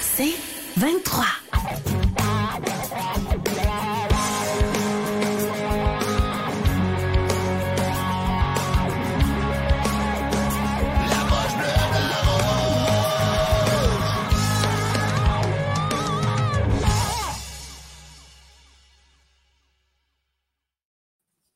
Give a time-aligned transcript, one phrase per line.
[0.00, 0.34] C'est
[0.78, 1.24] 23.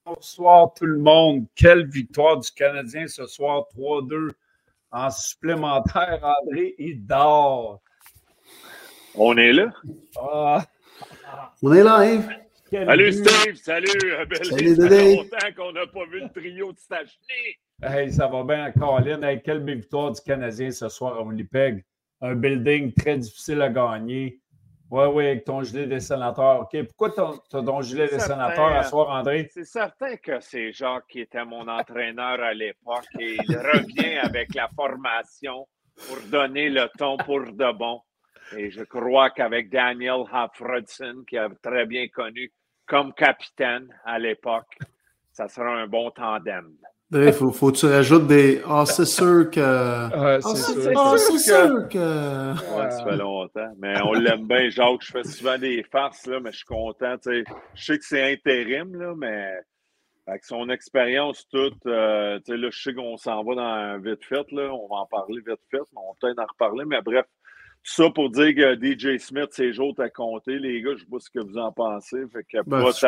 [0.04, 1.46] Bonsoir tout le monde.
[1.54, 4.30] Quelle victoire du Canadien ce soir, 3-2
[4.90, 6.20] en supplémentaire.
[6.22, 7.80] André, il dort.
[9.16, 9.72] On est là?
[10.18, 10.64] Ah,
[11.62, 12.28] On est là, Yves.
[12.70, 13.28] quel Salut but.
[13.28, 13.88] Steve, salut.
[14.04, 17.56] euh, Belle- Salut, Ça fait longtemps qu'on n'a pas vu le trio de Stachny.
[17.82, 19.22] Hey, ça va bien, Colin.
[19.22, 21.84] Hey, quelle belle victoire du Canadien ce soir à Winnipeg.
[22.20, 24.40] Un building très difficile à gagner.
[24.90, 26.60] Oui, oui, avec ton gilet des sénateurs.
[26.62, 28.34] OK, pourquoi ton- tu as ton gilet des Certain.
[28.34, 29.48] sénateurs à soir, André?
[29.52, 34.54] C'est certain que c'est Jacques qui était mon entraîneur à l'époque et il revient avec
[34.54, 35.66] la formation
[36.06, 38.00] pour donner le ton pour de bon.
[38.56, 42.52] Et je crois qu'avec Daniel Hafredson, qui a très bien connu
[42.86, 44.76] comme capitaine à l'époque,
[45.32, 46.72] ça sera un bon tandem.
[47.12, 48.60] Il faut, faut que tu rajoutes des.
[48.66, 49.60] Ah, c'est sûr que.
[49.60, 51.88] Ah, Ah, c'est c'est sûr.
[51.88, 52.52] que-.
[52.76, 53.72] Ouais, ça fait longtemps.
[53.78, 55.02] Mais on l'aime bien, Jacques.
[55.02, 57.16] Je fais souvent des farces, là, mais je suis content.
[57.18, 57.44] tu sais.
[57.74, 59.52] Je sais que c'est intérim, là, mais
[60.26, 64.24] avec son expérience toute, euh, tu sais, là, je sais qu'on s'en va dans vite
[64.24, 64.72] fait, là.
[64.72, 66.84] On va en parler vite fait, mais on va peut-être en reparler.
[66.86, 67.26] Mais bref,
[67.86, 71.18] ça pour dire que DJ Smith, ses jours à compter, les gars, je sais pas
[71.20, 72.16] ce que vous en pensez.
[72.32, 73.00] Fait que pour Ben, pense,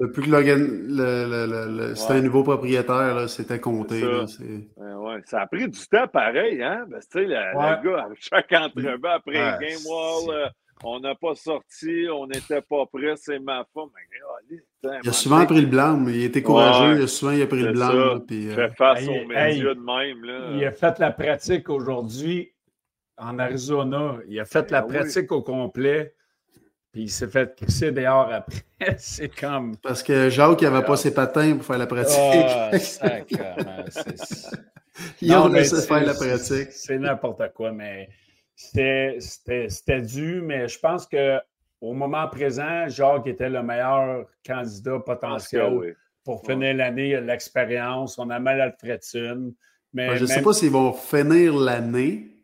[0.00, 2.18] depuis que Logan, le, le, le, le- c'était Ouais.
[2.18, 4.00] un nouveau propriétaire, là, c'était compté.
[4.00, 4.12] C'est ça.
[4.12, 6.84] là, c'est- ouais, ça a pris du temps pareil, hein?
[6.90, 7.76] Parce que, tu sais, le, Ouais.
[7.82, 10.48] le gars, à chaque entrevue après Game Wall, euh,
[10.84, 13.90] on n'a pas sorti, on n'était pas prêt, c'est ma faute.
[13.94, 14.18] Mais,
[14.56, 16.94] allez, putain, Il a souvent pris le blanc, mais il était courageux.
[16.94, 16.98] Ouais.
[17.00, 17.92] il a souvent il a pris le ça.
[17.92, 19.26] là, puis, euh, fait face Hey, aux hey,
[19.60, 20.24] médias de même.
[20.24, 20.50] Là.
[20.56, 22.52] Il a fait la pratique aujourd'hui
[23.18, 24.16] en Arizona.
[24.28, 24.96] Il a fait la Ben oui.
[24.98, 26.14] pratique au complet.
[26.92, 28.62] Puis il s'est fait crisser dehors après.
[28.98, 29.76] C'est comme.
[29.76, 32.16] parce que Jacques, il n'avait pas ses patins pour faire la pratique.
[32.18, 33.24] Ah, c'est-
[35.20, 36.72] il a laissé faire la pratique.
[36.72, 38.08] C'est n'importe quoi, mais
[38.54, 40.40] c'était- c'était c'était dû.
[40.40, 41.38] Mais je pense que
[41.80, 45.88] au moment présent, Jacques était le meilleur candidat potentiel oui.
[46.24, 47.10] pour finir l'année.
[47.10, 48.18] Il a de l'expérience.
[48.18, 49.52] On a mal à Fredson.
[49.92, 52.34] Mais je ne sais pas s'ils vont finir l'année.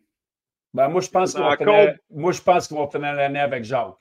[0.74, 3.94] Ben, moi, je pense vont moi, je pense qu'ils vont finir l'année avec Jacques.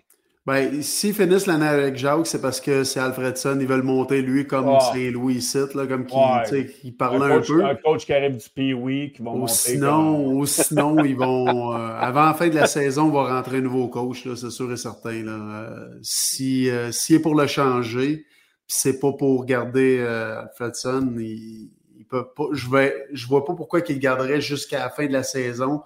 [0.45, 3.57] Ben, s'ils finissent l'année avec Jacques, c'est parce que c'est Alfredson.
[3.61, 4.79] Ils veulent monter lui comme Ouais.
[4.91, 6.43] Saint-Louis ici, là, comme qui, Ouais.
[6.43, 7.63] tu sais, qui Un parlait un, coach, peu.
[7.63, 9.53] un coach qui arrive du Pee-Wee qui va Ou monter.
[9.53, 11.47] sinon, comme- ou sinon, ils vont.
[11.73, 14.49] euh, avant la fin de la saison, on va rentrer un nouveau coach, là, c'est
[14.49, 15.23] sûr et certain.
[15.23, 15.31] Là.
[15.31, 18.25] Euh, si, euh, s'il est pour le changer, puis
[18.67, 22.47] c'est pas pour garder euh, Alfredson, il, il peut pas.
[22.51, 25.83] Je vais, je vois pas pourquoi qu'il le garderait jusqu'à la fin de la saison.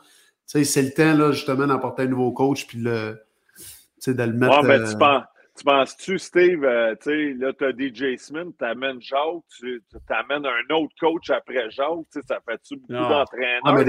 [0.49, 3.19] Tu sais, c'est le temps, là, justement, d'apporter un nouveau coach, puis le,
[3.57, 3.63] tu
[3.99, 4.61] sais, de le mettre.
[4.61, 5.23] Ouais, ben, euh, tu penses.
[5.57, 9.81] Tu penses-tu, Steve, euh, tu sais, là, tu as DJ Smith, tu amènes Jacques, tu
[10.09, 13.61] amènes un autre coach après Jacques, tu sais, ça fait-tu beaucoup d'entraîneurs?
[13.65, 13.83] ah, mais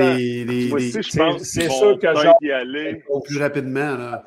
[0.80, 3.04] c'est- pense c'est qu'ils sûr vont que Jacques- y aller.
[3.26, 3.96] plus rapidement.
[3.96, 4.22] Là.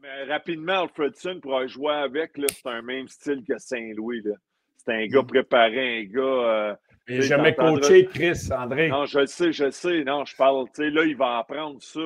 [0.00, 4.22] Mais rapidement, Alfredson pourra jouer avec, là, c'est un même style que Saint-Louis.
[4.24, 4.34] là.
[4.78, 5.26] C'est un gars Mm.
[5.26, 6.22] préparé, un gars.
[6.22, 6.74] euh,
[7.08, 8.88] N'a jamais coaché Chris, André.
[8.88, 10.04] Non, je le sais, je le sais.
[10.04, 12.00] Non, je parle, tu sais, là, il va apprendre ça.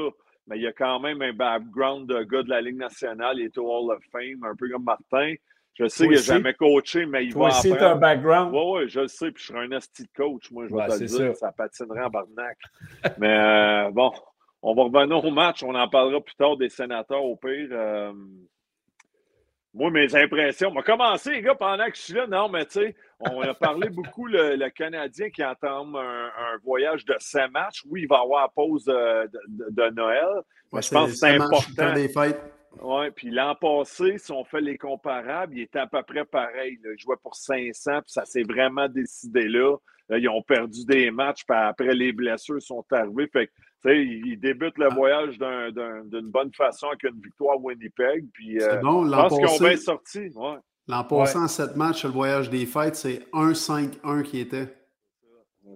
[0.47, 3.39] Mais il y a quand même un background de gars de la Ligue nationale.
[3.39, 5.34] Il est au Hall of Fame, un peu comme Martin.
[5.75, 8.00] Je sais qu'il n'a jamais coaché, mais il Toi va aussi, tu as un apprendre.
[8.00, 8.55] background.
[8.55, 10.87] Oui, oui, je le sais, puis je serai un asti de coach, moi, je vais
[10.87, 11.37] te le dire.
[11.37, 11.47] ça.
[11.47, 12.59] Ça patinerait en barnac.
[13.19, 14.12] mais euh, bon,
[14.62, 15.62] on va revenir au match.
[15.62, 17.69] On en parlera plus tard des sénateurs, au pire.
[17.71, 18.12] Euh,
[19.73, 20.69] moi, mes impressions.
[20.71, 22.27] On va commencer, les gars, pendant que je suis là.
[22.27, 26.59] Non, mais tu sais, on a parlé beaucoup, le, le Canadien qui entame un, un
[26.65, 27.83] voyage de cinq matchs.
[27.89, 30.27] Oui, il va avoir la pause de, de- de Noël.
[30.73, 31.93] Ouais, je pense que c'est important.
[31.93, 32.41] des fêtes.
[32.81, 36.79] Oui, puis l'an passé, si on fait les comparables, il était à peu près pareil.
[36.85, 36.91] là.
[36.97, 39.77] Il jouait pour 500, puis ça s'est vraiment décidé là.
[40.09, 43.29] Là, Ils ont perdu des matchs, puis après les blessures sont arrivées.
[43.33, 43.53] Fait que,
[43.83, 47.59] tu sais, ils débutent le voyage d'un- d'un- d'une bonne façon avec une victoire à
[47.59, 48.27] Winnipeg.
[48.33, 50.19] Puis, euh, C'est bon, je l'an pense qu'ils ont bien passé, sorti.
[50.34, 50.57] Ouais.
[50.89, 54.75] l'an passé en sept matchs, le voyage des fêtes, c'est 1-5-1 qui était.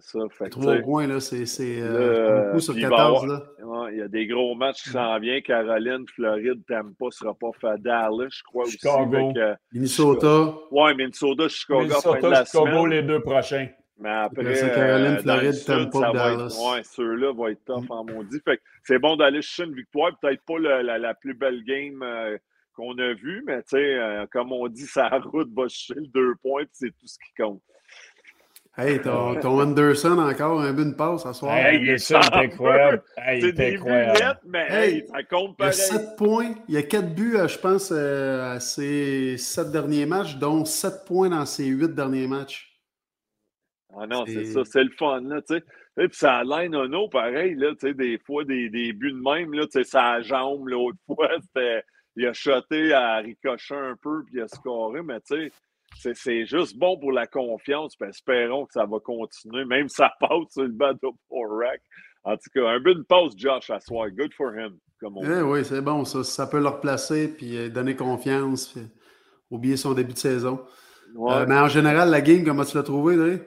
[0.00, 0.24] C'est ça.
[0.30, 3.24] Fait Trois points, là, c'est c'est, euh, beaucoup sur puis il va 14.
[3.24, 3.64] avoir- Là.
[3.84, 5.40] ouais, il y a des gros matchs qui s'en viennent.
[5.42, 9.04] Caroline, Floride, Tampa ne sera pas fait Dallas, je crois Chicago.
[9.04, 9.34] aussi.
[9.34, 12.88] Fait que, Minnesota, ouais, Minnesota, Chicago, fin de Minnesota, la Chicago, semaine.
[12.88, 13.68] les deux prochains.
[13.98, 14.42] Mais après,
[14.74, 16.46] Caroline, euh, Floride, Tampa, Dallas.
[16.46, 18.40] être, ouais, ceux-là vont être tough en maudit.
[18.44, 20.10] Fait c'est bon d'aller chercher une victoire.
[20.20, 22.36] Peut-être pas le- la, la plus belle game euh,
[22.74, 26.06] qu'on a vue, mais tu sais, euh, comme on dit, sa route va chercher le
[26.08, 27.62] deux points, puis c'est tout ce qui compte.
[28.76, 31.56] Hey, ton, ton Anderson encore un but de passe à soir.
[31.56, 33.02] Hey, Anderson, c'est incroyable.
[33.16, 34.40] Hey, c'est des incroyable.
[34.42, 35.72] buts mais hey, ça compte Il y a pareil.
[35.74, 36.54] 7 points.
[36.68, 41.04] Il y a 4 buts, euh, je pense, à ses 7 derniers matchs, dont 7
[41.06, 42.73] points dans ses 8 derniers matchs.
[43.98, 45.64] Ah non, c'est ça, c'est le fun, là, tu sais.
[45.96, 49.12] Et puis ça line un autre pareil, là, tu sais, des fois, des, des buts
[49.12, 51.82] de même, là, tu sais, sa jambe, l'autre fois, c'était,
[52.16, 55.52] il a shoté à ricocher un peu, puis il a scoré, mais tu sais,
[56.00, 59.96] c'est, c'est juste bon pour la confiance, puis espérons que ça va continuer, même si
[59.96, 61.80] ça passe sur le bateau pour rack.
[62.24, 65.20] En tout cas, un but de passe, Josh, à soir, good for him, comme on
[65.20, 65.28] dit.
[65.30, 66.24] Eh oui, c'est bon, ça.
[66.24, 68.68] Ça peut le replacer puis euh, donner confiance.
[68.68, 68.82] puis
[69.50, 70.64] oublier son début de saison.
[71.14, 71.32] Ouais.
[71.32, 73.24] Euh, mais en général, la game, comment tu l'as trouvé, Dre?
[73.24, 73.40] Ben,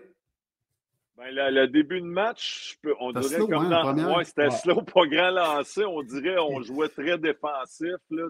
[1.31, 4.17] le, le début de match, peux- on dirait slow, comme hein, dans.
[4.17, 4.51] Ouais, c'était Ouais.
[4.51, 5.85] slow, pas grand lancé.
[5.85, 7.95] On dirait on jouait très défensif.
[8.09, 8.23] Là,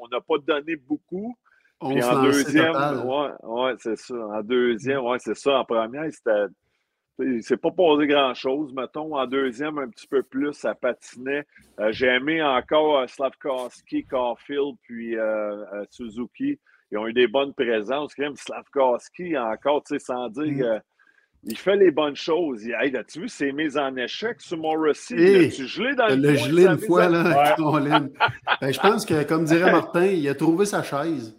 [0.00, 1.36] on n'a pas donné beaucoup.
[1.80, 4.14] On Puis en deuxième, ouais, ouais, c'est ça.
[4.14, 5.58] En deuxième, ouais, c'est ça.
[5.60, 6.46] En première, c'était.
[7.18, 9.14] Il s'est pas posé grand-chose, mettons.
[9.16, 11.44] En deuxième, un petit peu plus, ça patinait.
[11.78, 16.58] Euh, J'ai aimé encore euh, Slavkowski, Caulfield, puis euh, euh, Suzuki.
[16.90, 18.14] Ils ont eu des bonnes présences.
[18.14, 20.80] Quand même, Slavkowski, encore, tu sais, sans dire Mm.
[21.44, 22.64] Il fait les bonnes choses.
[22.64, 25.16] Il, hey, as-tu vu ses mises en échec sur Morrissey?
[25.20, 28.08] Hey, tu gelé dans Le le gelé une fois, en- là, Ouais.
[28.60, 31.36] Ben, je pense que, comme dirait Martin, il a trouvé sa chaise.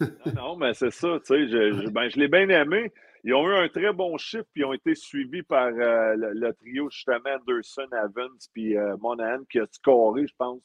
[0.00, 2.92] Non, non, mais c'est ça, tu sais, je, je- ben, je l'ai bien aimé.
[3.24, 6.32] Ils ont eu un très bon chiffre, puis ils ont été suivis par euh, le,
[6.34, 10.60] le trio, justement, Anderson, Evans, puis euh, Monahan, qui a scoré, je pense,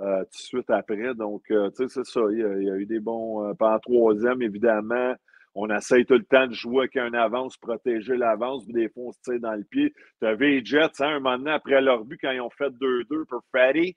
[0.00, 1.14] euh, tout de suite après.
[1.14, 2.20] Donc, euh, tu sais, c'est ça.
[2.30, 3.54] Il y, a, il y a eu des bons.
[3.56, 5.14] Pas en troisième, évidemment.
[5.54, 9.04] On essaye tout le temps de jouer avec un avance, protéger l'avance, puis des fois,
[9.06, 9.92] on se tire dans le pied.
[10.20, 12.70] Tu avais les Jets, hein, un moment donné, après leur but, quand ils ont fait
[12.70, 13.96] 2-2 pour Fatty.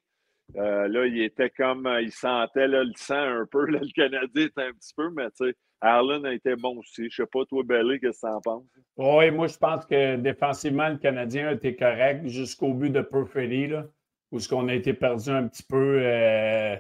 [0.58, 3.66] Euh, là, il était comme, euh, il sentait le sang un peu.
[3.68, 7.10] Le Canadien était un petit peu, mais tu sais, Allen a été bon aussi.
[7.10, 8.66] Je sais pas, toi, Belly, qu'est-ce que tu en penses?
[8.98, 13.68] Oui, moi, je pense que défensivement, le Canadien a été correct jusqu'au but de Perfetti,
[13.68, 13.86] là,
[14.32, 16.00] où ce qu'on a été perdu un petit peu.
[16.02, 16.76] euh,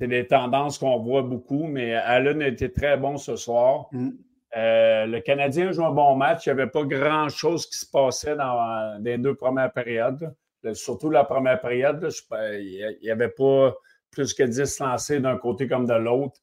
[0.00, 3.86] c'est des tendances qu'on voit beaucoup, mais Allen a été très bon ce soir.
[3.92, 4.10] Mm.
[4.56, 6.46] Euh, le Canadien joue un bon match.
[6.46, 10.34] Il n'y avait pas grand-chose qui se passait dans les deux premières périodes.
[10.72, 13.74] Surtout la première période, là, je- il n'y avait pas
[14.10, 16.40] plus que 10 lancés d'un côté comme de l'autre.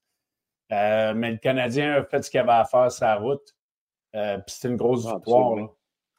[0.71, 3.55] Euh, mais le Canadien a fait ce qu'il avait à faire la route.
[4.15, 5.55] Euh, Puis c'était une grosse Ah, victoire.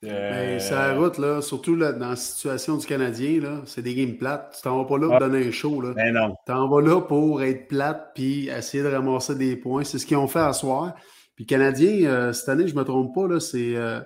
[0.02, 0.08] Là.
[0.10, 3.94] Euh, c'est la route, là, surtout là, dans la situation du Canadien, là, c'est des
[3.94, 4.54] games plates.
[4.56, 5.18] Tu t'en vas pas là pour Ouais.
[5.20, 5.80] donner un show.
[5.80, 5.92] Là.
[5.96, 6.34] Mais non.
[6.46, 9.84] T'en vas là pour être plate puis essayer de ramasser des points.
[9.84, 10.94] C'est ce qu'ils ont fait à soir.
[11.34, 14.00] Puis Canadien, euh, cette année, je ne me trompe pas, là, c'est euh,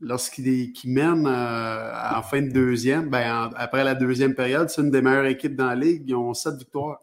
[0.00, 4.82] lorsqu'ils qu'ils mènent euh, en fin de deuxième, ben, en- après la deuxième période, c'est
[4.82, 6.04] une des meilleures équipes dans la ligue.
[6.06, 7.00] Ils ont sept victoires.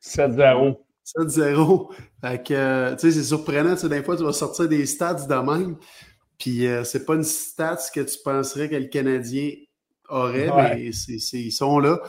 [0.00, 0.76] 7-0.
[1.04, 1.90] 7-0.
[2.22, 3.74] Fait que, euh, tu sais, c'est surprenant.
[3.74, 5.76] Tu sais, des fois, tu vas sortir des stats de même.
[6.40, 9.50] Puis, euh, c'est pas une stats que tu penserais que le Canadien
[10.08, 10.74] aurait, Ouais.
[10.74, 12.00] mais ils sont là.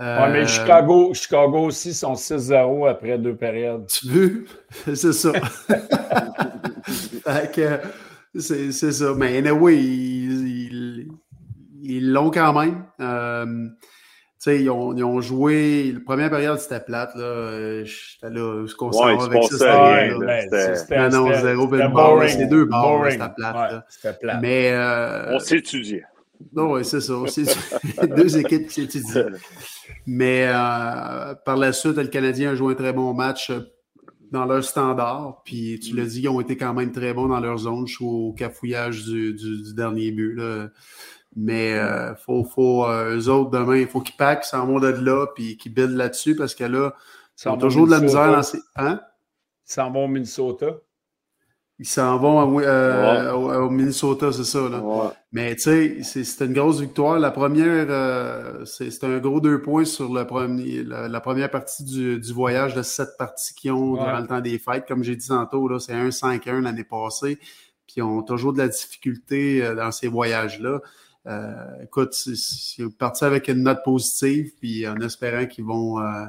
[0.00, 3.86] Euh, mais Chicago, Chicago aussi sont 6-0 après deux périodes.
[3.86, 4.46] Tu veux?
[4.94, 5.32] c'est ça.
[7.24, 7.80] fait que,
[8.38, 9.14] c'est, ça.
[9.16, 11.08] Mais anyway, ils,
[12.12, 12.84] l'ont quand même.
[13.00, 13.68] Euh,
[14.38, 15.92] sais, ils ont, ils ont joué.
[15.92, 17.14] La première période, c'était plate.
[17.14, 17.22] Là.
[17.22, 18.66] Euh, J'étais là.
[18.66, 21.40] Ce qu'on Ouais, s'en il va se avec ça, c'était ben, c'était- c'était- Non, c'était-
[21.42, 22.28] zéro c'était boring.
[22.30, 23.12] c'est deux Boring.
[23.12, 23.78] c'était plate, Ouais.
[23.88, 24.38] C'était plate.
[24.42, 26.04] Mais euh, On s'étudiait.
[26.54, 27.14] non, ouais, c'est ça.
[27.26, 27.44] C'est
[28.16, 29.26] deux équipes qui s'étudient.
[30.06, 33.50] Mais euh, par la suite, le Canadien a joué un très bon match
[34.30, 35.42] dans leur standard.
[35.44, 37.86] Puis tu l'as dit, ils ont été quand même très bons dans leur zone.
[37.86, 40.34] Je suis au cafouillage du, du- du dernier but.
[40.34, 40.68] Là.
[41.40, 44.88] Mais euh, faut, faut euh, eux autres demain, il faut qu'ils packent, s'en vont de
[44.88, 46.94] là, puis qu'ils buildent là-dessus parce que là,
[47.44, 48.58] ils ont toujours de la misère dans ces.
[48.74, 49.00] Hein?
[49.68, 50.66] Ils s'en vont au Minnesota.
[51.78, 53.56] Ils s'en vont à- euh, Ouais.
[53.60, 54.68] au, au Minnesota, c'est ça.
[54.68, 54.80] Là.
[54.80, 55.10] Ouais.
[55.30, 57.20] Mais tu sais, c'est- c'était une grosse victoire.
[57.20, 57.86] La première,
[58.66, 62.32] c'est c'est un gros deux points sur le premier, la, la première partie du, du
[62.32, 64.00] voyage de sept parties qu'ils ont Ouais.
[64.00, 64.86] durant le temps des fêtes.
[64.88, 67.36] Comme j'ai dit tantôt, là, c'est un 5-1 l'année passée.
[67.86, 70.80] Puis ils ont toujours de la difficulté dans ces voyages-là.
[71.28, 76.24] Euh, écoute, c'est- parti avec une note positive, puis en espérant qu'ils vont, euh,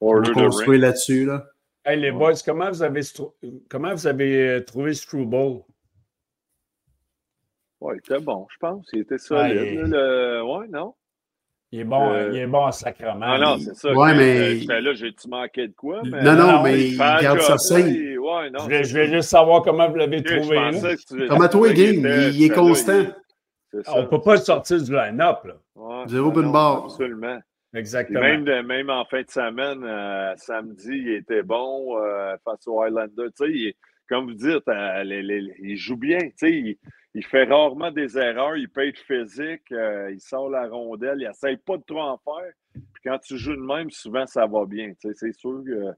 [0.00, 1.24] vont construire là-dessus.
[1.26, 1.46] Là.
[1.84, 3.32] Hey, les boys, comment vous avez, stru-
[3.68, 5.62] comment vous avez euh, trouvé Struble?
[7.80, 8.86] Ouais, il était bon, je pense.
[8.92, 9.56] Il était solide.
[9.56, 10.42] Ouais, là, le...
[10.42, 10.94] Ouais, non?
[11.70, 13.18] Il est bon, Euh, il est bon en sacrement.
[13.22, 13.92] Ah non, c'est ça.
[13.92, 14.16] Ouais, J'ai-
[14.66, 16.02] mais- euh, là, j'ai-tu manqué de quoi?
[16.04, 16.22] Mais...
[16.22, 17.88] Non, non, non, mais il garde job, sa là, scène.
[17.94, 18.60] il- Ouais, non.
[18.60, 19.12] je, vais, c'est je vais ça.
[19.12, 20.56] juste savoir comment vous l'avez trouvé.
[20.56, 20.70] là.
[20.72, 23.02] que tu- Comme à tous les il était- est là, constant.
[23.82, 23.96] Ça.
[23.96, 25.38] On ne peut pas le sortir du line-up.
[25.44, 25.54] là.
[25.74, 26.84] Ouais, Zéro ah barre.
[26.84, 27.40] Absolument.
[27.74, 28.20] Exactement.
[28.20, 32.80] même, de- même en fin de semaine, euh, samedi, il était bon euh, face aux
[32.80, 33.32] Highlanders.
[33.36, 33.74] Tu sais, il,
[34.08, 36.18] comme vous dites, il joue bien.
[36.42, 36.76] Il,
[37.14, 41.56] il, fait rarement des erreurs, il peut être physique, il sort la rondelle, il essaye
[41.56, 42.52] pas de trop en faire.
[42.74, 44.92] Puis quand tu joues de même, souvent ça va bien.
[45.00, 45.92] C'est sûr que.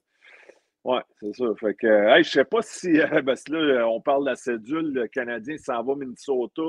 [0.85, 1.47] Oui, c'est ça.
[1.59, 4.93] Fait que, hey, je sais pas si, parce que là, on parle de la cédule,
[4.93, 6.63] le Canadien s'en va Minnesota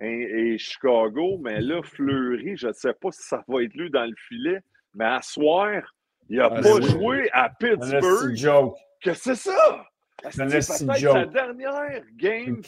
[0.00, 4.04] et, Chicago, mais là, Fleury, je ne sais pas si ça va être lui dans
[4.04, 4.60] le filet,
[4.94, 5.82] mais à soir,
[6.28, 8.72] il n'a ah, pas joué à Pittsburgh.
[9.02, 9.86] Que c'est ça?
[10.30, 12.60] C'est peut-être sa dernière game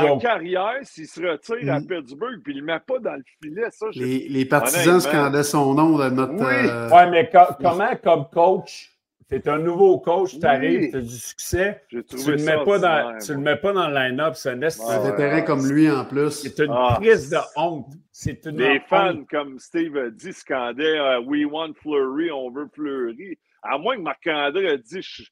[0.00, 1.86] en carrière s'il se retire à mm.
[1.86, 3.68] Pittsburgh puis il ne le met pas dans le filet.
[3.70, 6.32] Ça, les, les, partisans scandaient son nom dans notre.
[6.32, 8.97] Oui, euh, ouais, mais comment, comme coach,
[9.28, 11.82] tu es un nouveau coach, tu arrives, tu as du succès.
[11.88, 14.34] Tu ne le, mets pas dans, tu le mets pas dans le line-up.
[14.36, 16.30] C'est un ouais, terrain comme lui en plus.
[16.30, 17.92] C'est une ah, crise de honte.
[18.10, 22.68] C'est une Les fans, comme Steve a dit, scandaient uh, We want Fleury, on veut
[22.74, 23.38] Fleury.
[23.62, 25.24] À moins que Marc-André a dit je,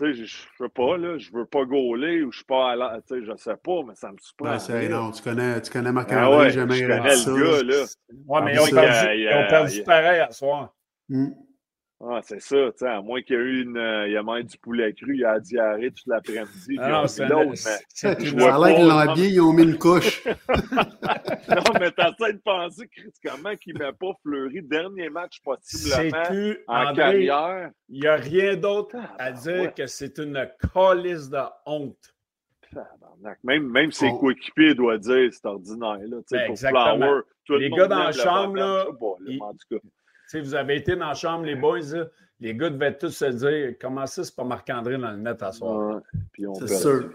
[0.00, 3.36] je veux pas, là, je veux pas gauler ou je suis pas à la, je
[3.36, 4.56] sais pas, mais ça me surprend.
[4.56, 7.84] Ouais, non, tu connais, tu connais Marc-André, ah ouais, jamais je connais le gars, là.
[8.26, 10.74] Ouais, mais ils ont, perdu, ils ont perdu pareil à soir.
[11.08, 11.30] Mm.
[12.04, 13.76] Ah, c'est ça, tu sais, à moins qu'il y ait eu une.
[13.76, 16.76] Euh, il y a même du poulet cru, il y a la diarrhée toute l'après-midi.
[16.80, 18.24] Ah non, c'est l'autre, mais.
[18.24, 20.24] Je vois l'air que l'ambier, ils ont mis une couche.
[20.26, 26.54] non, mais t'essaies de penser, Chris, comment qu'il ne met pas Fleury, dernier match possiblement
[26.66, 27.70] en carrière?
[27.88, 32.14] Il n'y a rien d'autre à dire que c'est une calice de honte.
[33.44, 35.98] Même, même ses coéquipiers doivent dire c'est ordinaire.
[35.98, 39.88] Là, ben, pour Flower, tout les gars dans la chambre, là, en tout cas
[40.40, 41.80] vous avez été dans la chambre, les boys,
[42.40, 45.52] les gars devaient tous se dire comment ça, c'est pas Marc-André dans le net à
[45.52, 46.00] soir?
[46.34, 47.10] c'est sûr.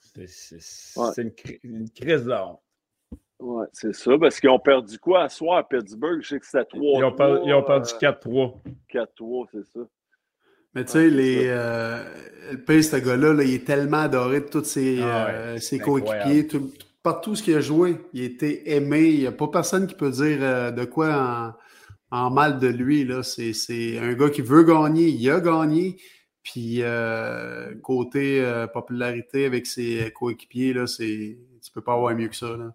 [0.00, 1.22] C'est
[1.62, 2.60] une, crise de honte.
[3.38, 6.20] Oui, c'est ça, parce qu'ils ont perdu quoi à soir à Pittsburgh?
[6.20, 8.54] Je sais que c'était 3 Ils ont, perdu, ils ont perdu 4-3.
[8.92, 9.80] 4-3, c'est ça.
[10.74, 12.04] Mais tu sais, les, euh,
[12.52, 16.46] le pays, ce gars-là, il est tellement adoré de tous ses, ah euh, ses coéquipiers.
[17.02, 19.08] Partout ce qu'il a joué, il était aimé.
[19.08, 21.52] Il n'y a pas personne qui peut dire euh, de quoi en,
[22.10, 23.08] en mal de lui.
[23.22, 25.96] C'est un gars qui veut gagner, il a gagné.
[26.42, 32.28] Puis euh, côté euh, popularité avec ses coéquipiers, là, c'est, tu peux pas avoir mieux
[32.28, 32.56] que ça.
[32.56, 32.72] Là.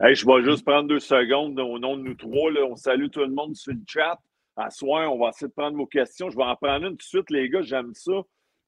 [0.00, 2.50] Ben je vais juste prendre deux secondes au nom de nous trois.
[2.50, 2.64] Là.
[2.64, 4.18] On salue tout le monde sur le chat.
[4.56, 6.30] À soir, on va essayer de prendre vos questions.
[6.30, 7.62] Je vais en prendre une tout de suite, les gars.
[7.62, 8.12] J'aime ça.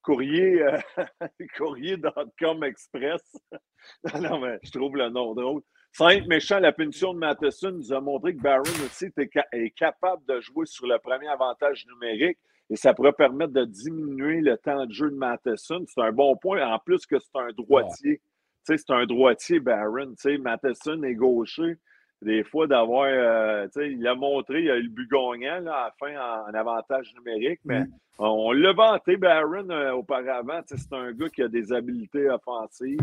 [0.03, 0.79] Courrier, euh,
[1.57, 3.23] courrier.com express.
[4.21, 5.63] non, mais je trouve le nom drôle.
[5.97, 10.41] Saint méchant, la punition de Matheson nous a montré que Barron aussi est capable de
[10.41, 12.37] jouer sur le premier avantage numérique
[12.69, 15.85] et ça pourrait permettre de diminuer le temps de jeu de Matheson.
[15.87, 18.21] C'est un bon point, en plus que c'est un droitier.
[18.65, 20.15] C'est un droitier, Barron.
[20.41, 21.77] Matheson est gaucher.
[22.23, 23.05] Des fois, d'avoir.
[23.07, 26.55] Euh, il a montré, il a eu le but gagnant là, à la fin en,
[26.55, 27.93] avantage numérique, mais mm.
[28.19, 30.61] on, l'a vanté, Barron, euh, auparavant.
[30.67, 32.99] C'est un gars qui a des habiletés offensives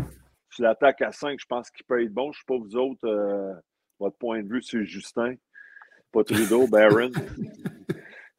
[0.54, 2.32] tu l'attaques à 5, je pense qu'il peut être bon.
[2.32, 3.52] Je ne sais pas vous autres, euh,
[3.98, 5.34] votre point de vue sur Justin.
[6.12, 7.10] Pas Trudeau, Barron.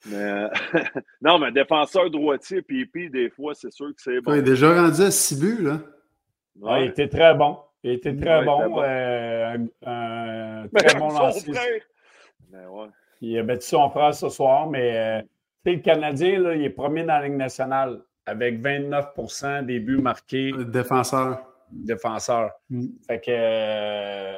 [0.06, 0.48] mais,
[1.22, 4.34] non, mais défenseur droitier, puis des fois, c'est sûr que c'est bon.
[4.34, 6.80] il est déjà rendu à 6 buts, là.
[6.80, 7.58] il était très bon.
[7.84, 8.82] Il était très bon.
[8.82, 11.56] Euh, un, très bon lanceur.
[13.22, 15.22] Il a battu son frère ce soir, mais euh,
[15.66, 20.52] le Canadien, là, il est premier dans la Ligue nationale avec 29% des buts marqués.
[20.68, 22.52] Défenseur défenseur.
[22.70, 22.88] Mm.
[23.08, 24.38] Fait que euh,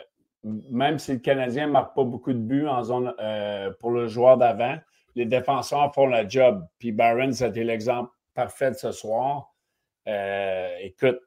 [0.72, 4.08] même si le Canadien ne marque pas beaucoup de buts en zone euh, pour le
[4.08, 4.78] joueur d'avant,
[5.16, 6.66] les défenseurs font le job.
[6.80, 9.54] Puis Barron, c'était l'exemple parfait de ce soir.
[10.08, 11.20] Euh, écoute,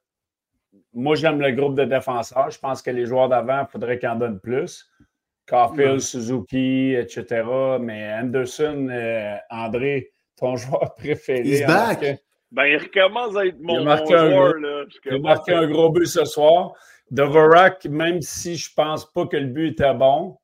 [0.93, 2.51] moi, j'aime le groupe de défenseurs.
[2.51, 4.89] Je pense que les joueurs d'avant, il faudrait qu'ils en donnent plus.
[5.47, 7.43] Caulfield, Suzuki, etc.
[7.81, 8.89] Mais Anderson,
[9.49, 11.65] André, ton joueur préféré.
[12.51, 14.55] Ben, il recommence à être mon, joueur.
[14.55, 14.85] Là.
[15.05, 16.73] Il a marqué un gros but ce soir.
[17.11, 20.37] Dvorak, même si je ne pense pas que le but était bon,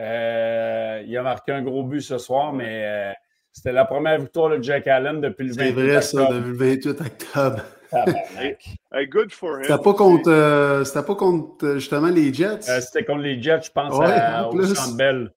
[0.00, 3.12] euh, il a marqué un gros but ce soir, mais euh,
[3.52, 5.80] c'était la première victoire de Jack Allen depuis le 28 octobre.
[5.80, 7.62] C'est vrai, ça, depuis le 28 octobre.
[8.92, 9.64] hey, good for him.
[9.64, 12.62] C'était pas contre, euh, c'était pas contre justement les Jets?
[12.62, 15.30] c'était contre les Jets, je pense, à, au Centre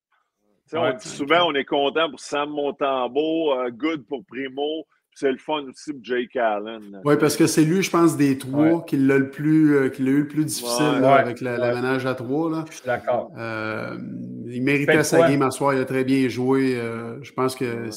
[0.73, 5.63] On dit souvent on est content pour Sam Montembeau, good pour Primo, c'est le fun
[5.69, 7.01] aussi pour Jake Allen.
[7.03, 10.03] Oui, parce que c'est lui, je pense, des trois qui l'a le plus, euh, qui
[10.03, 12.49] l'a eu le plus difficile avec la, ménage à trois.
[12.49, 12.65] Là.
[12.69, 13.31] Je suis d'accord.
[13.37, 13.97] Euh,
[14.47, 16.75] il méritait sa game à soir, il a très bien joué.
[16.75, 17.89] Euh, je pense que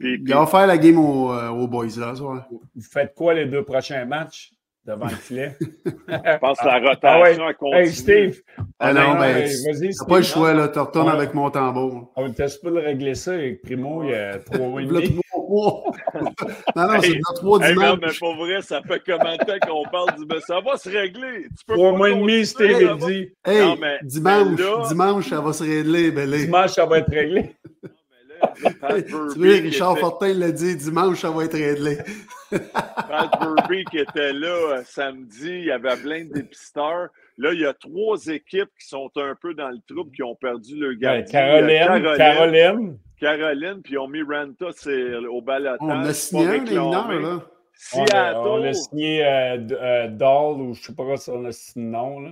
[0.00, 2.14] il a offert la game aux, boys là.
[2.14, 2.46] Soir.
[2.50, 4.52] Vous faites quoi les deux prochains matchs?
[4.86, 5.56] devant le filet?
[5.84, 7.82] je pense que la ah, rotation ah, continue.
[7.82, 8.42] Hey, Steve!
[8.78, 10.68] Ah non, mais t'as pas le choix, là.
[10.68, 12.12] Tu retournes avec mon tambour.
[12.16, 14.04] On ne teste pas de régler ça avec Primo?
[14.04, 15.20] Il y a trois mois et demi.
[15.46, 15.82] Trois.
[16.76, 17.88] non, non, c'est dans trois Hey, dimanches.
[17.88, 20.26] non, mais pour vrai, ça fait combien de temps qu'on parle du.
[20.26, 21.44] Mais ça va se régler.
[21.58, 23.32] Tu peux Trois mois et demi, va- dit.
[23.44, 26.44] Hey, Non, mais- dimanche, mais là- dimanche, ça va se régler, Belé.
[26.46, 27.54] Dimanche, ça va être réglé.
[27.82, 27.90] Non,
[28.60, 31.44] mais là, Pat Tu Burby vois, qui Richard était- Fortin l'a dit, dimanche, ça va
[31.44, 31.98] être réglé.
[32.50, 37.08] Pat Burby qui était là euh, samedi, il y avait plein de dépisteurs.
[37.38, 40.34] Là, il y a trois équipes qui sont un peu dans le trouble, qui ont
[40.34, 41.24] perdu leur Ouais, gardien.
[41.24, 42.98] A Caroline, Caroline.
[43.20, 44.66] Caroline, puis ils ont mis Ranta
[45.30, 45.78] au balotage.
[45.80, 47.20] On a signé un réclamé.
[47.20, 47.42] là.
[47.94, 51.16] On a, Seattle, on a signé euh, D- euh, Dahl, ou je sais pas quoi
[51.18, 52.30] son nom, là.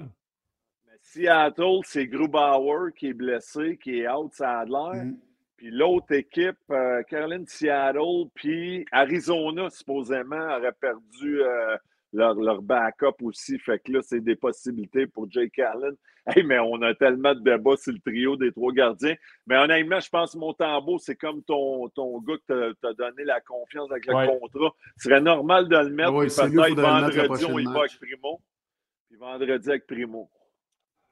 [1.02, 5.04] Seattle, c'est Grubauer qui est blessé, qui est out, ça a l'air.
[5.04, 5.16] Mm.
[5.56, 11.76] Puis l'autre équipe, euh, Caroline Seattle, puis Arizona, supposément, aurait perdu euh,
[12.14, 13.59] leur, leur backup aussi.
[13.59, 15.94] Fait que là, c'est des possibilités pour Jake Allen.
[16.26, 19.14] Hey, mais on a tellement de débats sur le trio des trois gardiens.
[19.47, 23.42] Mais honnêtement, je pense que Montembeau, c'est comme ton, ton gars que t'a donné la
[23.42, 24.38] confiance avec le Ouais.
[24.40, 24.75] contrat.
[24.97, 26.14] Ce serait normal de le mettre.
[26.14, 28.40] Oui, puis c'est lui, peut-être vendredi, on y va avec Primo.
[29.11, 30.30] Puis vendredi avec Primo.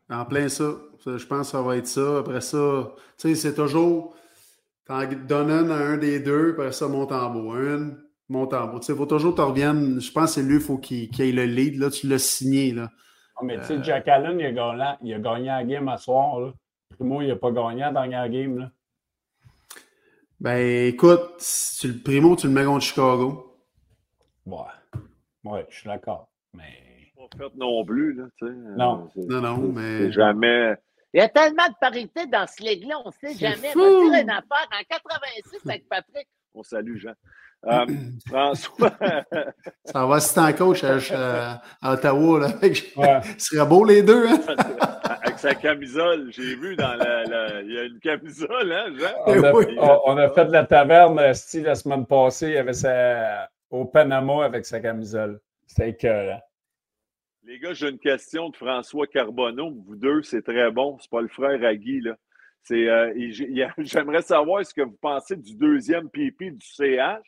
[0.08, 0.72] En plein ça.
[1.04, 2.20] Je pense que ça va être ça.
[2.20, 4.16] Après ça, tu sais, c'est toujours.
[4.86, 7.30] T'en donnes un à un des deux, après ça, monte en
[8.32, 8.38] beau.
[8.38, 8.78] Un, monte en beau.
[8.80, 10.00] Tu sais, il faut toujours que tu reviennes.
[10.00, 11.78] Je pense que c'est lui, il faut qu'il qu'il ait le lead.
[11.78, 12.72] Là, tu l'as signé.
[12.72, 12.90] Là.
[13.36, 13.64] Ah, mais tu Euh.
[13.64, 16.40] sais, Jack Allen, il a, gagné, il a gagné la game à soir.
[16.40, 16.52] Là.
[16.90, 18.58] Primo, il n'a pas gagné la dernière game.
[18.58, 18.70] Là.
[20.40, 23.56] Ben, écoute, si tu le primo, tu le mets contre Chicago.
[24.44, 24.56] Ouais.
[25.44, 26.28] Ouais, je suis d'accord.
[26.54, 27.10] Mais.
[27.16, 28.52] Pas fait non plus, là, tu sais.
[28.76, 29.08] Non.
[29.16, 30.10] Non, non, mais.
[30.10, 30.74] Jamais.
[31.14, 33.68] Il y a tellement de parité dans ce ligue-là, on ne sait jamais.
[33.72, 33.80] fou.
[33.80, 34.66] On va dire une affaire.
[34.72, 37.12] En 86, avec Patrick, On salue Jean.
[37.64, 37.86] Euh,
[38.26, 38.90] François,
[39.84, 42.40] Ça va si en coach à, à- à Ottawa.
[42.40, 42.48] Là.
[42.96, 43.20] Ouais.
[43.38, 44.40] Ce serait beau les deux, hein?
[45.22, 49.12] avec sa camisole, j'ai vu dans la, la- Il y a une camisole, hein, Jean?
[49.26, 49.64] On a, Oui.
[49.78, 52.50] on- on a fait de la taverne, euh, style la semaine passée.
[52.50, 55.40] Il avait sa, au Panama avec sa camisole.
[55.66, 56.40] C'était écœurant.
[57.44, 59.72] Les gars, j'ai une question de François Carbonneau.
[59.86, 60.96] Vous deux, c'est très bon.
[61.00, 62.16] C'est pas le frère à Guy, là.
[62.70, 63.12] Euh,
[63.78, 67.20] J'aimerais savoir ce que vous pensez du deuxième PP du CH.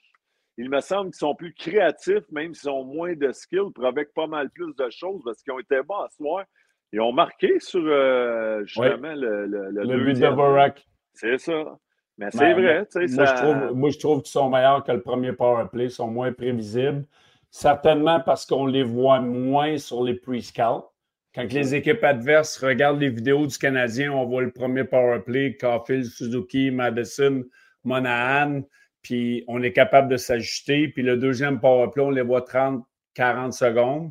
[0.57, 4.27] Il me semble qu'ils sont plus créatifs, même s'ils ont moins de skills, avec pas
[4.27, 6.45] mal plus de choses, parce qu'ils ont été bons à soir.
[6.93, 10.31] Ils ont marqué sur euh, justement le, le, le Le but de.
[10.31, 10.87] Barack.
[11.13, 11.77] C'est ça.
[12.17, 13.35] Mais c'est vrai, tu sais, Moi, ça...
[13.35, 16.07] je trouve, moi, je trouve qu'ils sont meilleurs que le premier power play, ils sont
[16.07, 17.05] moins prévisibles.
[17.51, 20.85] Certainement parce qu'on les voit moins sur les pre-scouts.
[21.35, 25.57] Quand les équipes adverses regardent les vidéos du Canadien, on voit le premier power play,
[25.57, 27.43] Caulfield, Suzuki, Madison,
[27.83, 28.63] Monahan,
[29.05, 30.89] puis on est capable de s'ajuster.
[30.89, 34.11] Puis le deuxième power play, on les voit 30, 40 secondes.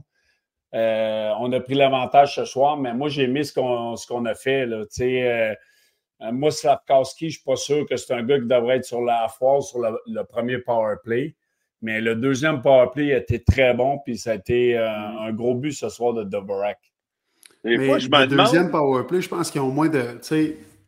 [0.73, 4.25] Euh, on a pris l'avantage ce soir, mais moi, j'ai aimé ce qu'on ce qu'on
[4.25, 4.65] a fait.
[4.65, 4.85] Là.
[4.85, 5.57] Tu sais,
[6.21, 8.85] euh, moi, Slavkowski, je ne suis pas sûr que c'est un gars qui devrait être
[8.85, 11.35] sur la foire sur le, le premier power play.
[11.81, 15.33] Mais le deuxième power play a été très bon, puis ça a été euh, un
[15.33, 16.79] gros but ce soir de Dvorak.
[17.63, 18.45] Des Mais fois, je me le demande...
[18.45, 20.17] deuxième powerplay, je pense qu'ils ont moins de.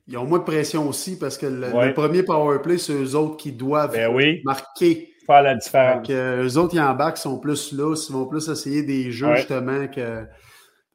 [0.07, 1.87] Ils ont moins de pression aussi parce que le, Ouais.
[1.87, 5.09] le premier powerplay, c'est eux autres qui doivent Ben oui, marquer.
[5.25, 6.07] faire la différence.
[6.07, 9.27] que, euh, eux autres, ils embarquent, sont plus là, ils vont plus essayer des jeux
[9.29, 9.37] Ouais.
[9.37, 10.25] justement que.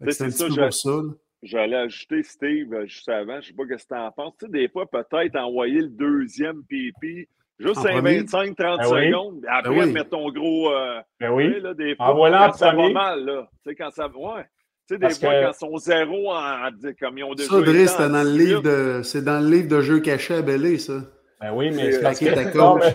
[0.09, 0.91] C'est un petit ça, peu je- pour ça.
[0.91, 1.03] là.
[1.43, 4.35] J'allais ajouter Steve euh, juste avant, je sais pas ce que tu en penses.
[4.39, 8.21] Tu sais, des fois, peut-être envoyer le deuxième PP juste En un premier?
[8.23, 9.07] 25-30 Ben oui.
[9.09, 9.45] secondes.
[9.49, 9.93] Après, Ben oui.
[9.93, 10.71] mettre ton gros.
[10.71, 11.53] euh, Ben tu oui.
[11.55, 13.49] sais, là, des fois, Envoie-le en quand ça va mal, là.
[13.65, 14.07] Tu sais, quand ça.
[14.09, 14.45] Ouais.
[14.91, 17.35] Tu sais, des Parce fois, que- quand ils sont zéro en, en- comme ils ont
[17.35, 17.49] déjà.
[17.87, 18.45] Ça, c'était dans le 18.
[18.47, 19.03] livre de.
[19.05, 20.95] C'est dans le livre de jeux cachés à Bellé, ça.
[21.41, 22.25] Ben oui, mais C'est- c'est parce que.
[22.59, 22.93] Non, mais-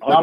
[0.00, 0.22] Non,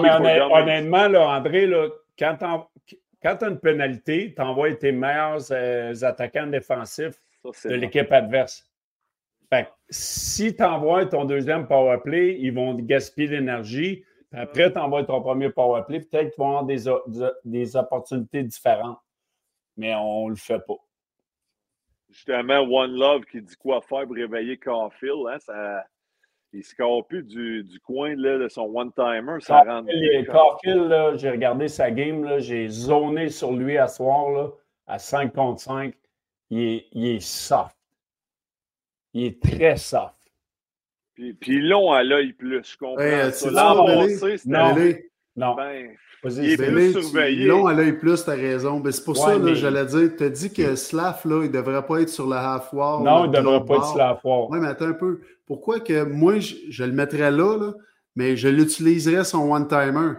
[0.55, 6.47] honnêtement, là, André, là, quand tu as une pénalité, tu envoies tes meilleurs euh, attaquants
[6.47, 8.65] défensifs Ça, c'est de l'équipe adverse.
[9.53, 14.03] Fait que si tu envoies ton deuxième power play, ils vont gaspiller l'énergie.
[14.33, 17.03] Après, tu envoies ton premier power play, peut-être qu'ils vont avoir des, o-
[17.45, 18.97] des opportunités différentes.
[19.77, 20.73] Mais on ne le fait pas.
[22.11, 25.27] Justement, One Love qui dit quoi faire pour réveiller Caulfield.
[25.29, 25.85] Hein, ça,
[26.53, 29.39] il score plus du, du coin là, de son one-timer.
[29.39, 29.89] Ça rentre
[30.29, 34.49] Caulfield, j'ai regardé sa game, là, j'ai zoné sur lui à soir là,
[34.87, 35.93] à 5 contre 5.
[36.49, 37.77] Il est, il est soft.
[39.13, 40.15] Il est très soft.
[41.13, 43.01] Puis, puis long à l'œil plus, je comprends.
[43.01, 43.49] Hey, ça.
[44.45, 44.75] Non.
[45.37, 45.95] Non, ben,
[46.29, 47.45] il est plus surveillé.
[47.45, 48.79] l'ont à l'œil plus, t'as raison.
[48.83, 51.43] Mais c'est pour Ouais, ça, là, mais- j'allais dire, tu as dit que Slav, là,
[51.43, 53.01] il devrait pas être sur la half war.
[53.01, 54.49] non, il ne devrait pas être sur la foire.
[54.49, 55.21] Oui, mais attends un peu.
[55.47, 57.73] Pourquoi que moi, je, je le mettrais là, là,
[58.15, 60.13] mais je l'utiliserais son one-timer?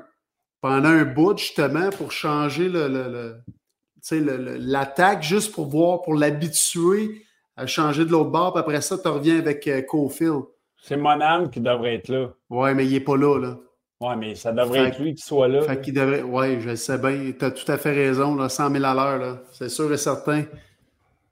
[0.60, 6.02] Pendant un bout, justement, pour changer le, le- le- le- le- l'attaque, juste pour voir,
[6.02, 7.22] pour l'habituer
[7.56, 8.52] à changer de l'autre bord.
[8.52, 10.42] Puis après ça, tu reviens avec euh, Cofield.
[10.80, 12.28] C'est Monan qui devrait être là.
[12.50, 13.56] Ouais, mais il n'est pas là, là.
[14.02, 15.62] Oui, mais ça devrait Fait- être lui qui soit là.
[15.62, 16.22] Fait qu'il devrait.
[16.22, 17.32] Oui, je le sais bien.
[17.38, 19.38] Tu as tout à fait raison, là, 100 000 à l'heure, là.
[19.52, 20.42] C'est sûr et certain.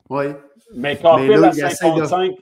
[0.08, 0.26] Oui.
[0.74, 1.30] Mais là, à il
[1.64, 2.32] essaie de- 55.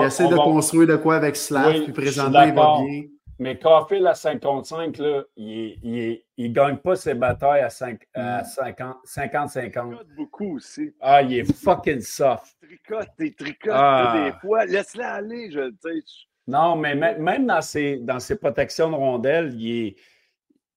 [0.00, 3.02] Il essaie de construire de quoi avec Slav, Oui, puis présentement, il va bien.
[3.40, 8.44] Mais Caulfield à 55, là, il ne gagne pas ses batailles à, cinq- à Mm.
[8.44, 9.90] 50 50-50.
[9.90, 10.94] tricote beaucoup aussi.
[11.00, 12.56] Ah, il est fucking soft.
[12.62, 14.12] Tricote, t'es tricote Ah.
[14.14, 14.64] là, des fois.
[14.66, 15.50] Laisse-la aller.
[15.50, 19.96] Je, sais, je- Non, mais mê- même dans ses, dans ses protections de rondelles, il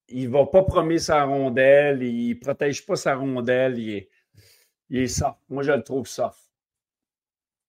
[0.10, 4.10] ne va pas promener sa rondelle, il ne protège pas sa rondelle, il est,
[4.90, 5.38] il est soft.
[5.50, 6.40] Moi, je le trouve soft.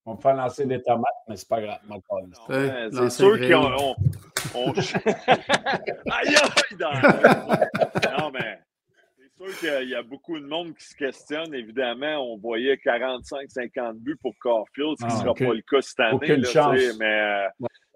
[0.07, 1.81] On peut faire lancer des tomates, mais c'est pas grave.
[2.49, 3.37] Ouais, c'est sûr.
[3.75, 3.95] On,
[4.55, 6.93] on- aïe, aïe, dans-
[8.19, 8.59] Non, mais
[9.19, 11.53] c'est sûr qu'il y a beaucoup de monde qui se questionne.
[11.53, 15.83] Évidemment, on voyait 45-50 buts pour Caulfield, ce qui ne Ah, sera pas le cas
[15.83, 16.15] cette année.
[16.15, 16.81] aucune là, chance.
[16.99, 17.49] Mais euh,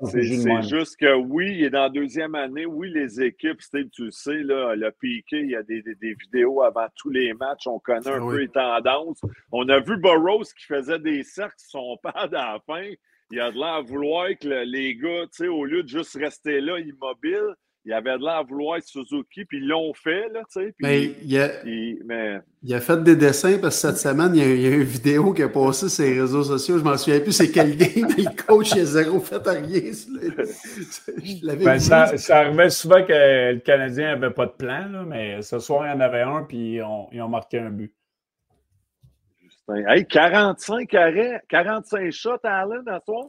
[0.07, 2.67] c'est juste que oui, il est dans la deuxième année.
[2.67, 5.95] Oui, les équipes, Steve, tu le sais, là, le piqué, il y a des, des-
[5.95, 7.67] des vidéos avant tous les matchs.
[7.67, 8.35] On connaît un Ah oui.
[8.35, 9.21] peu les tendances.
[9.53, 12.89] On a vu Burroughs qui faisait des cercles sur son pad à la fin.
[13.31, 15.89] Il a de l'air à vouloir que le- les gars, tu sais, au lieu de
[15.89, 19.93] juste rester là immobile, il avait de l'air à vouloir être Suzuki, puis ils l'ont
[19.93, 20.73] fait, là, tu sais.
[20.79, 24.35] puis- Mais il a, puis- mais il a fait des dessins parce que cette semaine,
[24.37, 26.79] il y a, il y a une vidéo qui a passé sur les réseaux sociaux.
[26.79, 29.53] Je m'en souviens plus c'est quel game, mais le coach il a zéro fait à
[29.53, 29.81] rien.
[29.91, 35.05] Je l'avais Ben, ça, ça arrivait souvent que le Canadien n'avait pas de plan, là,
[35.05, 37.71] mais ce soir, il y en avait un, puis ils ont, ils ont marqué un
[37.71, 37.93] but.
[39.43, 43.25] Justin, hey, 45 arrêts, 45 shots à Allen à soir.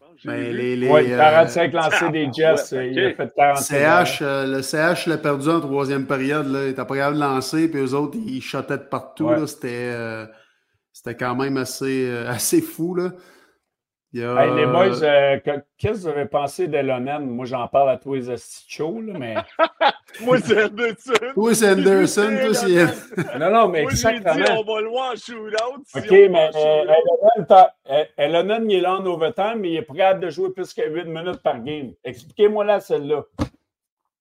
[0.00, 2.98] Je pense que j'ai Mais les, les, Oui, euh, 45 lancés des Jets, ouais, il
[3.00, 3.16] a ok.
[3.16, 4.06] fait 45.
[4.06, 6.46] CH, euh, le CH l'a perdu en troisième période.
[6.46, 6.62] Là.
[6.62, 9.26] Il n'était pas capable de lancer, puis eux autres, ils shottaient de partout.
[9.26, 9.46] Ouais.
[9.46, 10.26] C'était, euh,
[10.92, 12.94] c'était quand même assez, euh, assez fou.
[12.94, 13.12] Là.
[14.14, 17.26] Il y a- Hey, les boys, euh, que- qu'est-ce que vous avez pensé d'Elonen?
[17.28, 19.34] Moi, j'en parle à tous les esti chauds, là, mais.
[20.20, 21.12] Moi, c'est Anderson.
[21.34, 23.38] Toi, c'est Anderson, toi, c'est.
[23.40, 24.60] Non, non, mais Moi, ai dit, exactement.
[24.60, 25.82] on va le voir en shootout.
[25.84, 29.82] si OK, mais euh, Elonen, euh, Elonen, il est là en overtime, mais il est
[29.82, 31.92] prêt à de jouer plus que 8 minutes par game.
[32.04, 33.24] Expliquez-moi là, celle-là.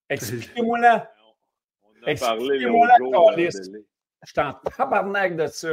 [0.09, 1.11] Expliquez-moi là.
[2.05, 3.61] Expliquez-moi euh, calice.
[3.69, 3.85] Délé.
[4.25, 5.69] Je suis en tabarnak de ça.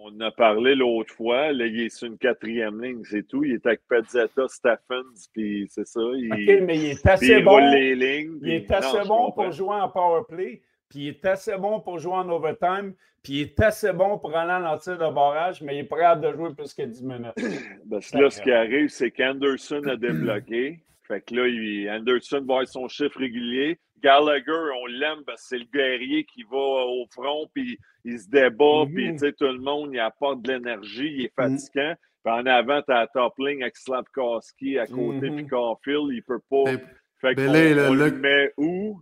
[0.00, 1.52] On a parlé l'autre fois.
[1.52, 3.44] Là, il est sur une quatrième ligne, c'est tout.
[3.44, 6.00] Il est avec Pezzetta, Stephens, puis c'est ça.
[6.14, 7.58] Il, OK, mais il est assez bon.
[7.58, 8.38] les lignes.
[8.42, 11.80] Il est assez Non, bon pour jouer en power play, puis il est assez bon
[11.80, 15.62] pour jouer en overtime, puis il est assez bon pour aller en tir de barrage,
[15.62, 17.32] mais il est prêt à de jouer plus que 10 minutes.
[17.90, 20.80] Parce que là, ce qui arrive, c'est qu'Anderson a débloqué.
[21.08, 23.78] Fait que là, il- Anderson va avoir son chiffre régulier.
[24.02, 28.28] Gallagher, on l'aime parce que c'est le guerrier qui va au front, puis il se
[28.28, 28.94] débat, Mhm.
[28.94, 31.58] puis tout le monde, il apporte de l'énergie, il est Mhm.
[31.58, 31.94] fatigant.
[32.24, 35.36] Puis en avant, tu as la top ligne avec Slavkowski à côté, Mhm.
[35.36, 36.64] puis Caulfield, il peut pas.
[36.64, 36.80] Ben,
[37.20, 39.00] Fait ben là, on le met où?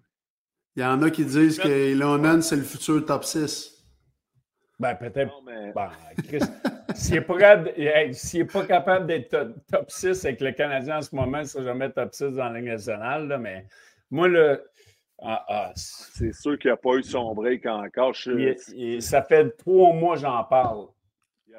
[0.76, 3.75] Il y en a qui disent que Elonen, c'est le futur top 6.
[4.78, 5.32] Ben, peut-être.
[5.46, 5.90] Mais- Ben,
[6.28, 6.40] Chris,
[6.94, 7.34] s'il n'est pas,
[8.52, 11.64] pas capable d'être top, top 6 avec le Canadien en ce moment, il ne sera
[11.64, 13.26] jamais top 6 dans la Ligue nationale.
[13.28, 13.64] là, mais
[14.10, 14.64] moi, le.
[15.22, 18.12] ah, ah, c'est- C'est sûr qu'il n'a pas eu son break encore.
[18.14, 18.56] Je- il-
[18.94, 20.86] il- ça fait trois mois que j'en parle.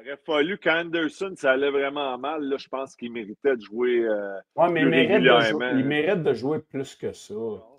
[0.00, 2.42] Il aurait fallu qu'Anderson, ça allait vraiment mal.
[2.44, 4.04] Là, je pense qu'il méritait de jouer.
[4.04, 5.48] euh, Ouais, mais il Plus mérite, de régulièrement.
[5.50, 7.34] jouer, il mérite de jouer plus que ça.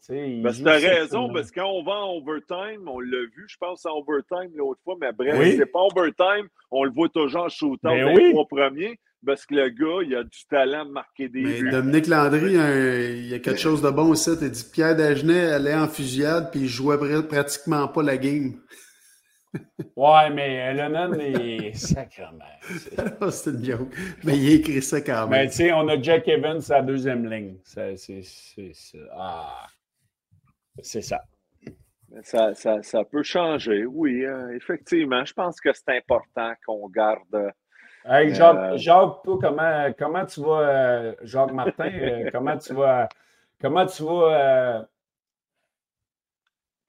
[0.06, 3.00] Tu il Parce que Ben, sept raison, parce que quand on va en overtime, on
[3.00, 5.56] l'a vu, je pense en overtime l'autre fois, mais bref, Oui.
[5.58, 8.24] c'est pas overtime, on le voit toujours en shootout Mais dans oui.
[8.26, 11.62] les trois premiers, parce que le gars, il a du talent de marquer des Mais
[11.62, 11.72] buts.
[11.72, 14.32] Dominique Landry, un- il y a quelque chose de bon aussi.
[14.42, 18.54] Il dit Pierre Dagenet allait en fusillade, puis il jouait pr- pratiquement pas la game.
[19.96, 22.46] Ouais, mais Lennon est sacrement.
[23.32, 23.94] c'est- une joke.
[24.24, 25.50] Mais il écrit ça quand Mais même.
[25.50, 27.58] tu sais, on a Jack Evans à la deuxième ligne.
[27.64, 29.66] Ça, C'est c'est- c'est- ah.
[30.82, 31.22] C'est ça.
[32.12, 35.26] Mais Ça, ça, ça peut changer, oui, euh, effectivement.
[35.26, 37.20] Je pense que c'est important qu'on garde.
[37.34, 37.50] euh,
[38.06, 42.74] Hey, Jacques, Euh, Jacques, toi, comment, comment tu vas, euh, Jacques Martin, euh, comment tu
[42.74, 43.10] vas,
[43.62, 44.10] comment tu vas,
[44.80, 44.84] euh,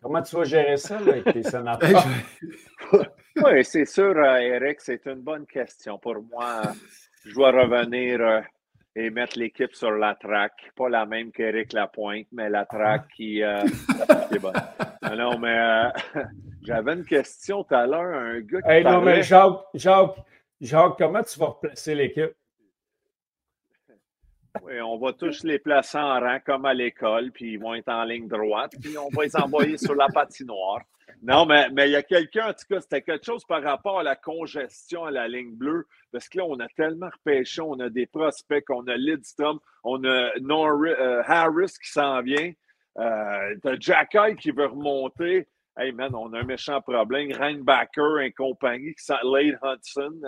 [0.03, 2.05] comment tu vas gérer ça là, avec tes sénateurs?
[3.37, 5.99] Oui, c'est sûr, euh, Eric, c'est une bonne question.
[5.99, 6.63] Pour moi,
[7.25, 8.41] je dois revenir euh,
[8.97, 10.53] et mettre l'équipe sur la track.
[10.77, 13.65] Pas la même qu'Éric Lapointe, mais la track qui, euh,
[14.33, 14.53] est bonne.
[15.03, 15.91] Ah non, mais euh,
[16.63, 20.17] j'avais une question tout à l'heure, un gars qui Hey, non, mais Jacques, Jacques,
[20.61, 22.33] Jacques, comment tu vas replacer l'équipe?
[24.63, 27.89] Oui, on va tous les placer en rang comme à l'école, puis ils vont être
[27.89, 30.83] en ligne droite, puis on va les envoyer sur la patinoire.
[31.23, 34.01] Non, mais mais il y a quelqu'un, en tout cas, c'était quelque chose par rapport
[34.01, 35.87] à la congestion à la ligne bleue.
[36.13, 40.03] Parce que là, on a tellement repêché, on a des prospects, on a Lidstrom, on
[40.05, 42.53] a Norris, euh, Harris qui s'en vient.
[42.99, 45.47] Euh, Jack qui veut remonter.
[45.77, 47.33] Hey man, on a un méchant problème.
[47.33, 50.21] Reinbacker et compagnie, qui Lane Hudson.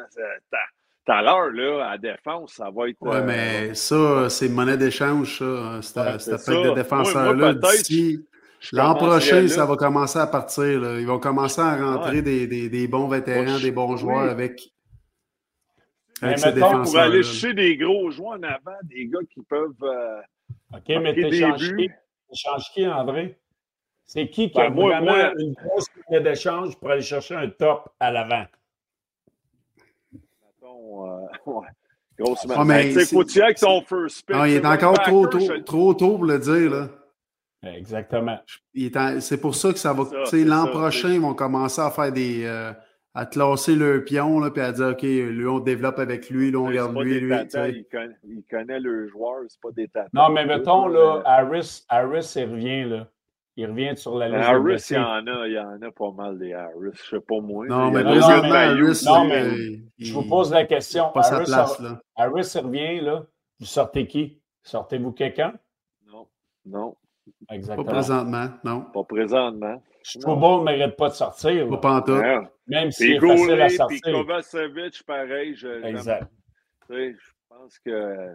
[1.04, 2.96] Tout à l'heure, là, à défense, ça va être.
[3.00, 6.18] Oui, euh, mais ça, c'est monnaie d'échange, ça.
[6.18, 7.54] Cette, ouais, de défenseur-là.
[7.54, 8.24] D'ici
[8.70, 10.80] l'an prochain, ça va commencer à partir.
[10.80, 11.00] Là.
[11.00, 12.22] Ils vont commencer à rentrer ouais.
[12.22, 14.30] des, des, des, bons vétérans, des bons joueurs oui.
[14.30, 14.62] avec.
[16.20, 19.72] avec mais mettons, pour aller chercher des gros joueurs en avant, des gars qui peuvent.
[19.82, 20.20] Euh,
[20.72, 21.90] OK, mais t'échanges qui?
[22.74, 23.38] Qui, André?
[24.04, 27.34] C'est qui qui ben, a moi, vraiment moi, une grosse monnaie d'échange pour aller chercher
[27.34, 28.44] un top à l'avant?
[31.12, 31.66] Euh, ouais.
[32.18, 34.36] Grosse ah, mais il faut tirer avec ton first pick.
[34.36, 35.62] Non, il est encore trop tôt, je...
[35.62, 36.70] trop tôt pour le dire.
[36.70, 36.88] Là.
[37.74, 38.38] Exactement.
[39.20, 40.04] C'est pour ça que ça va.
[40.32, 42.44] L'an prochain, ils vont commencer à faire des.
[42.44, 42.72] Euh,
[43.14, 46.58] à classer le pion, là, puis à dire, OK, lui, on développe avec lui, là,
[46.58, 47.28] on garde lui, lui.
[47.28, 50.08] Tata, il, connaît, il, connaît, le joueur, c'est pas des tatas.
[50.14, 53.08] Non, mais mettons, là, Harris, Harris, il revient, là.
[53.56, 54.48] Il revient sur la liste.
[54.48, 56.92] Harris, il y en a, il y en a pas mal des Harris.
[56.94, 57.66] Je sais pas moi.
[57.66, 61.10] Non, mais présentement, Harris, non, mais je vous pose la question.
[61.12, 62.00] Pas Harris, sa place, là.
[62.16, 63.26] Harris revient, là.
[63.60, 64.40] Vous sortez qui?
[64.62, 65.52] Sortez-vous quelqu'un?
[66.06, 66.26] Non.
[66.64, 66.96] Non.
[67.50, 67.84] Exactement.
[67.84, 68.80] Pas présentement, non.
[68.92, 69.82] Pas présentement.
[70.20, 71.68] Trouba ne mérite pas de sortir.
[71.68, 72.20] Pas pantoute.
[72.20, 72.40] Ouais.
[72.66, 74.00] Même s'il est facile à sortir.
[74.02, 75.54] Puis Kovacevic, pareil.
[75.54, 76.28] Je, exact.
[76.88, 77.12] Je
[77.48, 78.28] pense que...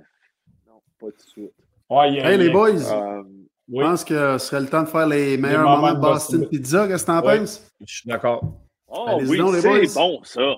[0.67, 1.53] Non, pas tout de suite.
[1.89, 2.91] Ouais, a, hey, les boys!
[2.91, 3.23] Euh,
[3.69, 3.84] oui.
[3.84, 6.39] Je pense que ce serait le temps de faire les meilleurs les moments de Boston,
[6.39, 6.88] Boston Pizza.
[6.88, 7.71] Qu'est-ce que tu en oui, penses?
[7.86, 8.62] Je suis d'accord.
[8.88, 10.56] Oh oui, c'est bon, ça.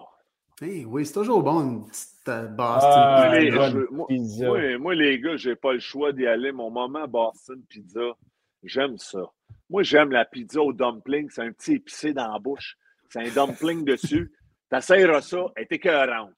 [0.62, 3.40] Hey, oui, c'est toujours bon, une petite euh, Boston ah, Pizza.
[3.40, 6.52] Les, moi, moi, moi, les gars, j'ai pas le choix d'y aller.
[6.52, 8.12] Mon moment Boston Pizza,
[8.64, 9.24] j'aime ça.
[9.70, 11.30] Moi, j'aime la pizza au dumpling.
[11.32, 12.78] C'est un petit épicé dans la bouche.
[13.10, 14.32] C'est un dumpling dessus.
[14.70, 16.34] T'essayeras ça, elle est écœurante.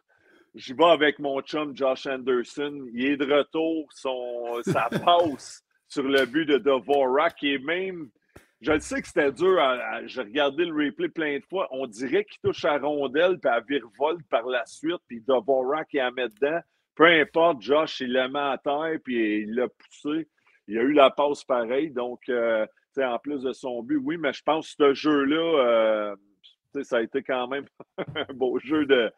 [0.56, 2.88] J'y vais avec mon chum Josh Anderson.
[2.94, 3.88] Il est de retour.
[3.94, 8.10] Son, sa passe sur le but de Dvorak, est même.
[8.62, 9.60] Je le sais que c'était dur.
[10.06, 11.68] J'ai regardé le replay plein de fois.
[11.72, 15.98] On dirait qu'il touche à rondelle, puis à virevolte par la suite, puis Dvorak, il
[15.98, 16.60] la met dedans.
[16.96, 20.30] Peu importe, Josh, il la met à terre, puis il l'a poussé.
[20.68, 21.92] Il a eu la passe pareille.
[21.92, 22.66] Donc, euh,
[22.98, 26.16] en plus de son but, oui, mais je pense que ce jeu-là,
[26.76, 27.66] euh, ça a été quand même
[28.16, 29.12] un beau jeu de,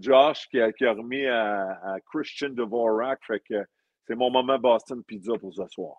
[0.00, 3.18] Josh qui a, qui a remis à, à, Christian Dvorak.
[3.26, 3.64] Fait que
[4.06, 5.96] c'est mon moment Boston Pizza pour ce soir.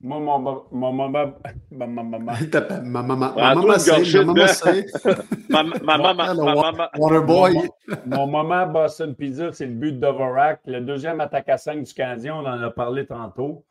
[0.00, 1.32] Moi, mon, mon, mon moment.
[1.70, 2.18] Ma maman.
[2.18, 3.32] Ma maman.
[3.34, 4.14] Ma maman, c'est.
[4.14, 4.86] Ma maman, c'est.
[5.48, 5.62] Ma
[5.98, 6.34] maman.
[6.98, 7.54] Waterboy.
[8.04, 10.60] Mon moment Boston Pizza, c'est le but de Dvorak.
[10.66, 13.64] Le deuxième attaque à 5 du Canadien, on en a parlé tantôt.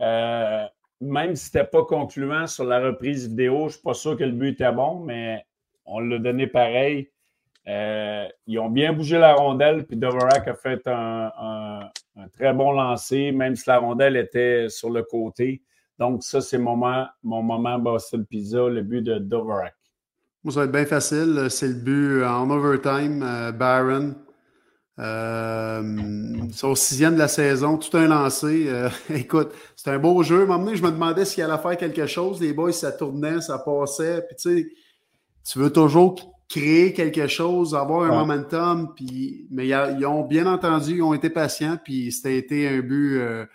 [0.00, 0.64] Euh,
[1.00, 4.16] même si ce n'était pas concluant sur la reprise vidéo, je ne suis pas sûr
[4.16, 5.44] que le but était bon, mais
[5.86, 7.10] on l'a donné pareil.
[7.66, 11.80] Euh, ils ont bien bougé la rondelle, puis Dvorak a fait un, un,
[12.16, 15.62] un, très bon lancer, même si la rondelle était sur le côté.
[15.98, 19.74] Donc, ça, c'est mon moment, mon moment Boston Pizza, le but de Dvorak.
[20.42, 21.46] Moi, ça va être bien facile.
[21.48, 23.22] C'est le but en overtime.
[23.22, 24.14] Euh, Barron.
[25.00, 25.82] Euh,
[26.62, 28.66] au sixième de la saison, tout un lancé.
[28.68, 30.46] Euh, écoute, c'est un beau jeu.
[30.46, 32.40] Donné, je me demandais s'il allait faire quelque chose.
[32.40, 34.22] Les boys, ça tournait, ça passait.
[34.28, 34.68] Puis tu sais,
[35.50, 38.16] tu veux toujours créer quelque chose, avoir un ouais.
[38.16, 38.92] momentum.
[38.94, 43.18] Puis, mais ils ont bien entendu, ils ont été patients, puis c'était été un but,
[43.18, 43.46] euh,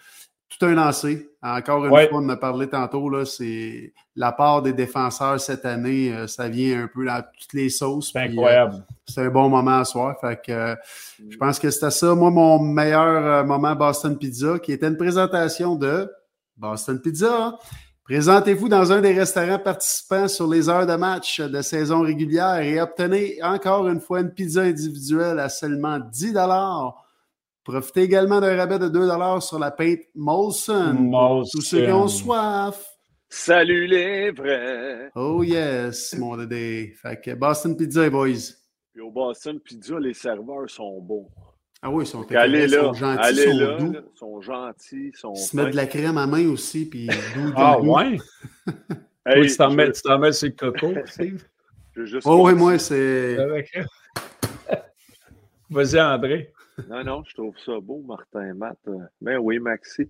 [0.49, 1.29] tout un lancé.
[1.41, 2.09] Encore une ouais.
[2.09, 6.27] fois, on en a parlé tantôt, là, c'est la part des défenseurs cette année, euh,
[6.27, 8.11] ça vient un peu dans toutes les sauces.
[8.11, 8.75] C'est incroyable.
[8.75, 10.15] Euh, c'est un bon moment à soir.
[10.19, 10.75] Fait que
[11.29, 12.13] je pense que c'était ça.
[12.15, 16.11] Moi, mon meilleur moment Boston Pizza, qui était une présentation de
[16.57, 17.57] Boston Pizza.
[18.09, 22.81] Présentez-vous dans un des restaurants participants sur les heures de match de saison régulière et
[22.81, 26.33] obtenez encore une fois une pizza individuelle à seulement 10
[27.63, 29.09] Profitez également d'un rabais de 2
[29.41, 30.95] sur la pinte Molson.
[30.95, 31.51] Molson.
[31.53, 32.83] Tous ceux qui ont soif.
[33.29, 35.11] Salut les vrais.
[35.13, 36.95] Oh yes, mon Dédé.
[36.99, 38.55] Fait que Boston Pizza, boys.
[38.91, 41.29] Puis au Boston Pizza, les serveurs sont bons.
[41.81, 43.91] Ah oui, ils sont, allez ils sont gentils, allez sont là, doux.
[43.93, 47.53] Là, sont gentils, sont Ils se mettent de la crème à main aussi, puis doux,
[47.55, 47.93] Ah doux.
[47.93, 48.17] ouais?
[49.25, 49.69] Hey, oui, tu t'en
[50.17, 51.45] mets, sur le coco, Steve?
[51.93, 53.37] je veux juste Oh oui, moi, c'est...
[53.37, 53.77] Avec-
[55.69, 56.51] Vas-y, André.
[56.89, 58.77] Non, non, je trouve ça beau, Martin Matt.
[58.87, 60.09] Euh, Ben oui, Maxi.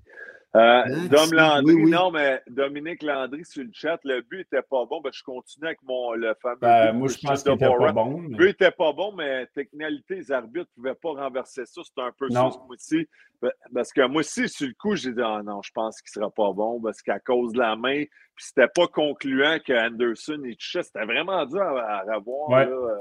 [0.56, 1.92] Euh, Dom Landry, oui, oui.
[1.92, 5.00] non, mais Dominique Landry sur le chat, le but était pas bon.
[5.00, 6.58] Ben, je continue avec mon, le fameux.
[6.60, 8.22] Ben, but moi, je pense qu'il n'était pas bon.
[8.22, 11.82] Le but était pas bon, mais technicalité, les arbitres ne pouvaient pas renverser ça.
[11.84, 12.50] C'était un peu Non.
[12.52, 12.96] ça, ce.
[13.42, 16.20] Ben, Parce que moi aussi, sur le coup, j'ai dit, ah non, je pense qu'il
[16.20, 18.04] ne sera pas bon parce qu'à cause de la main,
[18.36, 20.82] puis c'était pas concluant que Anderson il touchait.
[20.82, 22.50] C'était vraiment dur à, à revoir.
[22.50, 22.66] Ouais.
[22.66, 22.72] là.
[22.72, 22.98] Euh,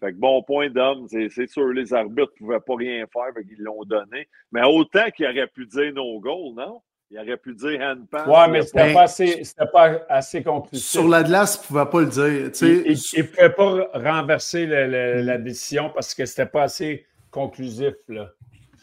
[0.00, 3.44] Fait que bon point d'homme, c'est sûr, les arbitres ne pouvaient pas rien faire, fait
[3.44, 4.28] qu'ils l'ont donné.
[4.52, 6.82] Mais autant qu'il aurait pu dire no goal, non?
[7.12, 8.26] Il aurait pu dire hand pass.
[8.26, 10.86] Ouais, il mais c'était Ben, pas assez, c'était pas assez conclusif.
[10.86, 12.52] Sur la glace, il ne pouvait pas le dire.
[12.52, 16.62] Tu Il sais, ne pouvait pas renverser le- le- la décision parce que c'était pas
[16.62, 17.94] assez conclusif.
[18.08, 18.30] Là.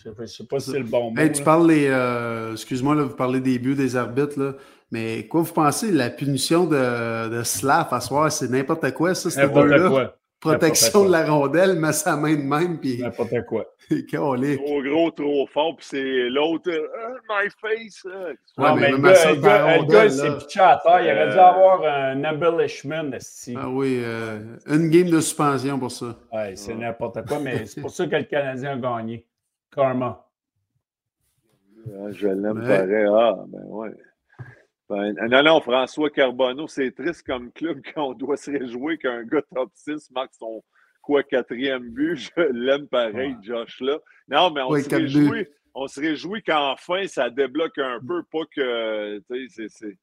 [0.04, 1.22] Je ne sais pas si c'est le bon mot.
[1.22, 1.46] Hey, tu là.
[1.46, 1.88] parles les.
[1.90, 4.54] euh, Excuse-moi, là, vous parlez des buts des arbitres, là.
[4.92, 5.92] Mais quoi vous pensez?
[5.92, 9.90] La punition de, de Slav à soir, c'est n'importe quoi, ça, N'importe deux-là.
[9.90, 10.18] quoi.
[10.40, 13.66] Protection de la rondelle, met sa main de même, puis N'importe quoi.
[14.14, 14.36] Trop
[14.84, 18.04] gros, trop fort, puis c'est l'autre, euh, my face.
[18.06, 21.02] Ouais, non, mais mais, le gars, le gars, il s'est pitché à terre.
[21.02, 21.44] Il aurait dû Euh.
[21.44, 23.12] avoir un embellishment.
[23.14, 23.56] esti.
[23.58, 26.16] Ah oui, euh, une game de suspension pour ça.
[26.34, 29.26] Ouais, c'est n'importe quoi, mais c'est pour ça que le Canadien a gagné.
[29.74, 30.24] Karma.
[32.12, 32.68] Je l'aime Ouais.
[32.68, 33.06] pareil.
[33.10, 33.92] Ah, ben ouais.
[34.90, 39.24] Ben, non, non, François Carbonneau, c'est triste comme club quand on doit se réjouir qu'un
[39.24, 40.64] gars top 6 marque son
[41.02, 42.16] quoi quatrième but.
[42.38, 43.36] Je l'aime pareil, Ouais.
[43.42, 43.98] Josh là.
[44.30, 45.30] Non, mais on Ouais, se réjouit.
[45.30, 45.48] buts.
[45.76, 49.98] On se réjouit qu'enfin ça débloque un peu, pas que tu sais, c'est-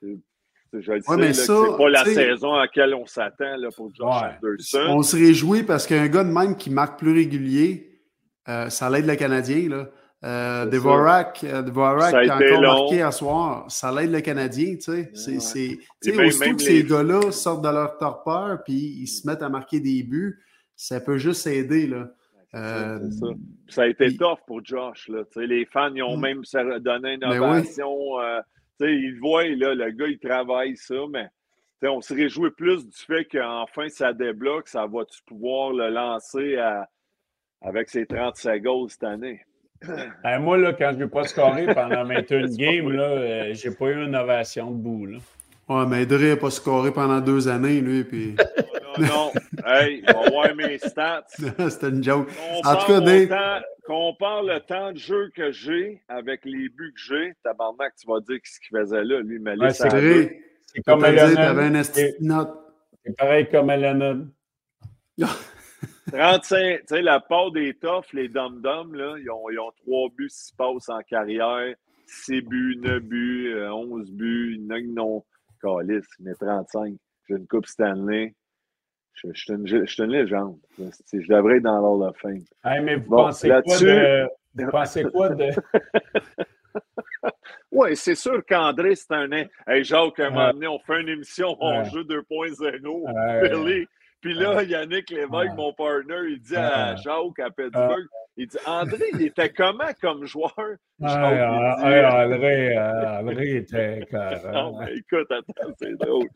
[0.00, 3.92] Je le sais, mais ça, c'est pas la saison à laquelle on s'attend là, pour
[3.94, 4.48] Josh Ouais.
[4.50, 4.84] Anderson.
[4.88, 8.00] On se réjouit parce qu'un gars de même qui marque plus régulier,
[8.48, 9.68] euh, ça l'aide le Canadien.
[9.68, 9.90] Là.
[10.24, 12.82] Euh, C'est Dvorak, euh, Dvorak Ça a encore long.
[12.82, 14.74] marqué à soir, ça l'aide le Canadien.
[14.74, 15.10] Tu sais.
[15.14, 19.06] C'est, c'est- tu sais, aussitôt que les- ces gars-là sortent de leur torpeur puis ils
[19.06, 20.36] se mettent à marquer des buts,
[20.74, 21.86] ça peut juste aider.
[21.86, 22.10] Là.
[22.54, 23.26] Euh, ça.
[23.68, 25.08] Ça a été puis- tough pour Josh.
[25.08, 25.22] Là.
[25.32, 26.20] Tu sais, Les fans, ils ont Mm.
[26.20, 26.42] même
[26.80, 27.36] donné une Ben oui.
[27.38, 28.18] ovation.
[28.20, 28.40] euh,
[28.80, 31.30] tu sais, ils le voient, là, le gars, il travaille ça, mais tu
[31.82, 34.66] sais, on se réjouit plus du fait qu'enfin, ça débloque.
[34.66, 36.88] Ça va-tu pouvoir le lancer à-
[37.60, 39.42] avec ses 35 goals cette année?
[40.24, 43.86] Ben, moi, là, quand je n'ai pas scoré pendant 21 games, là, euh, j'ai pas
[43.86, 45.06] eu une ovation debout.
[45.06, 45.18] Là.
[45.68, 48.34] ouais, mais Dre n'a pas scoré pendant deux années, lui, puis
[48.98, 49.32] Non, non.
[49.66, 51.24] hey, on va voir mes stats.
[51.70, 52.28] c'était une joke.
[52.28, 56.40] Compare En tout cas, mon Dave- temps- compare le temps de jeu que j'ai avec
[56.44, 57.32] les buts que j'ai.
[57.44, 59.20] Tabarnak, tu vas dire ce qu'il faisait là.
[59.20, 60.40] Lui, mais Ouais, c'est vrai.
[60.66, 62.50] C'est comme t'avais un esti C'est de note.
[63.06, 64.16] c'est pareil comme Eleanor.
[66.10, 70.08] 35, tu sais, la part des toughs, les dom-dom, là, ils ont, ils ont 3
[70.16, 71.74] buts, 6 passes en carrière,
[72.06, 75.24] 6 buts, 9 buts, euh, 11 buts, il y en a qui n'ont
[75.62, 76.94] Calice, mais 35.
[77.28, 78.34] J'ai une Coupe Stanley.
[79.14, 80.58] Je, je suis une, je suis une légende.
[80.78, 82.38] Je je devrais être dans l'Hall of Fame.
[82.64, 84.28] Hey, mais vous Bon, pensez quoi là-dessus- de.
[84.54, 85.50] Vous pensez quoi de.
[87.70, 89.28] Oui, c'est sûr qu'André, c'est un.
[89.66, 90.52] Hey, Jacques, à un moment Ouais.
[90.52, 91.90] donné, on fait une émission en Ouais.
[91.90, 93.02] jeu 2.0.
[93.12, 93.86] Ouais.
[94.20, 94.66] Puis là, Ouais.
[94.66, 96.96] Yannick Lévesque, mon partner, il dit à Ouais.
[96.96, 100.52] Jacques, à Pittsburgh, il dit André, il était comment comme joueur?
[101.00, 104.72] Jacques, il dit, André, euh, André était Non, carré.
[104.80, 106.26] mais écoute, attends, c'est drôle.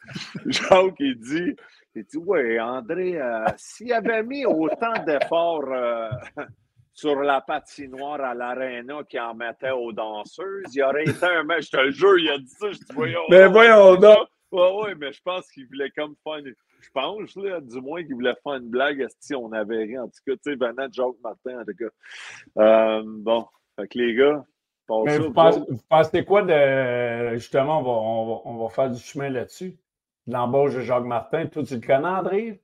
[0.46, 1.56] Jacques, il dit,
[1.94, 6.08] il dit, ouais, André, euh, s'il avait mis autant d'efforts euh,
[6.92, 11.64] sur la patinoire à l'aréna qu'il en mettait aux danseuses, il aurait été un match.
[11.66, 12.70] Je te le jure, il a dit ça.
[12.70, 13.22] Je dis, voyons.
[13.28, 14.28] Mais voyons donc.
[14.52, 16.42] Ouais, ouais, mais je pense qu'il voulait comme faire.
[16.82, 19.98] Je pense, là, du moins, qu'il voulait faire une blague si on avait ri.
[19.98, 22.62] En tout cas, tu sais, venant de Jacques Martin, en tout cas.
[22.62, 23.46] Euh, bon,
[23.78, 24.44] fait que les gars,
[24.86, 25.72] passez Mais vous vous pensez, autres.
[25.72, 27.34] vous pensez quoi de.
[27.36, 29.76] Justement, on va, on va, on va faire du chemin là-dessus?
[30.26, 31.46] L'embauche de Jacques Martin.
[31.46, 32.62] Toi, tu le connais, André?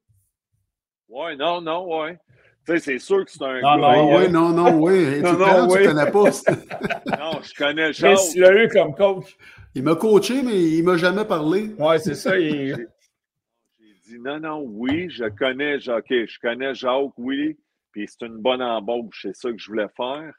[1.08, 2.18] Ouais, non, non, ouais.
[2.66, 3.96] Tu sais, c'est sûr que c'est un Non, gars.
[3.96, 4.26] non, ouais.
[4.26, 5.04] oui, non, non, oui.
[5.18, 6.12] Tu Non, le non, connais, tu oui.
[6.12, 7.18] pas.
[7.18, 8.18] Non, je connais Jacques.
[8.32, 9.36] tu l'as eu comme coach.
[9.74, 11.70] Il m'a coaché, mais il m'a jamais parlé.
[11.78, 12.36] Ouais, c'est ça.
[12.38, 12.88] il-
[14.08, 16.10] dit non, non, oui, je connais Jacques.
[16.10, 17.58] OK, je connais Jacques, oui.
[17.92, 20.32] Puis c'est une bonne embauche, c'est ça que je voulais faire.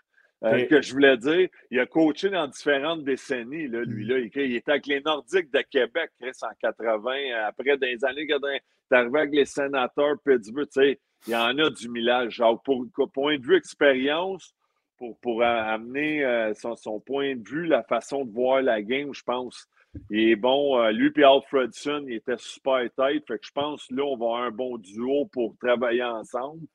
[0.44, 0.66] Euh.
[0.68, 4.06] Que je voulais dire, il a coaché dans différentes décennies, là, lui.
[4.06, 4.20] Là.
[4.20, 7.12] Il, il était avec les Nordiques de Québec, Chris, en 80.
[7.46, 10.68] Après, dans les années 80, il est arrivé avec les sénateurs, Pittsburgh.
[10.68, 12.36] Tu sais, il y en a du millage.
[12.36, 12.64] Jacques.
[12.64, 14.56] Pour, point de vue expérience,
[14.98, 19.14] pour, pour amener euh, son, son point de vue, la façon de voir la game,
[19.14, 19.68] je pense.
[20.12, 20.80] Est bon.
[20.80, 23.24] Euh, lui et Alfredson, il était super tête.
[23.28, 26.66] Fait que je pense là, on va avoir un bon duo pour travailler ensemble.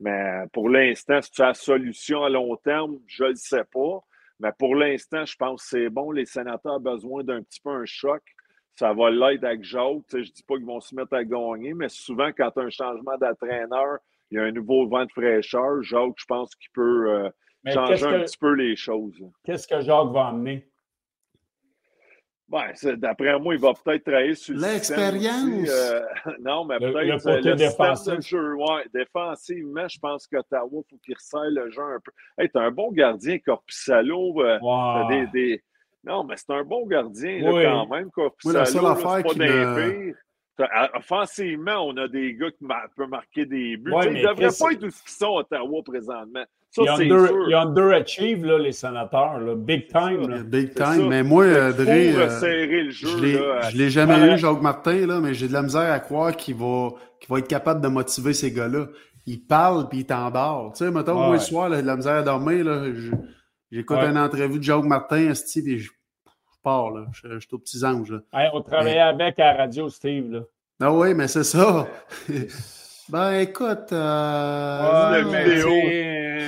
[0.00, 4.00] Mais pour l'instant, c'est la solution à long terme, je ne le sais pas.
[4.40, 6.10] Mais pour l'instant, je pense que c'est bon.
[6.10, 8.22] Les sénateurs ont besoin d'un petit peu un choc.
[8.74, 10.02] Ça va l'être avec Jacques.
[10.08, 12.50] Tu sais, je ne dis pas qu'ils vont se mettre à gagner, mais souvent, quand
[12.50, 13.98] tu as un changement d'entraîneur,
[14.30, 15.82] il y a un nouveau vent de fraîcheur.
[15.82, 17.30] Jacques, je pense qu'il peut euh,
[17.72, 19.22] changer un que, petit peu les choses.
[19.44, 20.66] qu'est-ce que Jacques va amener?
[22.52, 25.70] Ouais, d'après moi, il va peut-être travailler sur l'expérience?
[25.70, 26.00] Euh,
[26.40, 28.14] non, mais peut-être le, côté le défensif.
[28.16, 28.54] de jeu.
[28.56, 32.12] Ouais, défensivement, je pense qu'Ottawa, il faut qu'il resserre le jeu un peu.
[32.36, 34.42] Hey, t'as un bon gardien, Corpissalo.
[34.42, 35.08] Euh, Wow.
[35.08, 35.62] des, des...
[36.04, 37.62] Non, mais c'est un bon gardien Oui.
[37.62, 38.54] là, quand même, Corpissalo.
[38.54, 40.14] Oui, la seule là, affaire qui me-
[40.94, 42.64] Offensivement, on a des gars qui
[42.96, 43.90] peuvent marquer des buts.
[43.92, 46.44] Ouais, ils ne devraient pas être où ils sont à Ottawa présentement.
[46.74, 47.48] Ça, Ils under, sûr.
[47.50, 50.26] ils underachieve, là, les sénateurs, là, big time.
[50.26, 50.38] là.
[50.42, 51.06] Big time.
[51.08, 53.08] Mais moi, euh, euh, resserrer le jeu.
[53.08, 54.34] je je l'ai jamais Ouais.
[54.34, 56.88] eu, Jacques Martin, là, mais j'ai de la misère à croire qu'il va,
[57.20, 58.86] qu'il va être capable de motiver ces gars-là.
[59.26, 60.72] Il parle puis il t'endort.
[60.74, 61.32] Tu sais, mettons, moi, Ouais.
[61.34, 63.10] le soir, là, j'ai de la misère à dormir, là, je-
[63.70, 64.08] j'écoute Ouais.
[64.08, 67.04] une entrevue de Jacques Martin, esti, puis je, je pars, là.
[67.12, 68.20] Je, je suis au petit ange, là.
[68.32, 70.32] Hey, on travaillait avec à la radio, Steve.
[70.32, 70.40] Là.
[70.80, 71.86] Ah oui, mais c'est ça.
[73.10, 75.30] ben, écoute, euh, Ouais, non,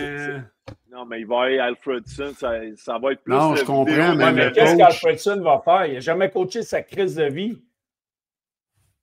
[0.01, 0.39] mais euh,
[0.93, 3.35] Non, mais il va aller Alfredson, ça, ça va être plus.
[3.35, 5.87] Non, je comprends, vidéo, mais mais qu'est-ce qu'Alfredson va faire?
[5.87, 7.61] Il n'a jamais coaché sa crise de vie.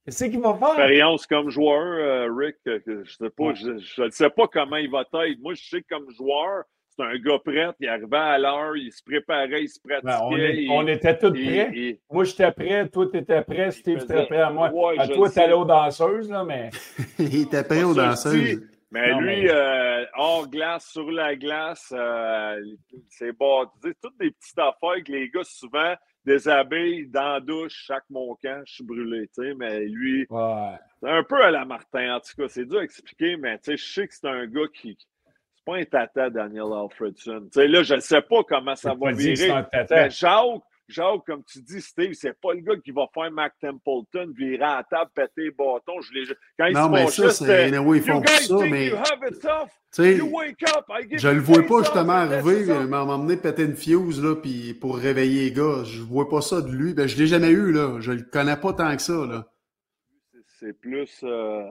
[0.05, 0.69] Qu'est-ce qu'il va faire?
[0.69, 3.55] expérience comme joueur, euh, Rick, euh, je sais pas, Ouais.
[3.55, 5.39] je ne sais pas comment il va être.
[5.41, 8.91] Moi, je sais que comme joueur, c'est un gars prêt, il arrivait à l'heure, il
[8.91, 10.07] se préparait, il se pratiquait.
[10.07, 11.71] Ben, on, est- il- on était tous prêts.
[11.73, 14.71] il- Moi, j'étais prêt, toi, t'étais prêt, Steve, t'étais prêt à moi.
[14.71, 16.69] Ouais, à je toi, t'allais aux danseuses, là, mais.
[17.19, 18.63] il était prêt aux danseuses.
[18.91, 22.61] Mais Non, lui, mais- euh, hors glace, sur la glace, euh,
[23.09, 23.95] c'est baptisé.
[24.01, 28.61] Toutes des petites affaires que les gars, souvent, déshabillent dans la douche, chaque mon camp,
[28.65, 29.53] je suis brûlé, tu sais.
[29.55, 30.75] Mais lui, Ouais.
[31.01, 32.47] c'est un peu à la Martin, en tout cas.
[32.49, 34.97] C'est dur à expliquer, mais tu sais, je sais que c'est un gars qui.
[35.55, 37.41] C'est pas un tata, Daniel Alfredson.
[37.43, 39.51] Tu sais, là, je ne sais pas comment ça va virer.
[39.51, 39.95] un tata.
[39.95, 40.61] Mais Jacques,
[40.91, 44.63] Jacques, comme tu dis, Steve, c'est pas le gars qui va faire Mac Templeton, virer
[44.63, 46.01] à la table, péter les bâtons.
[46.01, 47.45] Je Quand il Non, se mais ça, c'est.
[47.45, 48.87] c'était, Anyway, ils font ça, mais.
[48.87, 49.69] you have it tough?
[49.93, 53.63] Tu sais, You wake up, I give Je le vois pas justement arriver, m'emmener péter
[53.63, 55.83] une fuse là, puis pour réveiller les gars.
[55.83, 56.93] Je vois pas ça de lui.
[56.93, 57.97] Ben, je l'ai jamais eu, là.
[57.99, 59.47] Je le connais pas tant que ça, là.
[60.59, 61.19] C'est plus.
[61.23, 61.65] euh,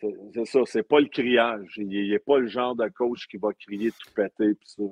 [0.00, 1.66] c'est- ça, c'est pas le criage.
[1.76, 4.54] Il n'est pas le genre de coach qui va crier tout péter.
[4.54, 4.82] Pis ça,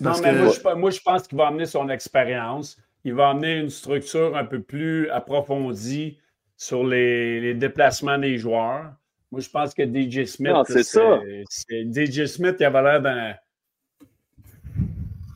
[0.00, 0.42] Non, mais que.
[0.44, 2.76] moi, je, moi, je pense qu'il va amener son expérience.
[3.04, 6.18] Il va amener une structure un peu plus approfondie
[6.56, 8.92] sur les, les déplacements des joueurs.
[9.32, 10.52] Moi, je pense que DJ Smith.
[10.52, 11.20] Non, c'est ça.
[11.48, 13.34] c'est- DJ Smith, il avait l'air d'un.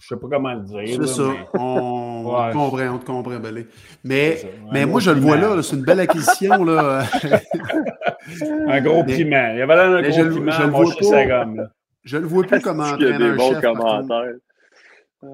[0.01, 0.99] Je sais pas comment le dire.
[1.01, 1.23] C'est ça.
[1.23, 3.67] mais- On, on te comprend, on te comprend, Belé.
[4.03, 4.49] Mais, ça.
[4.71, 7.05] mais moi, je le vois là, là, c'est une belle acquisition, là.
[8.68, 9.53] Un gros Mais- piment.
[9.55, 11.27] Il avait l'air d'un gros je piment je à le vois pas.
[11.45, 11.68] gomme.
[12.05, 14.35] Je le vois plus comme qu'il y a des bons commentaires?
[15.22, 15.27] Ah.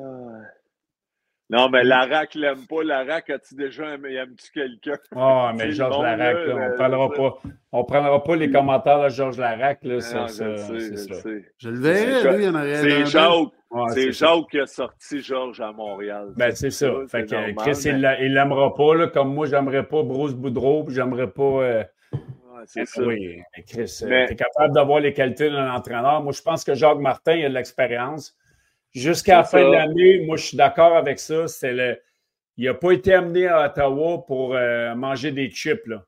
[1.53, 2.85] Non, mais Larac l'aime pas.
[2.85, 5.01] Larac, as-tu déjà aimé, aimes-tu quelqu'un?
[5.17, 7.17] Ah, mais Georges Larac, là, on ne prendra ça.
[7.17, 7.39] pas.
[7.73, 9.81] On prendra pas les commentaires de Georges Larac.
[9.83, 11.15] Là, ça, Non, je ça, le sais, c'est je le ça.
[11.23, 11.45] sais.
[11.59, 12.79] Je le verrais, C'est- lui, en arrière.
[12.83, 13.33] C'est Jacques,
[13.73, 14.13] Ouais, c'est.
[14.13, 16.29] Jacques qui a sorti Georges à Montréal.
[16.37, 16.87] Ben, c'est ça.
[16.87, 19.83] Ça, Fait c'est que normal, Chris, il mais- il l'aimera pas, là, comme moi, j'aimerais
[19.85, 21.43] pas Bruce Boudreau, puis j'aimerais pas.
[21.43, 21.83] euh,
[22.67, 23.03] c'est ça.
[23.03, 26.23] oui, Chris, Mais- tu es capable d'avoir les qualités d'un entraîneur.
[26.23, 28.37] Moi, je pense que Jacques Martin, il a de l'expérience.
[28.93, 31.47] Jusqu'à la fin de l'année, moi, je suis d'accord avec ça.
[31.49, 32.01] C'est le...
[32.57, 35.87] Il n'a pas été amené à Ottawa pour euh, manger des chips.
[35.87, 36.05] Là.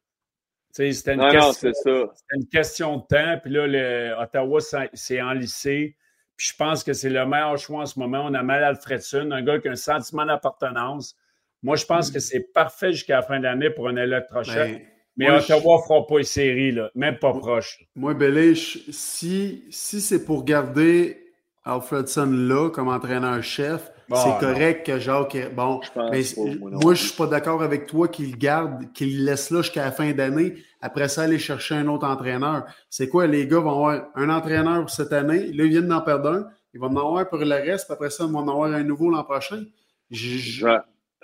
[0.71, 1.53] C'était une, Non, non, question...
[1.53, 2.13] c'est ça.
[2.15, 3.39] c'était une question de temps.
[3.43, 4.15] Puis là, le...
[4.21, 4.59] Ottawa
[4.93, 5.97] s'est enlissé.
[6.37, 8.25] Puis je pense que c'est le meilleur choix en ce moment.
[8.27, 11.17] On a Mal Alfredson, un gars qui a un sentiment d'appartenance.
[11.63, 14.55] Moi, je pense que c'est parfait jusqu'à la fin de l'année pour un électrochoc.
[14.57, 14.81] Ben,
[15.17, 16.91] mais moi, Ottawa ne fera pas une série, là.
[16.95, 17.81] même pas proche.
[17.95, 21.19] Moi, Belé, je- si, si c'est pour garder
[21.65, 24.39] Alfredson là comme entraîneur-chef, Bon, c'est non.
[24.39, 25.55] correct que Jacques.
[25.55, 26.23] Bon, Je pense mais
[26.59, 29.63] pas, moi je suis pas d'accord avec toi qu'il le garde, qu'il le laisse là
[29.63, 30.55] jusqu'à la fin d'année.
[30.81, 32.65] Après ça, aller chercher un autre entraîneur.
[32.91, 35.47] C'est quoi, les gars vont avoir un entraîneur pour cette année.
[35.53, 36.47] Là, ils viennent d'en perdre un.
[36.75, 37.87] Ils vont en avoir pour le reste.
[37.87, 39.63] Puis après ça, ils vont en avoir un nouveau l'an prochain.
[40.11, 40.67] Je- je- Je-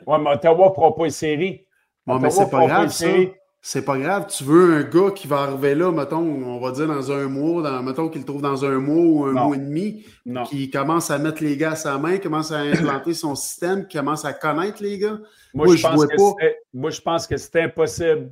[0.07, 1.67] Oui, mais Ottawa ne fera pas une série.
[2.07, 3.07] Bon, mais c'est pas grave, ça.
[3.07, 3.33] série.
[3.61, 4.27] C'est pas grave.
[4.29, 7.61] Tu veux un gars qui va arriver là, mettons, on va dire dans un mois,
[7.63, 9.47] dans, mettons qu'il le trouve dans un mois ou un Non.
[9.49, 10.45] mois et demi, Non.
[10.45, 13.99] qui commence à mettre les gars à sa main, commence à implanter son système, qui
[13.99, 15.19] commence à connaître les gars.
[15.55, 16.33] Moi, Moi, je pense vois que pas.
[16.41, 18.31] c'est- moi, je pense que c'est impossible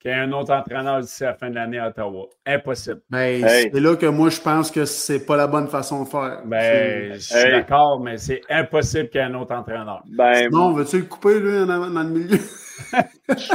[0.00, 2.24] qu'il y ait un autre entraîneur d'ici la fin de l'année à Ottawa.
[2.46, 3.02] Impossible.
[3.10, 3.70] Ben, Hey.
[3.72, 6.40] c'est là que moi, je pense que c'est pas la bonne façon de faire.
[6.46, 7.52] Ben, je suis Hey.
[7.52, 10.02] d'accord, mais c'est impossible qu'il y ait un autre entraîneur.
[10.10, 12.38] Ben, non, veux-tu le couper, lui, dans le milieu?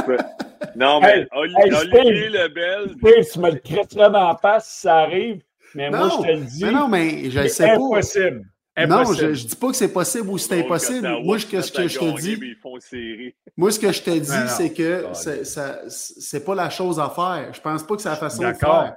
[0.06, 0.16] Peux-
[0.76, 2.32] Non, mais Hey, Oli- hey, Olivier Steve.
[2.32, 5.42] Lebel, Steve, tu me le crêterais dans la face si ça arrive,
[5.74, 6.64] mais moi, je te le dis.
[6.64, 7.74] mais non, mais je sais pas.
[7.74, 8.42] impossible.
[8.86, 9.28] Non, Impossible.
[9.30, 11.08] je, je dis pas que c'est possible ou c'est impossible.
[11.24, 12.56] Moi, ce que, ce que je te gagné, dis,
[13.56, 17.00] moi, ce que je te dis, Ben c'est que c'est, ça- c'est pas la chose
[17.00, 17.52] à faire.
[17.52, 18.82] Je pense pas que c'est la façon de D'accord.
[18.84, 18.96] faire.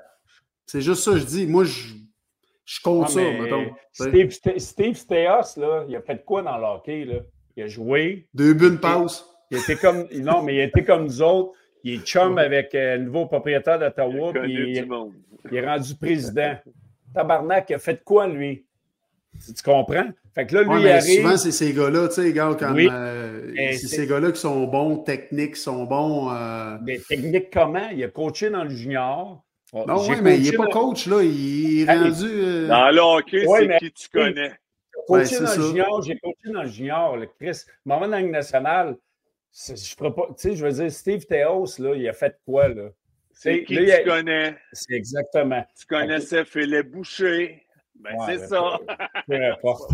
[0.67, 1.47] C'est juste ça que je dis.
[1.47, 1.93] Moi, je,
[2.63, 3.71] je compte Ah, ça, mettons.
[3.91, 7.03] Steve, Ste- Steve Stéos, là, il a fait quoi dans le hockey?
[7.05, 7.15] Là?
[7.57, 8.27] Il a joué.
[8.35, 9.25] Deux buts, une passe.
[9.51, 10.07] Il était comme.
[10.13, 11.51] Non, mais il était comme nous autres.
[11.83, 14.31] Il est chum avec euh, le nouveau propriétaire d'Ottawa.
[14.45, 14.49] Il,
[15.51, 16.55] il, est rendu président.
[17.13, 18.63] Tabarnak, il a fait quoi, lui?
[19.45, 20.05] Tu, tu comprends?
[20.33, 21.21] Fait que là, lui, Ouais, il mais arrive.
[21.21, 22.75] souvent, c'est ces gars-là, tu sais, gars, comme.
[22.75, 22.87] Oui.
[22.91, 26.31] euh, Mais c'est c'est- ces gars-là qui sont bons, techniques, sont bons.
[26.31, 27.89] euh, Des techniques comment?
[27.93, 29.43] Il a coaché dans le junior.
[29.73, 31.21] Bon, Non, oui, mais il n'est pas dans- coach, là.
[31.23, 32.25] Il est rendu.
[32.25, 34.51] euh, Dans le hockey, Ouais, c'est mais- qui tu connais.
[34.51, 35.57] J'ai coaché Ben, dans ça.
[35.57, 37.61] le junior, j'ai coaché dans le junior, le Chris.
[37.85, 38.95] Moment dans la Ligue nationale,
[39.53, 40.27] je pas.
[40.29, 42.89] Tu sais, je veux dire, Steve Théos, là, il a fait quoi, là?
[43.33, 44.57] C'est qui a- tu connais.
[44.71, 45.65] C'est exactement.
[45.79, 47.63] Tu connaissais Philippe Boucher.
[47.95, 48.79] Ben, Ouais, c'est ben, ça.
[49.27, 49.91] Peu importe.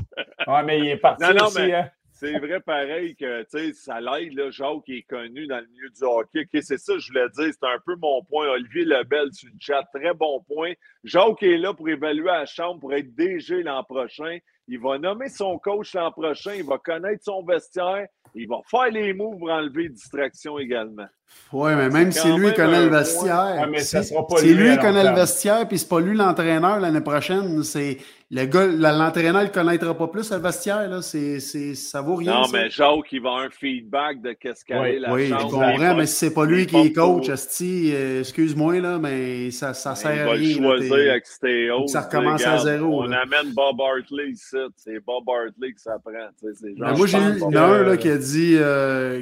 [0.47, 1.91] Ouais, mais il est parti Non, non, aussi, mais- hein?
[2.19, 5.87] C'est vrai pareil que, tu ça l'aide, là, Jacques, qui est connu dans le milieu
[5.91, 6.47] du hockey.
[6.63, 7.53] C'est ça que je voulais dire.
[7.53, 8.47] C'est un peu mon point.
[8.47, 10.73] Olivier Lebel sur le chat, très bon point.
[11.03, 14.39] Jacques est là pour évaluer la chambre, pour être DG l'an prochain.
[14.67, 16.55] Il va nommer son coach l'an prochain.
[16.55, 18.07] Il va connaître son vestiaire.
[18.35, 21.07] Il va faire les moves pour enlever distractions également.
[21.53, 24.27] Ouais, mais même C'est si lui même connaît un le vestiaire, Ouais, ça si, sera
[24.27, 27.97] pas si lui lui connaît le vestiaire, puis c'est pas lui l'entraîneur l'année prochaine, c'est
[28.29, 31.01] le gars, l'entraîneur ne connaîtra pas plus le vestiaire, là.
[31.01, 32.33] C'est, c'est, ça vaut rien.
[32.33, 32.49] Non, ça.
[32.57, 35.29] mais Jacques, il va avoir un feedback de qu'est-ce qu'elle Oui, est la Oui, je
[35.37, 35.51] chambre.
[35.51, 39.49] comprends, mais si c'est pas lui qui est coach, Il Asti, euh, excuse-moi, là, mais
[39.51, 40.57] ça, ça sert à va le rien.
[40.61, 41.87] là, choisir t'es- avec Stéo.
[41.87, 43.21] ça recommence à zéro, On là.
[43.23, 44.57] amène Bob Hartley ici.
[44.75, 46.11] C'est Bob Hartley que ça prend.
[46.37, 47.95] tu sais, c'est genre- Mais moi, j'ai je eu pense il y en a un
[47.97, 49.21] qui a dit euh,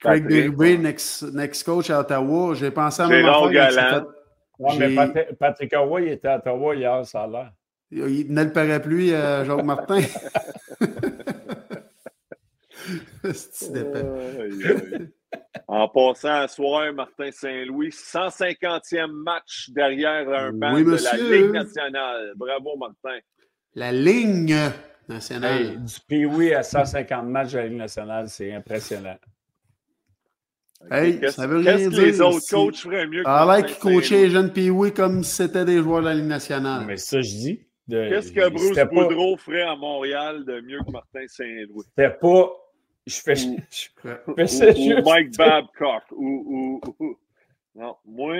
[0.00, 2.54] Craig Patrick, Berube, next, next coach à Ottawa.
[2.54, 4.02] J'ai pensé à Gérard affaire.
[4.02, 4.06] fait-
[4.60, 7.52] Ouais, mais Patrick Roy, il était à Ottawa hier, ça a l'air.
[7.90, 10.00] Il tenait le parapluie à Jacques Martin.
[13.24, 15.08] Aïe.
[15.66, 21.16] En passant à soir, Martin Saint-Louis, 150e match derrière un banc Oui, de la.
[21.16, 22.32] Ligue nationale.
[22.36, 23.18] Bravo, Martin.
[23.74, 24.70] La ligne Hey,
[25.08, 25.84] nationale.
[25.84, 29.16] du Pee-Wee à 150 matchs de la Ligue nationale, c'est impressionnant.
[30.90, 32.04] Hey, Qu'est-ce ça veut rien qu'est-ce que dire.
[32.04, 34.22] les autres si- coachs feraient mieux que Ah, là, Martin qui coachait Saint-Louis?
[34.24, 36.84] les jeunes Pee-Wee comme si c'était des joueurs de la Ligue nationale.
[36.86, 37.60] Mais ça, je dis.
[37.88, 41.84] de- Qu'est-ce que Bruce pas- Boudreau ferait à Montréal de mieux que Martin Saint-Louis?
[41.96, 42.50] C'était pas.
[43.06, 43.32] Je fais.
[43.46, 44.46] Ou- je Ouais.
[44.46, 46.02] faisais Ou, ou juste- Mike Babcock.
[46.12, 47.18] Ou, ou- ou-
[47.74, 48.34] Non, moi,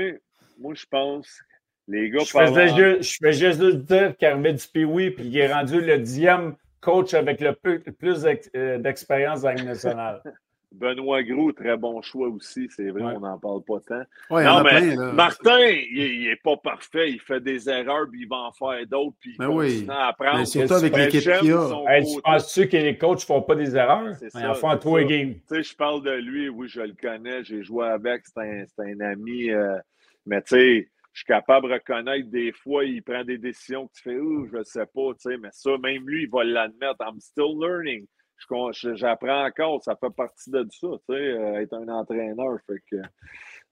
[0.58, 1.40] moi, je pense
[1.88, 5.38] les gars Je faisais juste, je fais juste dire qu'il arrivait du Pee-Wee puis qu'il
[5.38, 8.24] est rendu le dixième coach avec le peu- le plus
[8.54, 10.22] euh, d'expérience dans la Ligue nationale.
[10.70, 13.12] Benoît Gros, très bon choix aussi, c'est vrai, Ouais.
[13.16, 14.02] on n'en parle pas tant.
[14.34, 15.12] Ouais, non, mais plein.
[15.12, 15.58] Martin,
[15.90, 19.32] il n'est pas parfait, il fait des erreurs, puis il va en faire d'autres, puis
[19.32, 19.66] il Ben oui.
[19.86, 20.38] continue à apprendre.
[20.38, 21.82] Mais surtout avec l'équipe qu'il y a.
[21.88, 24.14] Hey, tu penses-tu que les coachs ne font pas des erreurs?
[24.16, 25.34] C'est Ils en font trois games.
[25.34, 28.64] Tu sais, je parle de lui, oui, je le connais, j'ai joué avec, c'est un,
[28.66, 29.78] c'est un ami, euh,
[30.26, 33.92] mais tu sais, je suis capable de reconnaître des fois, il prend des décisions que
[33.94, 36.96] tu fais, ouh, je sais pas, tu sais, mais ça, même lui, il va l'admettre.
[37.00, 38.06] I'm still learning.
[38.38, 41.88] Je con- je- J'apprends encore, ça fait partie de ça, tu sais, euh, être un
[41.88, 42.58] entraîneur.
[42.66, 42.96] Fait que,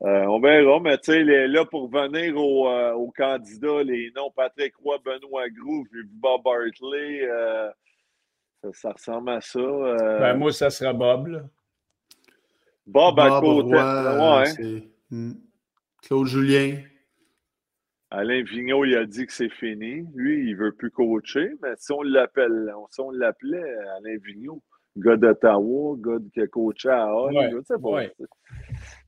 [0.05, 4.31] euh, on verra, mais tu sais, là, pour venir aux, euh, aux candidats, les noms
[4.35, 5.45] Patrick Roy, Benoît
[5.93, 7.71] vu Bob Hartley, euh,
[8.63, 9.59] ça, ça ressemble à ça.
[9.61, 11.29] euh, Ben, moi, ça sera Bob.
[11.29, 11.43] là.
[12.87, 13.75] Bob à côté.
[14.19, 14.47] Roy, ouais.
[14.47, 15.33] c'est- Hmm.
[16.03, 16.79] Claude Julien.
[18.11, 20.05] Alain Vigneault, il a dit que c'est fini.
[20.15, 23.63] Lui, il veut plus coacher, mais si on l'appelle, si on l'appelait
[23.99, 24.63] Alain Vigneault,
[24.97, 27.89] gars d'Ottawa, gars qui a coaché à Hull, Ouais, je sais pas.
[27.89, 28.13] ouais.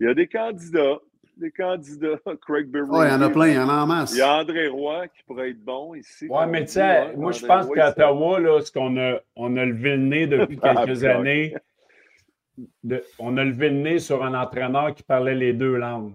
[0.00, 0.98] Il y a des candidats,
[1.36, 2.18] des candidats.
[2.46, 2.90] Craig Berube.
[2.90, 4.12] Ouais, il y en a plein, il y en a en masse.
[4.14, 6.26] Il y a André Roy qui pourrait être bon ici.
[6.26, 9.56] Ouais, comme mais tu sais, moi, je pense qu'à Ottawa, là, ce qu'on a, on
[9.56, 11.20] a levé le nez depuis Ah, quelques putain.
[11.20, 11.54] années,
[12.82, 16.14] de- on a levé le nez sur un entraîneur qui parlait les deux langues.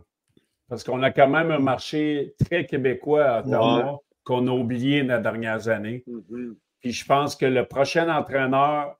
[0.73, 5.17] Parce qu'on a quand même un marché très québécois à Ottawa qu'on a oublié dans
[5.17, 6.03] les dernières années.
[6.07, 6.55] Mhm.
[6.81, 8.99] Puis je pense que le prochain entraîneur,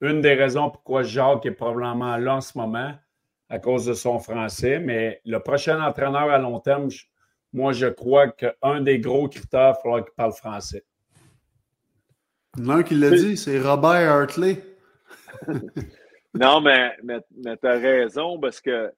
[0.00, 2.92] une des raisons pourquoi Jacques est probablement là en ce moment,
[3.48, 7.04] à cause de son français, mais le prochain entraîneur à long terme, je-
[7.52, 10.84] moi, je crois qu'un des gros critères, il faudra qu'il parle français.
[12.56, 14.60] Il y en a un qui l'a dit, c'est Robert Hartley.
[16.34, 18.92] Non, mais, mais, mais tu as raison parce que,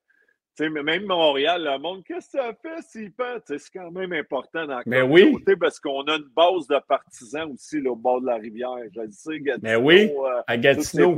[0.58, 3.42] même Montréal, le monde, qu'est-ce que ça fait s'il perd?
[3.46, 5.22] C'est quand même important dans Mais oui.
[5.22, 8.76] communauté parce qu'on a une base de partisans aussi là, au bord de la rivière.
[8.94, 9.62] Je le sais, Gatineau.
[9.62, 11.16] Mais oui, euh, À Gatineau.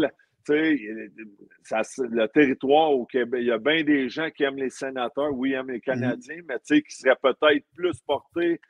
[1.65, 5.33] ça, le territoire au Québec, il y a bien des gens qui aiment les sénateurs,
[5.33, 6.45] oui, ils aiment les Canadiens, Mm-hmm.
[6.49, 8.61] mais tu sais, qui seraient peut-être plus portés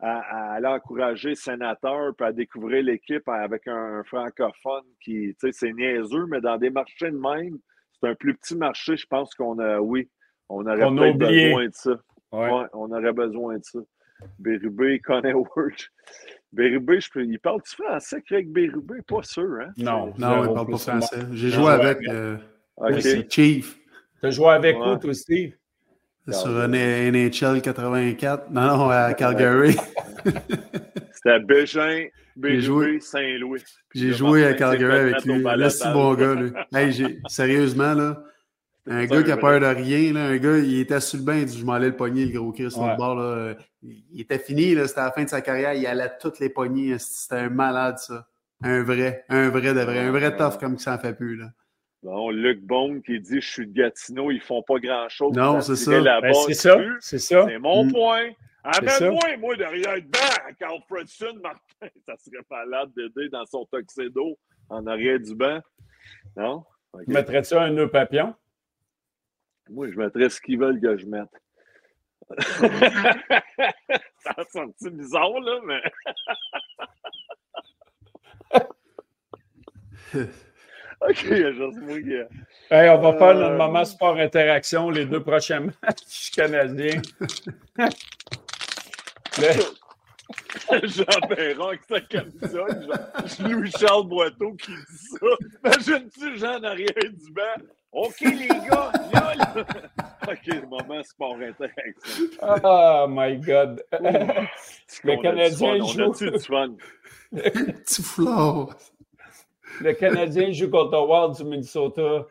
[0.00, 5.52] à, à aller encourager les sénateurs puis à découvrir l'équipe avec un, francophone qui, tu
[5.52, 7.58] sais, c'est niaiseux, mais dans des marchés de même,
[8.00, 10.08] c'est un plus petit marché, je pense qu'on a, oui,
[10.48, 11.90] on aurait On a besoin de ça.
[12.32, 12.50] Ouais.
[12.50, 13.78] Ouais, on aurait besoin de ça.
[14.38, 15.72] Bérubé, Conner Ward.
[16.52, 17.24] Bérubé, je peux...
[17.24, 19.02] il parle-tu français, Craig Bérubé?
[19.06, 19.70] Pas sûr, hein?
[19.76, 20.12] Non.
[20.18, 21.20] Non, il parle pas français.
[21.32, 21.98] J'ai joué avec.
[22.08, 22.36] euh.
[23.00, 23.78] C'est Chief.
[24.20, 24.88] Tu as joué avec Ouais.
[24.88, 25.54] où, toi, Steve?
[26.30, 28.50] Sur un NHL 84.
[28.50, 29.74] Non, non, à Calgary.
[31.12, 32.06] C'était Bégin,
[32.42, 33.62] J'ai joué- Bégin, Saint-Louis.
[33.94, 35.42] J'ai joué à Calgary avec lui.
[35.42, 36.50] Là, c'est bon gars, lui.
[36.74, 38.22] Hey, sérieusement, là.
[38.86, 41.34] Un gars qui a peur de rien, là, un gars, il était sur le banc,
[41.34, 42.96] il dit Je m'en allais le pogner, le gros Chris, Ouais.
[42.96, 43.14] bord.
[43.16, 43.54] Là.
[43.82, 46.96] Il était fini, là, c'était la fin de sa carrière, il allait toutes les pogner.
[46.98, 48.26] C'était un malade, ça.
[48.62, 51.36] Un vrai, un vrai de vrai, un vrai tough comme ça en fait plus.
[51.36, 51.46] Là.
[52.02, 55.36] Bon, Luc Bone qui dit Je suis de Gatineau, ils font pas grand-chose.
[55.36, 56.00] Non, c'est ça.
[56.00, 57.44] Ben, c'est ça, c'est ça.
[57.46, 57.92] C'est mon Mm.
[57.92, 58.28] point.
[58.62, 61.60] Amène-moi, moi, derrière le banc, Carl Fredson, Martin.
[62.06, 64.38] Ça serait malade d'aider dans son tuxedo
[64.68, 65.60] en arrière du banc.
[66.36, 66.64] Non?
[66.92, 67.04] OK.
[67.06, 68.34] Tu mettrais-tu un nœud papillon?
[69.70, 71.28] Moi, je mettrais ce qu'ils veulent que je mette.
[74.20, 75.82] ça a sorti bizarre, là, mais.
[81.00, 82.12] OK, il y a juste moi qui.
[82.70, 87.00] Hey, on va faire Euh, notre moment sport interaction les deux prochains matchs canadiens.
[90.84, 92.88] Jean Perron avec sa camisole.
[93.40, 95.26] Louis-Charles Boiteau qui dit ça.
[95.64, 97.64] Imagine-tu Jean en arrière du banc?
[97.92, 99.54] OK, les gars, là, là.
[100.28, 102.26] OK, le moment sport interaction.
[102.62, 103.82] Oh my God.
[104.00, 106.10] Le On Canadien fun, On joue.
[106.12, 106.76] a-tu du fun?
[107.32, 108.76] Petit foulard.
[109.80, 112.26] Le Canadien joue contre le Wild du Minnesota.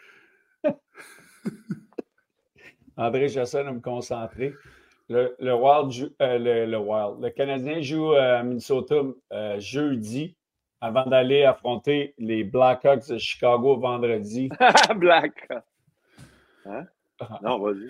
[2.95, 4.53] André, j'essaie de me concentrer.
[5.09, 7.21] Le, le Wild joue- euh, le, le Wild.
[7.21, 8.95] Le Canadien joue à Minnesota
[9.33, 10.35] euh, jeudi
[10.81, 14.49] avant d'aller affronter les Blackhawks de Chicago vendredi.
[14.95, 15.49] Black.
[16.65, 16.85] Hein?
[17.41, 17.89] Non, vas-y.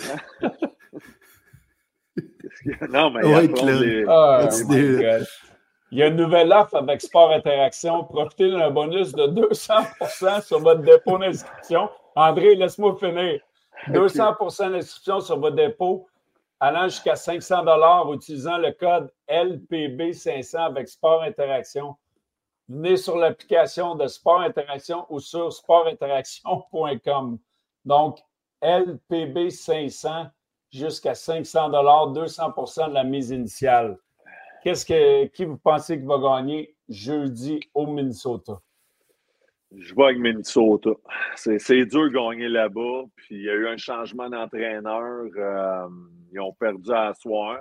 [0.00, 0.16] Hein?
[2.14, 2.88] Qu'est-ce qu'il y a?
[2.88, 5.26] Non, mais il Ouais, les- Ah, God.
[5.92, 8.04] Il y a une nouvelle offre avec Sport Interaction.
[8.04, 11.90] Profitez d'un bonus de 200% sur votre dépôt d'inscription.
[12.14, 13.40] André, laisse-moi finir.
[13.88, 16.06] 200% d'inscription sur votre dépôt
[16.60, 21.96] allant jusqu'à 500 en utilisant le code LPB500 avec Sport Interaction.
[22.68, 27.38] Venez sur l'application de Sport Interaction ou sur sportinteraction.com.
[27.84, 28.18] Donc,
[28.62, 30.30] LPB500
[30.70, 33.98] jusqu'à 500 200% de la mise initiale.
[34.62, 38.60] Qu'est-ce que qui vous pensez qui va gagner jeudi au Minnesota?
[39.76, 40.90] Je vais avec Minnesota.
[41.36, 43.04] C'est dur de gagner là-bas.
[43.16, 45.24] Puis il y a eu un changement d'entraîneur.
[45.36, 45.86] Euh,
[46.32, 47.58] ils ont perdu à soir.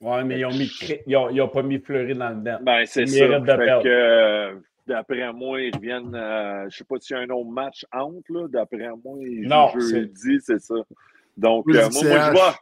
[0.00, 0.68] Oui, mais ils ont mis
[1.06, 2.58] ils ont, ils ont pas mis Fleury dans le net.
[2.62, 3.28] Ben, c'est Ils ça.
[3.28, 3.82] méritent de Fait perdre.
[3.84, 4.54] que, euh,
[4.88, 6.14] d'après moi, ils reviennent.
[6.16, 8.48] euh, je ne sais pas s'il y a un autre match entre, là.
[8.48, 10.74] D'après moi, ils Non, jouent jeudi, c'est ça.
[11.36, 12.32] Donc, Oui, euh, moi, moi, je CH.
[12.32, 12.56] vais.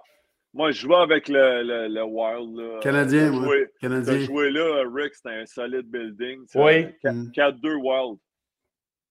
[0.52, 2.56] Moi, je avec le, le, le Wild.
[2.58, 2.78] Là.
[2.82, 4.18] Canadien, T'as Canadien.
[4.26, 6.40] joué là, Rick, c'était un solide building.
[6.56, 6.86] Oui.
[7.04, 7.30] un Mm.
[7.34, 8.18] 4-2 Wild.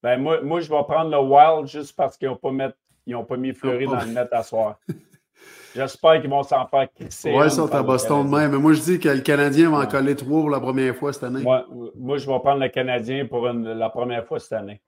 [0.01, 3.15] Ben, moi, moi, je vais prendre le Wild juste parce qu'ils n'ont pas, mettre- ils
[3.15, 4.79] ont pas mis Fleury dans le net à soir.
[5.75, 7.31] J'espère qu'ils vont s'en faire crisser.
[7.33, 8.51] Ouais, ils sont à le Boston de même.
[8.51, 11.13] Mais moi, je dis que le Canadien va en coller trois pour la première fois
[11.13, 11.43] cette année.
[11.43, 14.81] Moi, moi, je vais prendre le Canadien pour une- la première fois cette année.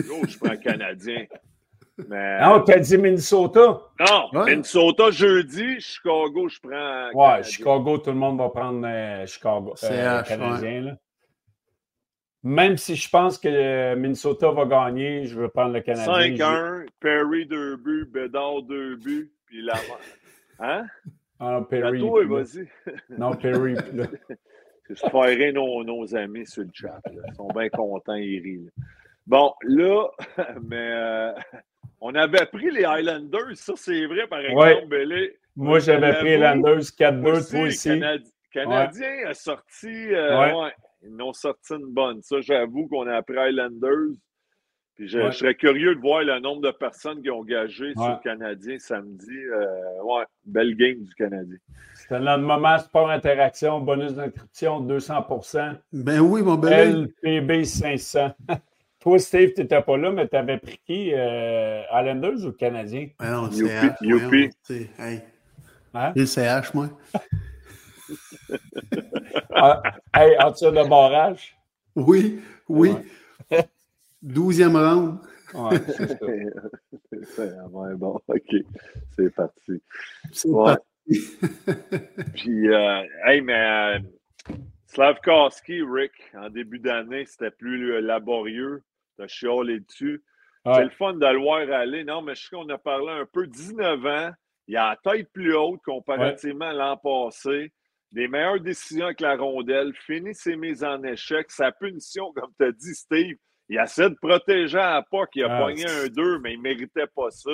[0.00, 1.26] Gros, je prends un Canadien.
[2.08, 2.40] Mais...
[2.42, 3.60] Non, tu as dit Minnesota?
[4.00, 4.50] Non, Ouais.
[4.50, 6.70] Minnesota jeudi, Chicago, je prends.
[6.70, 7.42] Ouais, Canadien.
[7.44, 9.74] Chicago, tout le monde va prendre euh, Chicago.
[9.84, 10.80] euh, CH, Canadien.
[10.80, 10.92] là.
[12.44, 16.36] Même si je pense que Minnesota va gagner, je veux prendre le Canadien.
[16.36, 19.74] 5-1, Perry 2 buts, Bédard 2 buts, puis la.
[20.60, 20.84] Hein?
[21.40, 21.98] Ah, Perry.
[22.00, 22.68] toi, vas-y.
[23.08, 23.74] Non, Perry.
[23.94, 24.04] là.
[24.90, 27.00] Je ferai nos, nos amis sur le chat.
[27.06, 27.22] là.
[27.28, 28.64] Ils sont bien contents, ils rient.
[28.66, 28.70] là.
[29.26, 30.08] Bon, là,
[30.62, 31.32] mais euh,
[32.02, 35.32] on avait pris les Highlanders, ça c'est vrai, par exemple, Ouais.
[35.56, 37.88] Moi, j'avais pris les L'avoue, Landers 4-2, Moi toi aussi.
[37.88, 39.88] Canadi- Canadien a sorti.
[40.14, 40.72] euh, Ouais.
[41.06, 42.22] Ils ont sorti une bonne.
[42.22, 44.14] Ça, j'avoue qu'on a appris Highlanders.
[44.96, 45.32] Puis je, Ouais.
[45.32, 48.78] je serais curieux de voir le nombre de personnes qui ont gagé sur le Canadien
[48.78, 49.36] samedi.
[49.52, 51.56] Euh, ouais, belle game du Canadien.
[51.94, 57.08] C'était notre moment sport interaction, bonus d'inscription 200% Ben oui, mon bel.
[57.24, 58.34] LPB 500.
[59.00, 63.08] Toi, Steve, tu n'étais pas là, mais tu avais pris qui euh, Islanders ou Canadien?
[63.18, 64.50] Ben non, le Youpi,
[64.98, 65.20] Hey.
[65.92, 66.12] Hein?
[66.14, 66.88] Le CH, moi.
[69.54, 69.82] Ah,
[70.14, 71.56] hey, en tir de barrage?
[71.96, 72.90] Oui, oui.
[74.22, 75.18] Douzième round.
[75.54, 75.78] Ouais,
[77.36, 78.54] c'est ouais, bon, OK.
[79.10, 79.82] C'est parti.
[80.32, 80.74] C'est Ouais.
[80.74, 80.84] parti.
[82.34, 84.54] Puis, euh, hey, mais euh,
[84.86, 88.82] Slavkowski, Rick, en début d'année, c'était plus euh, laborieux.
[89.16, 90.22] T'as chialé dessus.
[90.66, 92.04] C'est le fun de le voir aller.
[92.04, 93.46] Non, mais je sais qu'on a parlé un peu.
[93.46, 94.30] 19 ans,
[94.66, 97.70] il a la tête plus haute comparativement à l'an passé.
[98.14, 99.92] Des meilleures décisions avec la rondelle.
[100.06, 101.50] Finit ses mises en échec.
[101.50, 103.36] Sa punition, comme tu as dit, Steve,
[103.68, 106.62] Il essaie de protéger à pas qu'il a Ah, pogné un 2, mais il ne
[106.62, 107.50] méritait pas ça.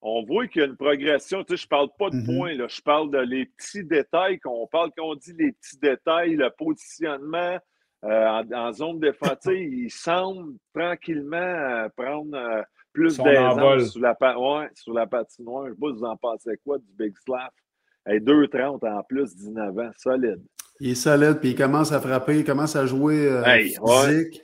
[0.00, 1.42] On voit qu'il y a une progression.
[1.44, 2.26] Tu sais, je ne parle pas de Mhm.
[2.36, 2.66] points, là.
[2.68, 4.90] je parle de les petits détails qu'on parle.
[4.96, 7.58] Quand on dit les petits détails, le positionnement
[8.04, 9.52] euh, en, en zone défensive,
[9.84, 12.62] il semble tranquillement euh, prendre euh,
[12.92, 15.66] plus d'aisance sur la, ouais, sur la patinoire.
[15.66, 17.52] Je ne sais pas, vous en pensez quoi du Big Slap?
[18.06, 20.40] Hey, 2,30 en plus, 19 ans, solide.
[20.80, 24.06] Il est solide, puis il commence à frapper, il commence à jouer euh, Hey, ouais.
[24.06, 24.42] physique.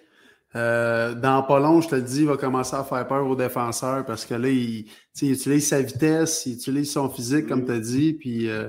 [0.56, 3.36] Euh, dans pas long, je te le dis, il va commencer à faire peur aux
[3.36, 7.72] défenseurs parce que là, il, tu utilise sa vitesse, il utilise son physique, comme tu
[7.72, 8.68] as dit, puis euh,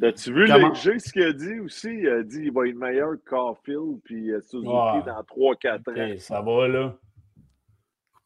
[0.00, 1.88] T'as-tu vu Comment- Léger, ce qu'il a dit aussi?
[1.92, 5.02] Il a dit qu'il va être meilleur que Caulfield puis euh, Suzuki Ouais.
[5.04, 6.14] dans 3-4 ans.
[6.20, 6.96] Ça va, là.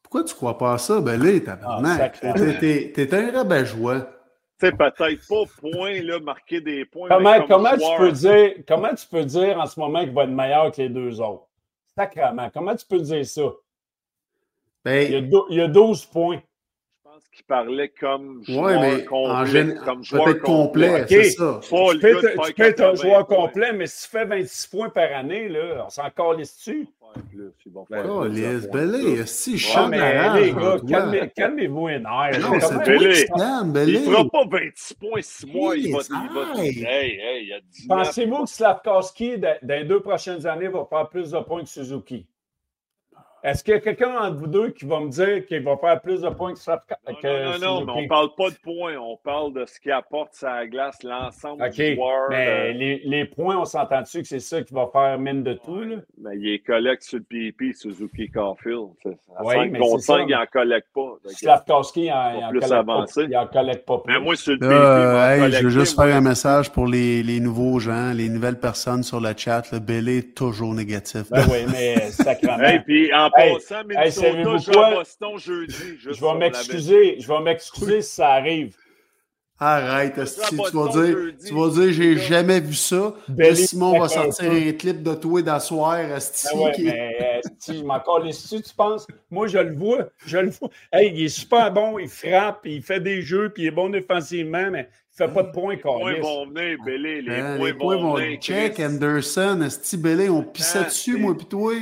[0.03, 1.01] pourquoi tu crois pas à ça?
[1.01, 1.31] Ben là,
[1.65, 2.11] Ah,
[2.61, 4.09] t'es un rabat-joie.
[4.61, 7.09] Tu sais, peut-être pas point, là, marquer des points.
[7.09, 10.31] Comment, comment, tu peux dire, comment tu peux dire en ce moment qu'il va être
[10.31, 11.47] meilleur que les deux autres?
[11.97, 12.51] Sacrement.
[12.53, 13.43] Comment tu peux dire ça?
[14.87, 16.41] Il y a, Ben, il y a 12 points.
[17.39, 19.31] Qu'il parlait comme joueur ouais, mais complet.
[19.33, 21.07] en gén- comme joueur peut-être complet, Ok.
[21.09, 21.61] c'est ça.
[21.71, 23.37] Pas Tu le peux faire tu peux être un 80 joueur points.
[23.37, 26.89] complet, mais si tu fais 26 points par année, là, on s'en calisse-tu?
[28.09, 32.41] Oh, les belé, si, Ouais, mais les gars, calmez- calmez-vous les nerfs.
[32.41, 33.15] Non, c'est Belé.
[33.15, 33.99] qui Il belé.
[34.01, 35.77] fera pas 26 points 6 mois.
[35.77, 36.63] Il va, il va.
[36.63, 36.85] Hey,
[37.21, 37.87] hey, il y a 19.
[38.05, 41.69] Pensez-vous que Slavkowski, dans dans les deux prochaines années, va faire plus de points que
[41.69, 42.27] Suzuki?
[43.45, 46.01] Est-ce qu'il y a quelqu'un entre vous deux qui va me dire qu'il va faire
[46.01, 48.05] plus de points que, Slavka- Non, non, non, non, mais Suzuki?
[48.05, 48.97] on parle pas de points.
[48.97, 52.27] On parle de ce qui apporte sa glace, l'ensemble OK, du joueur.
[52.31, 55.43] mais euh, les, les points, on s'entend dessus que c'est ça qui va faire mine
[55.43, 55.81] de tout?
[55.81, 55.97] Là?
[56.21, 58.89] Mais il est collecte sur le PEP, Suzuki Caulfield.
[59.03, 60.19] C'est- À Oui, 5 mais contre c'est ça.
[60.19, 61.17] 5, il n'en collecte pas.
[61.27, 64.13] Slavkowski, il en, va il en plus collecte collecte pas plus.
[64.15, 66.07] Mais moi, sur le euh, m'a hey, je veux juste moi.
[66.07, 69.63] faire un message pour les, les nouveaux gens, les nouvelles personnes sur le chat.
[69.73, 71.23] Le Belé est toujours négatif.
[71.31, 72.57] Ben oui, mais sacrément.
[72.69, 74.87] Hey, puis en passant, Minnesota joue quoi?
[74.87, 75.73] à Boston jeudi.
[75.73, 78.77] juste je si vais m'excuser, je vais m'excuser si ça arrive.
[79.61, 83.13] Arrête, tu vas dire, jeudi, tu vas dire, j'ai jamais vu ça.
[83.55, 86.47] Simon va sortir un clip de toi d'asseoir, esti.
[86.55, 89.05] Ben ouais, qui- mais euh, si je m'en dessus, tu penses?
[89.33, 90.11] Moi, je le vois.
[90.25, 90.71] Je le vois.
[90.93, 93.89] Hey, il est super bon, il frappe, il fait des jeux, puis il est bon
[93.89, 96.21] défensivement, mais il ne fait pas de points, Les points Carlis.
[96.21, 97.23] vont venir, Belé.
[97.23, 98.41] Les Hein, points les points vont venir.
[98.41, 98.79] check.
[98.79, 101.73] Anderson, Esti Belé, on pissait Ah, dessus, moi pis toi.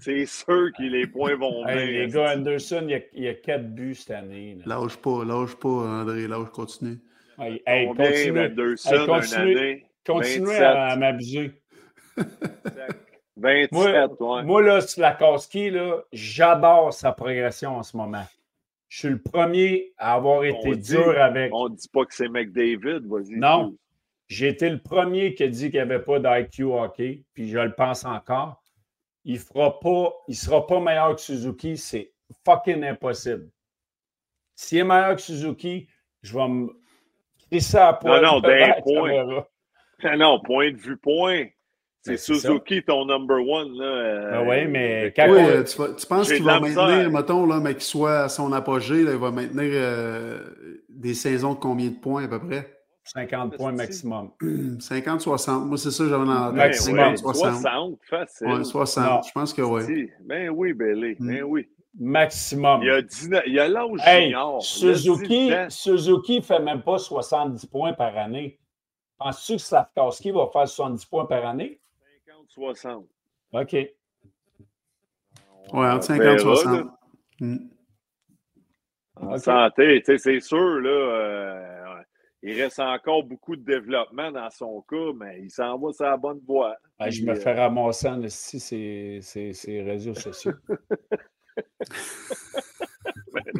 [0.00, 1.76] C'est sûr que les points vont venir.
[1.76, 4.56] Hey, les gars, Anderson, il y a, il y a quatre buts cette année.
[4.64, 4.76] là.
[4.80, 6.98] Lâche pas, lâche pas, André, lâche, continue.
[7.40, 9.40] Hey, continue, Anderson, Hey, une continue.
[9.58, 9.86] année?
[10.06, 10.62] continuez 27.
[10.62, 11.52] à m'abuser.
[13.36, 14.42] 27, Moi, ouais.
[14.44, 18.24] moi, là, Slakowski, là, j'adore sa progression en ce moment.
[18.88, 21.52] Je suis le premier à avoir été dit- dur avec.
[21.54, 23.36] On ne dit pas que c'est McDavid, vas-y.
[23.36, 23.74] Non.
[24.28, 27.58] J'ai été le premier qui a dit qu'il n'y avait pas d'IQ hockey, puis je
[27.58, 28.62] le pense encore.
[29.30, 32.12] Il fera pas, il sera pas meilleur que Suzuki, c'est
[32.46, 33.50] fucking impossible.
[34.54, 35.86] S'il est meilleur que Suzuki,
[36.22, 36.68] je vais me
[37.50, 38.22] crisser à poil.
[38.24, 39.00] non, d'un point.
[39.00, 39.48] on verra.
[40.02, 41.44] Ah non, point de vue, point.
[42.00, 43.76] C'est Ben, Suzuki, ton number one.
[43.76, 46.60] Là, euh, Ben oui, mais euh, quand Oui, on- tu, vas- tu penses qu'il va
[46.60, 50.42] maintenir, mettons, là, mais qu'il soit à son apogée, là, il va maintenir euh,
[50.88, 52.77] des saisons de combien de points à peu près?
[53.12, 54.30] 50 points maximum.
[54.40, 55.64] 50-60.
[55.66, 56.94] Moi, c'est ça que j'avais dans la Ben tête.
[56.94, 56.98] Maximum.
[56.98, 57.34] ouais, 50-60.
[57.60, 58.46] 60, facile.
[58.48, 59.04] Ouais, 60.
[59.06, 59.22] Non.
[59.22, 60.10] Je pense que oui.
[60.20, 60.72] Ben oui.
[60.74, 61.42] Ben Mm.
[61.44, 61.68] oui.
[61.98, 62.82] Maximum.
[62.82, 64.62] Il y a, 19 il y a l'âge Hey, junior.
[64.62, 65.50] Suzuki.
[65.68, 68.58] Suzuki ne fait même pas 70 points par année.
[69.18, 71.80] Penses-tu que Slavkowski va faire 70 points par année?
[72.56, 73.04] 50-60.
[73.52, 73.72] OK.
[73.72, 73.90] Ouais,
[75.72, 76.76] entre 50 et verra, 60.
[76.76, 76.98] là.
[77.40, 77.56] Mm.
[79.20, 81.77] En santé, c'est sûr, là, euh,
[82.42, 86.16] il reste encore beaucoup de développement dans son cas, mais il s'en va sur la
[86.16, 86.76] bonne voie.
[86.98, 90.52] Ah, je me euh, fais ramasser en esti ces, ces, ces réseaux sociaux.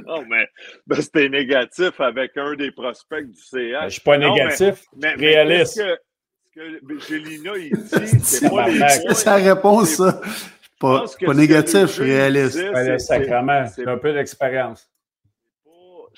[0.07, 0.47] Non, mais
[0.87, 3.53] ben, c'était négatif avec un des prospects du CH.
[3.53, 4.85] Ben, je ne suis pas Non, mais- négatif.
[4.97, 5.83] mais, mais réaliste.
[6.55, 9.03] qu'est-ce que, ce que Gélina, il dit, c'est pas les Tabarnak.
[9.03, 9.15] points.
[9.15, 10.21] C'est sa réponse, ça.
[10.25, 12.59] Je Pas, pas négatif, je suis réaliste.
[12.73, 14.91] Ben, c'est un peu d'expérience.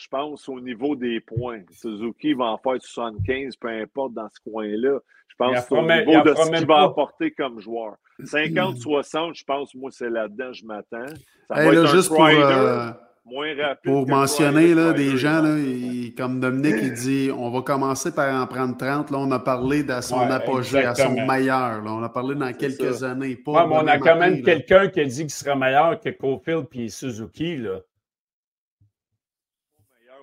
[0.03, 1.61] Je pense, au niveau des points.
[1.73, 4.99] Suzuki va en faire 75, peu importe dans ce coin-là.
[5.29, 7.31] Je pense en que c'est au fera même- il niveau de ce qu'il va apporter
[7.33, 7.95] comme joueur.
[8.25, 11.07] 50-60, je pense, moi, c'est là-dedans, je m'attends.
[11.49, 12.91] Ça Hey, va là, être un juste pour, euh,
[13.25, 13.93] moins rapide.
[13.93, 18.35] pour mentionner là, des gens, là, il- comme Dominique, il dit on va commencer par
[18.43, 19.11] en prendre 30.
[19.11, 21.83] Là, on a parlé de son Ouais, apogée, à son meilleur.
[21.83, 21.93] là.
[21.93, 23.11] On a parlé dans quelques ça.
[23.13, 23.37] années.
[23.37, 26.11] Pas Ouais, mais on a quand même quelqu'un qui a dit qu'il serait meilleur que
[26.11, 27.57] Cofield et Suzuki.
[27.57, 27.79] Là.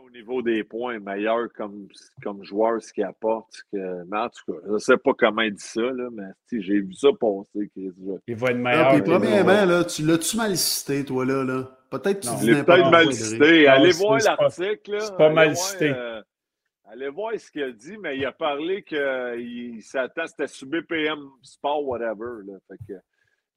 [0.07, 1.87] Au au niveau des points, meilleur comme,
[2.23, 3.63] comme joueur, ce qu'il apporte.
[3.71, 4.03] Que...
[4.05, 6.79] Mais en tout cas, je ne sais pas comment il dit ça, là, mais j'ai
[6.79, 7.69] vu ça passer.
[7.75, 8.93] Il va être meilleur.
[8.93, 11.43] puis, premièrement, là, tu l'as-tu mal cité, toi, là?
[11.43, 11.77] là?
[11.89, 13.67] Peut-être que tu dis peut-être mal cité.
[13.67, 14.97] Allez voir l'article.
[14.99, 15.93] C'est pas mal cité.
[15.93, 16.21] Euh,
[16.85, 21.19] allez voir ce qu'il a dit, mais il a parlé qu'il s'attend, c'était sous BPM
[21.41, 22.43] Sport, whatever.
[22.45, 22.99] Là, fait que,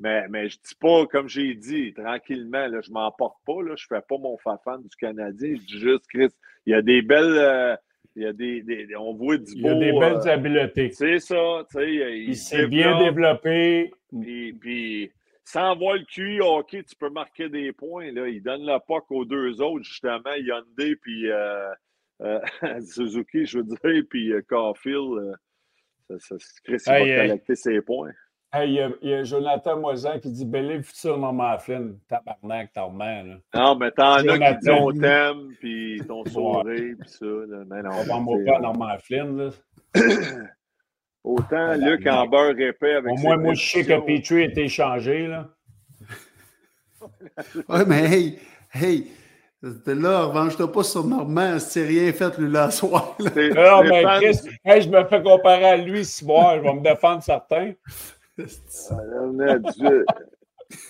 [0.00, 3.86] mais, mais je dis pas, comme j'ai dit, tranquillement, là, je m'emporte pas, là, je
[3.86, 5.54] fais pas mon fan du Canadien.
[5.56, 6.30] Je dis juste, Chris,
[6.66, 7.36] il y a des belles.
[7.36, 7.76] Euh,
[8.16, 9.68] il y a des, des, on voit du beau.
[9.68, 10.90] Il y a des belles euh, habiletés.
[10.90, 12.18] C'est ça, tu sais.
[12.18, 13.92] Il, s'est bien développé.
[14.10, 15.12] Puis, puis,
[15.44, 18.10] sans voir le QI hockey, tu peux marquer des points.
[18.10, 18.26] Là.
[18.26, 21.70] Il donne la POC aux deux autres, justement, Hyundai puis euh,
[22.22, 22.40] euh,
[22.80, 25.36] Suzuki, je veux dire, puis Caulfield.
[26.08, 28.12] ça, ça, Chris, il va collecter ses points.
[28.52, 31.98] Hey, il, y a, Jonathan Moisin qui dit Belle futur Norman Flynn.
[32.08, 33.24] Tabarnak, ta mère.
[33.24, 33.34] Là.
[33.54, 37.26] Non, mais t'en as qui disent on t'aime, puis ton sourire, puis ça.
[37.26, 37.62] Là.
[37.68, 39.36] Mais non, on va pas Norman Flynn.
[39.36, 39.50] Là.
[41.22, 44.64] Autant Luc en beurre épais avec Au moins, moi, je sais que Petrie a été
[44.64, 45.28] échangé.
[45.28, 45.48] Là.
[47.68, 48.38] ouais, mais hey,
[48.74, 49.06] hey,
[49.62, 53.16] là, revanche-toi pas sur Normand, c'est rien fait lui la soir.
[53.20, 56.82] Non, mais Chris, hey, je me fais comparer à lui ce soir, je vais me
[56.82, 57.74] défendre certains.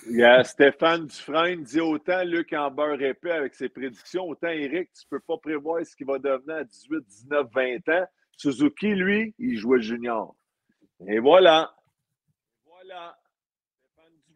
[0.09, 4.48] Il y a Stéphane Dufresne dit autant Luc en beurre épais avec ses prédictions, autant
[4.48, 8.07] Eric, tu ne peux pas prévoir ce qu'il va devenir à 18, 19, 20 ans.
[8.36, 10.34] Suzuki, lui, il jouait junior.
[11.07, 11.74] Et voilà.
[12.66, 13.16] Voilà.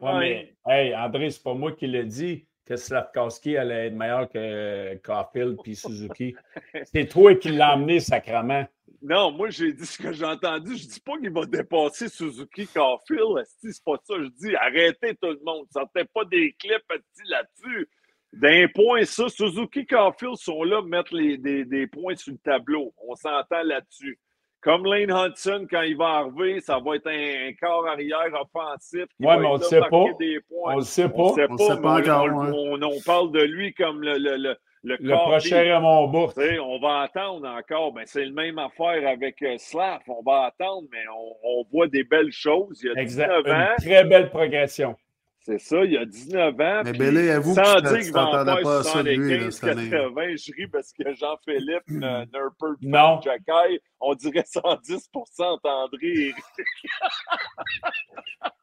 [0.00, 4.28] Ouais, mais, hey, André, c'est pas moi qui l'ai dit que Slavkowski allait être meilleur
[4.28, 6.34] que Caulfield puis Suzuki.
[6.84, 8.66] C'est toi qui l'as amené sacrement.
[9.06, 10.78] Non, moi, j'ai dit ce que j'ai entendu.
[10.78, 13.44] Je dis pas qu'il va dépasser Suzuki Caulfield.
[13.60, 14.14] C'est pas ça.
[14.18, 15.66] Je dis arrêtez tout le monde.
[15.70, 17.86] Sortez pas des clips là-dessus.
[18.32, 22.38] D'un point, ça, Suzuki Caulfield sont là pour mettre les, des, des, points sur le
[22.38, 22.94] tableau.
[23.06, 24.18] On s'entend là-dessus.
[24.62, 29.04] Comme Lane Hudson, quand il va arriver, ça va être un, corps arrière offensif.
[29.20, 29.90] Oui, mais on ne sait pas.
[29.90, 31.14] On ne sait pas.
[31.16, 32.26] On ne sait pas, encore.
[32.32, 36.32] On, on, parle de lui comme le, le, le le, le prochain à mon bout.
[36.62, 37.92] On va attendre encore.
[37.92, 40.00] Ben, c'est la même affaire avec euh, Slav.
[40.06, 42.80] On va attendre, mais on, on, voit des belles choses.
[42.82, 43.28] Il y a exact.
[43.28, 43.68] 19 ans.
[43.78, 44.94] Une très belle progression.
[45.40, 46.82] C'est ça, il y a 19 ans.
[46.84, 50.90] Mais Bélé, avoue sans que dire qu'il va en faire 75, 80, je ris parce
[50.92, 53.20] que Jean-Philippe, Nurper, non.
[53.20, 56.32] Jacky, on dirait 110% André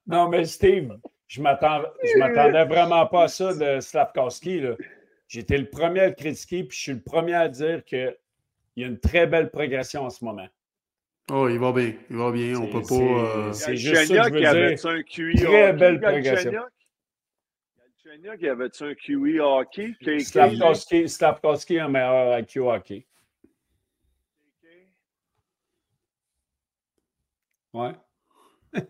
[0.07, 0.97] Non, mais Steve,
[1.27, 4.63] je ne m'attendais vraiment pas à ça de Slavkowski.
[5.31, 8.17] J'étais le premier à le critiquer, puis je suis le premier à dire qu'il
[8.75, 10.49] y a une très belle progression en ce moment.
[11.31, 11.93] Oh, il va bien.
[12.09, 12.59] Il va bien.
[12.59, 13.53] On peut pas.
[13.53, 14.87] C'est euh, juste ça que je veux dire.
[14.87, 16.51] Un QI très hockey, belle progression.
[18.03, 19.95] Galchenyuk, il avait-tu un QI hockey?
[20.19, 23.07] Slavkowski, Slavkowski a un meilleur IQ hockey.
[27.73, 27.93] Ouais.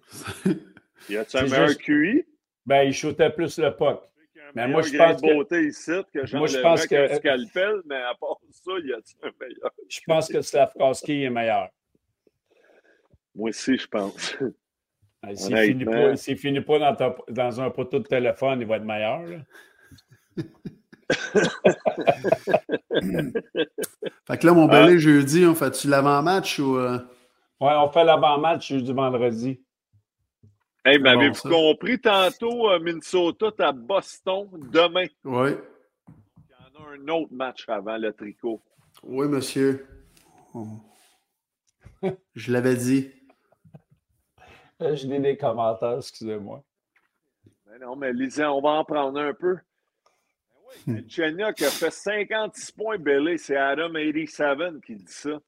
[1.07, 1.81] il a-tu un meilleur juste...
[1.81, 2.25] QI?
[2.65, 4.10] Ben, il shootait plus le puck.
[4.55, 5.67] Mais moi, je pense que.
[5.67, 7.15] Ici, que moi, je pense que.
[7.15, 9.71] Scalpel, mais à part ça, il y a-tu un meilleur?
[9.89, 11.69] Je pense que Slavkowski est meilleur.
[13.35, 14.37] Moi aussi, je pense.
[15.35, 18.77] S'il ne finit pas, finit pas dans, ta, dans, un poteau de téléphone, il va
[18.77, 19.21] être meilleur.
[24.27, 26.77] fait que là, mon belé, jeudi, on fait-tu l'avant-match ou.
[26.77, 26.97] Euh?
[27.59, 29.61] Oui, on fait l'avant-match jeudi vendredi.
[30.83, 35.05] Hey, mais avez-vous compris tantôt, euh, Minnesota à Boston demain?
[35.23, 35.51] Oui.
[36.07, 38.59] Il y en a un autre match avant le tricot.
[39.03, 39.87] Oui, monsieur.
[42.33, 43.11] Je l'avais dit.
[44.81, 46.63] Euh, je lis des commentaires, excusez-moi.
[47.79, 49.57] non, mais lisez, on va en prendre un peu.
[50.87, 51.53] Ben oui, hmm.
[51.53, 55.39] qui a fait 56 points belé, c'est Adam87 qui dit ça.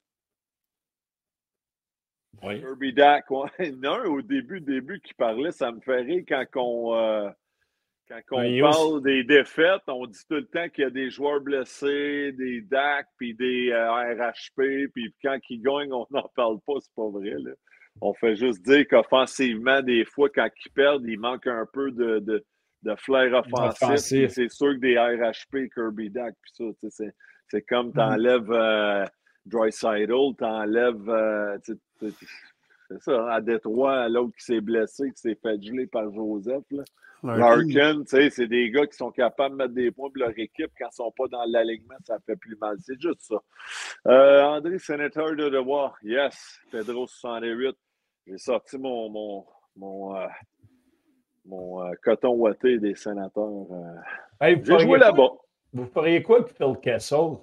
[2.41, 2.59] Oui.
[2.59, 3.25] Kirby Dak.
[3.29, 7.29] Non, au début, début qui parlait, ça me fait rire quand on, euh,
[8.07, 11.39] quand on parle des défaites, on dit tout le temps qu'il y a des joueurs
[11.39, 16.73] blessés, des DAC, puis des euh, RHP, puis quand ils gagnent, on n'en parle pas,
[16.79, 17.35] c'est pas vrai.
[17.39, 17.51] Là.
[18.01, 22.19] On fait juste dire qu'offensivement, des fois, quand ils perdent, il manque un peu de,
[22.19, 22.43] de,
[22.81, 24.29] de flair offensif.
[24.29, 26.89] C'est sûr que des RHP, Kirby Dak, puis ça,
[27.47, 27.93] c'est comme mm-hmm.
[27.93, 29.05] t'enlèves euh,
[29.45, 31.09] Dry Sidle, t'enlèves.
[31.09, 31.77] Euh, c'est
[32.99, 36.63] ça, à Détroit, l'autre qui s'est blessé, qui s'est fait geler par Joseph.
[36.71, 36.83] Là.
[37.23, 40.71] Larkin, c'est des gars qui sont capables de mettre des points pour leur équipe.
[40.77, 42.75] Quand ils ne sont pas dans l'alignement, ça fait plus mal.
[42.81, 43.41] C'est juste ça.
[44.07, 45.95] Euh, André, sénateur de devoir.
[46.03, 46.59] Yes.
[46.69, 47.75] Pedro 68.
[48.27, 49.45] J'ai sorti mon, mon,
[49.77, 50.27] mon, euh,
[51.45, 53.67] mon euh, coton ouaté des sénateurs.
[54.41, 55.29] J'ai joué là-bas.
[55.71, 57.37] Vous feriez quoi avec Phil Kessel?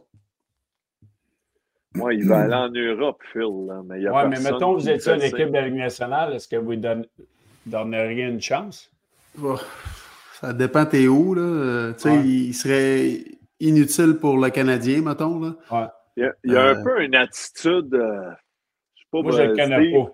[1.95, 3.67] Moi, il va aller en Europe, Phil.
[3.67, 5.79] Là, mais il y a Ouais, mais mettons, vous étiez une équipe de la Ligue
[5.79, 7.07] nationale, est-ce que vous lui donne-
[7.67, 8.91] donneriez une chance?
[9.43, 9.57] Oh,
[10.41, 11.43] Ça dépend t'es où, là.
[11.43, 12.25] Euh, tu sais, Ouais.
[12.25, 13.25] il serait
[13.59, 15.55] inutile pour le Canadien, mettons, là.
[15.71, 15.87] Ouais.
[16.17, 17.93] Il y a, il y a Euh, un peu une attitude.
[17.95, 18.31] euh,
[18.95, 20.13] je sais pas, Moi, je ne euh, le connais pas.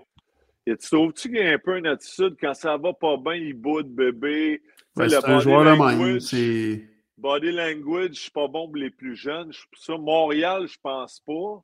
[0.66, 3.34] et Tu trouves-tu qu'il y a un peu une attitude quand ça va pas bien,
[3.34, 4.62] il boude bébé?
[4.96, 6.20] Le c'est un joueur de même.
[6.20, 6.82] C'est.
[7.18, 9.52] Body language, c'est pas bon pour les plus jeunes.
[9.52, 11.62] Je- Ça, Montréal, je pense pas.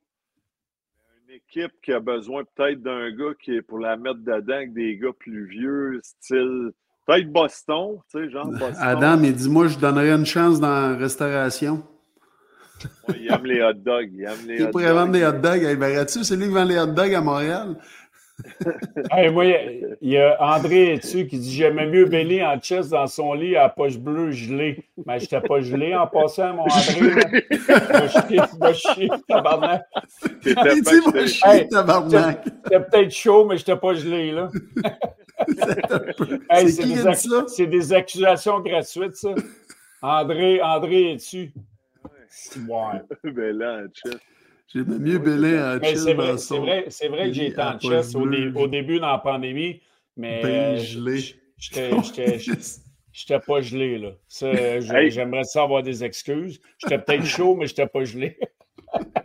[1.28, 4.72] Une équipe qui a besoin peut-être d'un gars qui est pour la mettre dedans avec
[4.72, 6.70] des gars plus vieux, style.
[7.06, 8.76] Peut-être Boston, tu sais, genre Boston.
[8.78, 11.82] Adam, il dit Moi, je donnerais une chance dans la restauration.
[13.08, 14.10] Ouais, il aime les hot dogs.
[14.12, 15.62] Il aime les Il hot pourrait vendre des hot dogs.
[15.62, 17.76] Hey, verrais-tu, c'est lui qui vend les hot dogs à Montréal?
[19.10, 19.70] Hey, moi, il y a-
[20.00, 23.56] il y a André dessus qui dit J'aimais mieux Belly en chest dans son lit
[23.56, 24.84] à poche bleue gelée.
[25.06, 27.48] Mais j'étais pas gelé en passant, mon André.
[27.68, 29.82] Va chier, va chier, tabarnak.
[30.44, 31.26] Il dit acheté.
[31.26, 32.44] chier, tabarnak.
[32.64, 34.48] C'était peut-être chaud, mais j'étais pas gelé, là.
[36.50, 37.44] Hey, C'est des qui a ac- dit ça?
[37.48, 39.30] C'est des accusations gratuites, ça.
[40.00, 41.52] André, André est dessus.
[42.68, 43.00] Ouais.
[43.24, 44.18] Mais là, en chest.
[44.74, 45.18] J'aimais mieux
[45.84, 48.52] chill c'est vrai, c'est vrai, vrai que j'ai été à en chess au, dé- bleue.
[48.60, 49.80] au début dans la pandémie,
[50.16, 51.20] mais Ben gelé.
[51.58, 52.38] j'étais j'étais-
[53.12, 53.98] j'étais pas gelé.
[53.98, 54.12] Là.
[54.42, 55.10] Hey.
[55.10, 56.60] J'aimerais ça avoir des excuses.
[56.78, 58.38] J'étais peut-être chaud, mais j'étais pas gelé.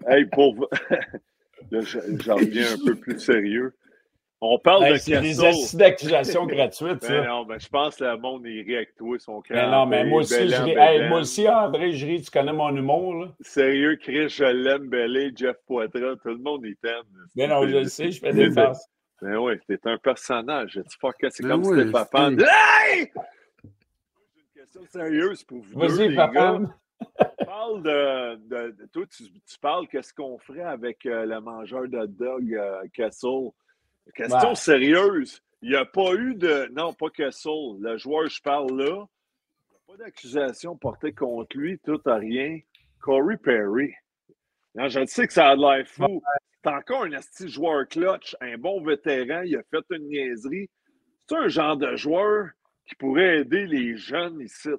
[0.08, 0.70] Hey, pour.
[1.72, 3.74] J'en reviens un peu plus sérieux.
[4.40, 5.46] On parle Hey, de c'est des Kessel.
[5.48, 9.18] astuces d'accusations gratuites, Ben non, ben, je pense que le monde est ri avec toi,
[9.18, 10.78] son Mais non, mais moi aussi, je.
[10.78, 12.22] Hey, moi aussi, André, je ris.
[12.22, 13.28] Tu connais mon humour, là?
[13.42, 17.02] Sérieux, Chris, je l'aime, Bellé, Jeff Poitras, tout le monde il t'aime.
[17.36, 18.88] Mais non, je le sais, je fais des farces.
[19.20, 20.74] Ben oui, t'es un personnage.
[20.74, 22.30] Tu fuck, c'est Ben comme oui, si t'es papa.
[22.30, 23.12] Hey!
[23.64, 26.34] J'ai une question sérieuse pour vous deux, Vas-y, les papa.
[26.34, 26.60] gars.
[27.44, 31.88] Parle de, de, de- toi, tu, tu parles qu'est-ce qu'on ferait avec euh, le mangeur
[31.88, 33.50] de dog euh, Kessel?
[34.16, 34.56] Question Ouais.
[34.56, 35.42] sérieuse.
[35.62, 36.70] Il n'y a pas eu de.
[36.74, 37.78] Non, pas Kessel.
[37.80, 39.06] Le joueur, je parle là.
[39.70, 42.60] Il n'y a pas d'accusation portée contre lui, tout à rien.
[43.02, 43.94] Corey Perry.
[44.76, 46.22] Non, je sais que ça a l'air fou.
[46.64, 49.42] C'est encore un asti joueur clutch, un bon vétéran.
[49.44, 50.70] Il a fait une niaiserie.
[51.28, 52.50] C'est un genre de joueur
[52.88, 54.70] qui pourrait aider les jeunes ici.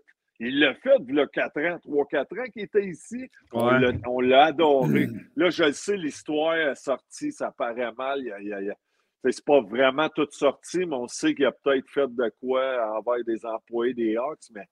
[0.41, 3.29] Il l'a fait il y a 4 ans, 3-4 ans qu'il était ici.
[3.53, 3.81] On Ouais.
[3.81, 5.09] l'a- On l'a adoré.
[5.37, 8.21] Là, je le sais, l'histoire est sortie, ça paraît mal.
[8.21, 8.77] Il y a- il y a-
[9.25, 12.63] C'est pas vraiment tout sorti, mais on sait qu'il a peut-être fait de quoi
[12.97, 14.47] envers des employés des Hawks.
[14.55, 14.65] Mais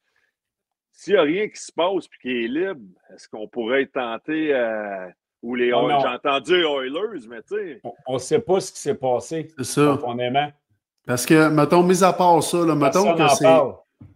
[0.92, 2.80] s'il n'y a rien qui se passe et qu'il est libre,
[3.12, 5.09] est-ce qu'on pourrait être tenté euh,
[5.42, 7.80] ou les on- J'ai entendu les Oilers, mais tu sais.
[8.07, 9.97] On ne sait pas ce qui s'est passé, C'est ça.
[9.97, 10.49] profondément.
[11.07, 13.47] Parce que, mettons, mis à part ça, là, mettons que c'est.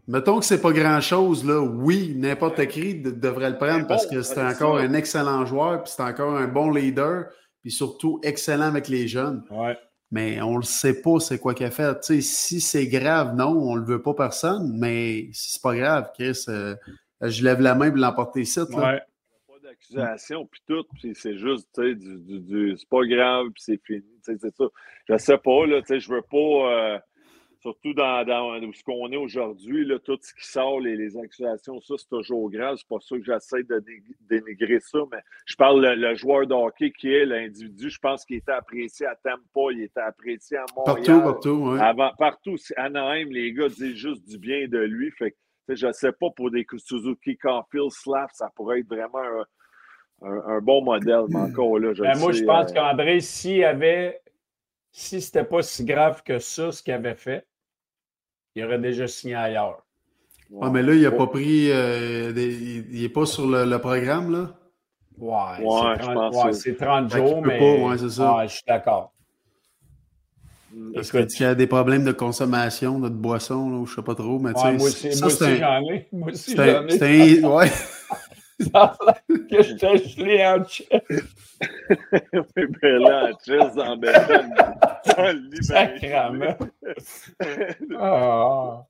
[0.09, 1.61] Mettons que c'est pas grand-chose, là.
[1.61, 4.85] Oui, n'importe qui de- devrait le prendre parce bon, que c'est c'est encore ça.
[4.85, 7.27] un excellent joueur, puis c'est encore un bon leader,
[7.63, 9.45] puis surtout excellent avec les jeunes.
[9.51, 9.77] Ouais.
[10.13, 12.01] Mais on le sait pas, c'est quoi qu'il a fait.
[12.01, 15.77] Tu sais, si c'est grave, non, on le veut pas personne, mais si c'est pas
[15.77, 16.75] grave, Chris, euh,
[17.21, 18.59] je lève la main pour l'emporter ici.
[18.59, 18.65] Là.
[18.77, 19.01] Ouais.
[19.47, 23.47] pas d'accusation, puis tout, puis c'est juste, tu sais, du, du, du- c'est pas grave,
[23.55, 24.65] puis c'est fini, tu sais, c'est ça.
[25.09, 26.99] Je sais pas, là, tu sais, je veux pas, euh,
[27.61, 31.17] surtout dans, dans où ce qu'on est aujourd'hui, là, tout ce qui sort, les, les
[31.17, 35.19] accusations, ça, c'est toujours grave, c'est pas ça que j'essaie de dé- dénigrer ça, mais
[35.47, 39.07] je parle le, le joueur de hockey qui est l'individu, je pense qu'il était apprécié
[39.07, 41.05] à Tampa, il était apprécié à Montréal.
[41.05, 41.81] Partout, partout, ouais.
[41.81, 45.11] Avant, partout, c'est Anaheim, les gars disent juste du bien de lui.
[45.13, 49.19] Fait que, je ne sais pas, pour des Suzuki Caulfield Slap, ça pourrait être vraiment
[49.23, 49.45] un,
[50.29, 53.21] un- un bon modèle, mais encore là, je Ben, moi, sais, je pense euh, qu'André,
[53.21, 54.21] s'il avait.
[54.93, 57.47] Si c'était pas si grave que ça, ce qu'il avait fait,
[58.55, 59.83] il aurait déjà signé ailleurs.
[60.51, 60.67] ouais.
[60.67, 61.71] Ouais, mais là, il a Oh, pas pris.
[61.71, 64.57] euh, des- il, il est pas sur le, le programme, là?
[65.19, 67.59] Ouais, Ouais, c'est je 30, pense ouais, que- c'est 30 Fait qu'il jours, mais.
[67.59, 68.37] pas, ouais, c'est ça.
[68.37, 69.13] Ouais, je suis d'accord.
[70.73, 71.29] mm, Parce Écoute.
[71.29, 74.39] qu'il y a des problèmes de consommation, de boisson, là, ou je sais pas trop,
[74.39, 74.87] mais tu sais, moi
[75.27, 76.09] aussi, j'en ai.
[76.13, 77.71] Moi aussi, C'est j'en un, ai.
[78.73, 78.97] Ça
[79.29, 80.91] que je t'ai gelé en chest.
[82.57, 84.51] Oui, ben là, en béton,
[85.19, 86.57] le lit, ben, Sacrament.
[87.99, 88.87] Ah.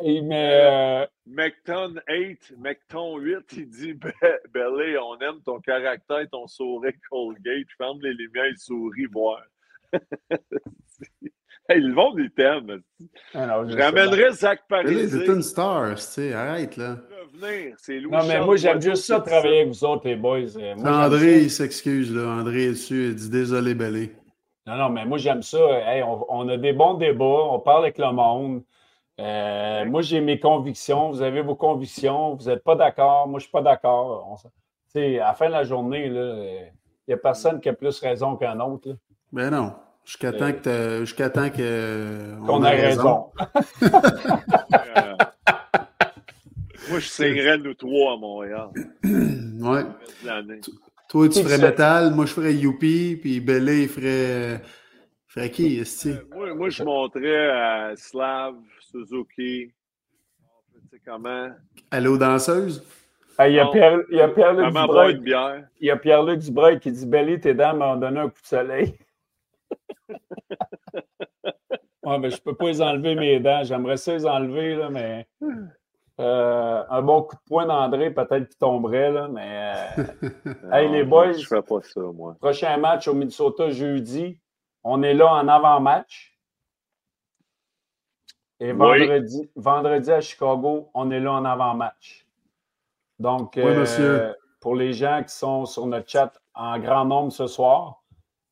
[0.00, 0.60] Hey, mais.
[0.62, 4.12] euh, Mecton 8, Mecton 8, il dit Be-
[4.52, 7.66] Belly, on aime ton caractère, ton sourire Colgate.
[7.76, 9.42] Ferme les lumières, il sourit, voir.
[11.68, 12.80] Hey, le monde, il t'aime.
[13.34, 15.08] ah non, je ramènerais Zach Paris.
[15.08, 16.96] C'est une star, tu sais, arrête, là.
[17.34, 17.74] revenir.
[17.78, 18.12] C'est Louis.
[18.12, 20.56] Non, mais Charles moi, j'aime juste ça, travailler avec vous autres, les boys.
[20.56, 22.28] Euh, moi, André, il s'excuse, là.
[22.28, 24.12] André est dessus, il dit désolé, Belé.
[24.66, 25.58] Non, non, mais moi, j'aime ça.
[25.86, 28.62] Hey, on, on a des bons débats, on parle avec le monde.
[29.20, 31.10] Euh, moi, j'ai mes convictions.
[31.10, 32.34] Vous avez vos convictions.
[32.34, 33.26] Vous n'êtes pas d'accord.
[33.28, 34.38] Moi, je ne suis pas d'accord.
[34.94, 36.60] À la fin de la journée, là, euh,
[37.06, 38.88] Il n'y a personne qui a plus raison qu'un autre.
[38.88, 38.94] là.
[39.32, 39.72] Ben non.
[40.06, 43.26] Jusqu'à temps que jusqu'à temps que Qu'on a raison.
[43.82, 45.14] Euh,
[46.88, 48.68] moi, je signerais nous trois à Montréal.
[49.58, 49.82] Ouais.
[51.08, 51.58] Toi, tu ferais.
[51.58, 54.60] Metal, moi, je ferais Youpi, puis Bellé, il ferait.
[54.60, 56.14] Il ferait qui, esti?
[56.34, 59.72] Moi, moi, je montrais à Slav, Suzuki.
[59.72, 61.48] Tu sais comment?
[62.18, 62.84] Danseuses?
[63.38, 63.72] Ah, Il y a Non.
[63.72, 65.20] Pierre- il y a Pierre-Luc une Dubreuil
[65.80, 68.46] il y a Pierre-Luc Dubreuil qui dit Belly, tes dents m'ont donné un coup de
[68.46, 68.94] soleil.
[72.04, 73.62] Ouais, mais je peux pas les enlever mes dents.
[73.64, 75.26] J'aimerais ça les enlever, là, mais
[76.20, 79.72] euh, un bon coup de poing d'André, peut-être qu'il tomberait, là, mais
[80.06, 81.32] euh, Hey, les boys.
[81.32, 82.36] Je pas ça, moi.
[82.40, 84.38] prochain match au Minnesota jeudi.
[84.84, 86.32] On est là en avant-match.
[88.60, 88.78] Et Oui.
[88.78, 92.26] vendredi, vendredi à Chicago, on est là en avant-match.
[93.18, 94.34] Donc, Oui, euh, monsieur.
[94.60, 98.02] pour les gens qui sont sur notre chat en grand nombre ce soir,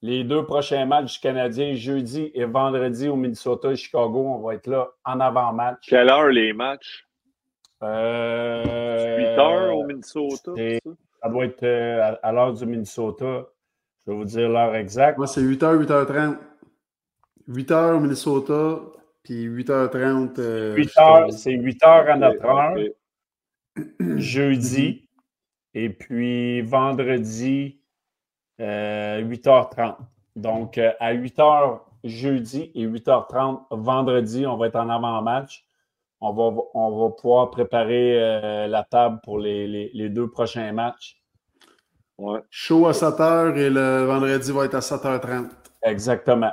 [0.05, 4.55] les deux prochains matchs du Canadien, jeudi et vendredi au Minnesota et Chicago, on va
[4.55, 5.87] être là en avant-match.
[5.89, 7.07] Quelle heure les matchs?
[7.83, 10.53] Euh, 8 heures au Minnesota?
[10.55, 11.29] ça?
[11.31, 13.47] Doit être euh, à, à l'heure du Minnesota.
[14.05, 15.17] Je vais vous dire l'heure exacte.
[15.17, 16.37] Moi, c'est 8h, 8h30.
[17.49, 18.81] 8h au Minnesota,
[19.23, 20.39] puis 8h30.
[20.39, 21.09] euh, 8 Chicago.
[21.11, 22.75] heures, c'est 8 heures à notre heure,
[24.19, 25.09] jeudi,
[25.73, 27.84] et puis vendredi, euh,
[28.59, 29.97] 8h30.
[30.37, 35.65] Donc, euh, à 8h jeudi et 8h30 vendredi, on va être en avant-match.
[36.21, 40.73] On va, on va pouvoir préparer euh, la table pour les, les- les deux prochains
[40.73, 41.21] matchs.
[42.17, 42.41] Ouais.
[42.51, 45.51] Show à 7h et le vendredi va être à 7h30.
[45.83, 46.53] Exactement.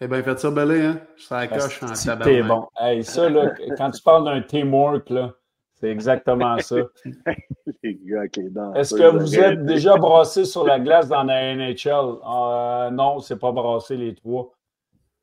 [0.00, 1.00] Eh bien, faites ça, Bellé, hein?
[1.16, 2.24] Ça coche en tabarnak.
[2.24, 2.66] t'es bon.
[2.78, 5.32] Hey, ça, là, quand tu parles d'un teamwork, là,
[5.80, 6.76] c'est exactement ça.
[7.82, 8.74] Les gars avec les dents.
[8.74, 12.16] Est-ce que vous êtes déjà brassé sur la glace dans la NHL?
[12.26, 14.52] Euh, non, c'est pas brassé les trois.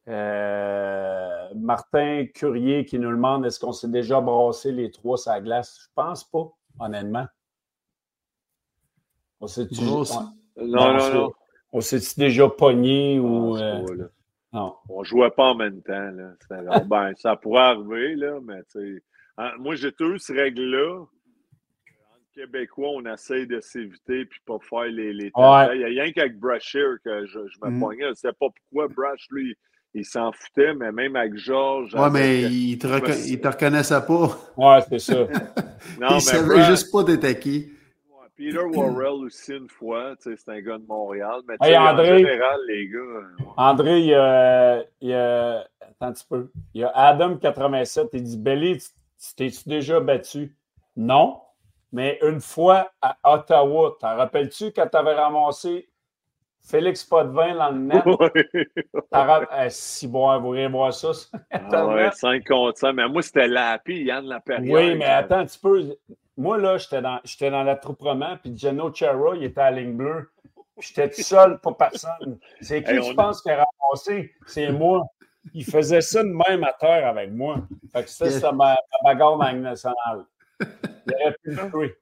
[0.08, 5.42] Euh, Martin Curier qui nous demande est-ce qu'on s'est déjà brassé les trois sur la
[5.42, 5.78] glace?
[5.82, 6.50] Je pense pas,
[6.80, 7.26] honnêtement.
[9.42, 10.16] On s'est Brassé?
[10.58, 11.34] Non, non, non.
[11.74, 13.56] on s'est déjà pogné ou.
[13.58, 14.06] Ah, euh, pas, là.
[14.54, 14.76] non?
[14.88, 16.12] On jouait pas en même temps.
[16.50, 16.80] Là.
[16.86, 19.04] Ben, ça pourrait arriver, là, mais tu sais.
[19.38, 21.02] Hein, Moi, j'ai toujours cette règle-là.
[21.02, 21.08] En
[22.34, 25.76] Québécois, on essaye de s'éviter puis pas faire les, les Ouais.
[25.76, 27.80] Il y a rien qu'avec Brashear que je, je me Mm.
[27.80, 28.10] pognais.
[28.10, 29.56] Je sais pas pourquoi Brash, lui,
[29.94, 31.94] il s'en foutait, mais même avec Georges.
[31.96, 32.88] Ouais, mais avec- il te,
[33.30, 34.38] il te reconnaissait pas.
[34.58, 35.28] Ouais, c'est ça.
[36.02, 37.04] Non, il mais savait Brash- juste pas
[37.36, 37.72] qui.
[38.10, 41.42] Ouais, Peter Worrell aussi une fois, tu sais, c'est un gars de Montréal.
[41.48, 42.18] Mais tu Hey, sais, en André.
[42.18, 42.98] général, les gars.
[42.98, 43.46] euh, ouais.
[43.56, 46.50] André, il y a, il y a- Attends un petit peu.
[46.74, 48.10] Il y a Adam87.
[48.14, 48.94] Il dit Belly, tu tu
[49.36, 50.56] t'es-tu déjà battu?
[50.96, 51.42] Non.
[51.92, 55.90] Mais une fois à Ottawa, t'en rappelles-tu quand tu avais ramassé
[56.62, 58.04] Félix Potvin dans le net?
[59.12, 61.14] Ra- Eh, si bon, vous voulez voir ça?
[61.14, 61.28] ça.
[61.52, 62.94] Ah ouais, 5 contre 5.
[62.94, 64.74] Mais moi, c'était Lapi, Yann Laperrière.
[64.74, 65.96] Oui, mais attends un petit peu.
[66.38, 69.94] Moi, là, j'étais dans, j'étais dans l'attroupement, puis Geno Chara, il était à la ligne
[69.96, 70.30] bleue.
[70.80, 72.38] J'étais tout seul, pas personne.
[72.60, 74.34] C'est qui Hey, tu penses qui a ramassé?
[74.48, 75.04] C'est moi.
[75.54, 77.60] Il faisait ça de même à terre avec moi.
[77.96, 80.26] Fait que ça, ma, ma bagarre dans nationale.
[80.62, 81.96] Il aurait pu le tuer.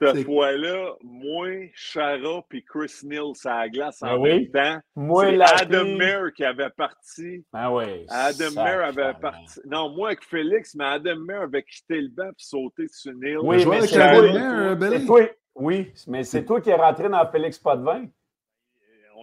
[0.00, 4.30] Cette C'est- fois-là, moi, Chara puis Chris Neal, ça la glace en Ben oui.
[4.30, 4.80] même temps.
[4.96, 7.44] Moi, C'est la Adam Mayer qui avait parti.
[7.52, 8.04] Ah oui.
[8.08, 9.60] Adam Mayer avait parti.
[9.64, 13.38] Non, moi avec Félix, mais Adam Mayer avait quitté le banc puis sauté sur Neal.
[13.42, 14.90] Oui, mais c'est dernière, euh.
[14.90, 15.20] C'est toi.
[15.54, 18.06] Oui, mais c'est toi qui es rentré dans Félix Potvin.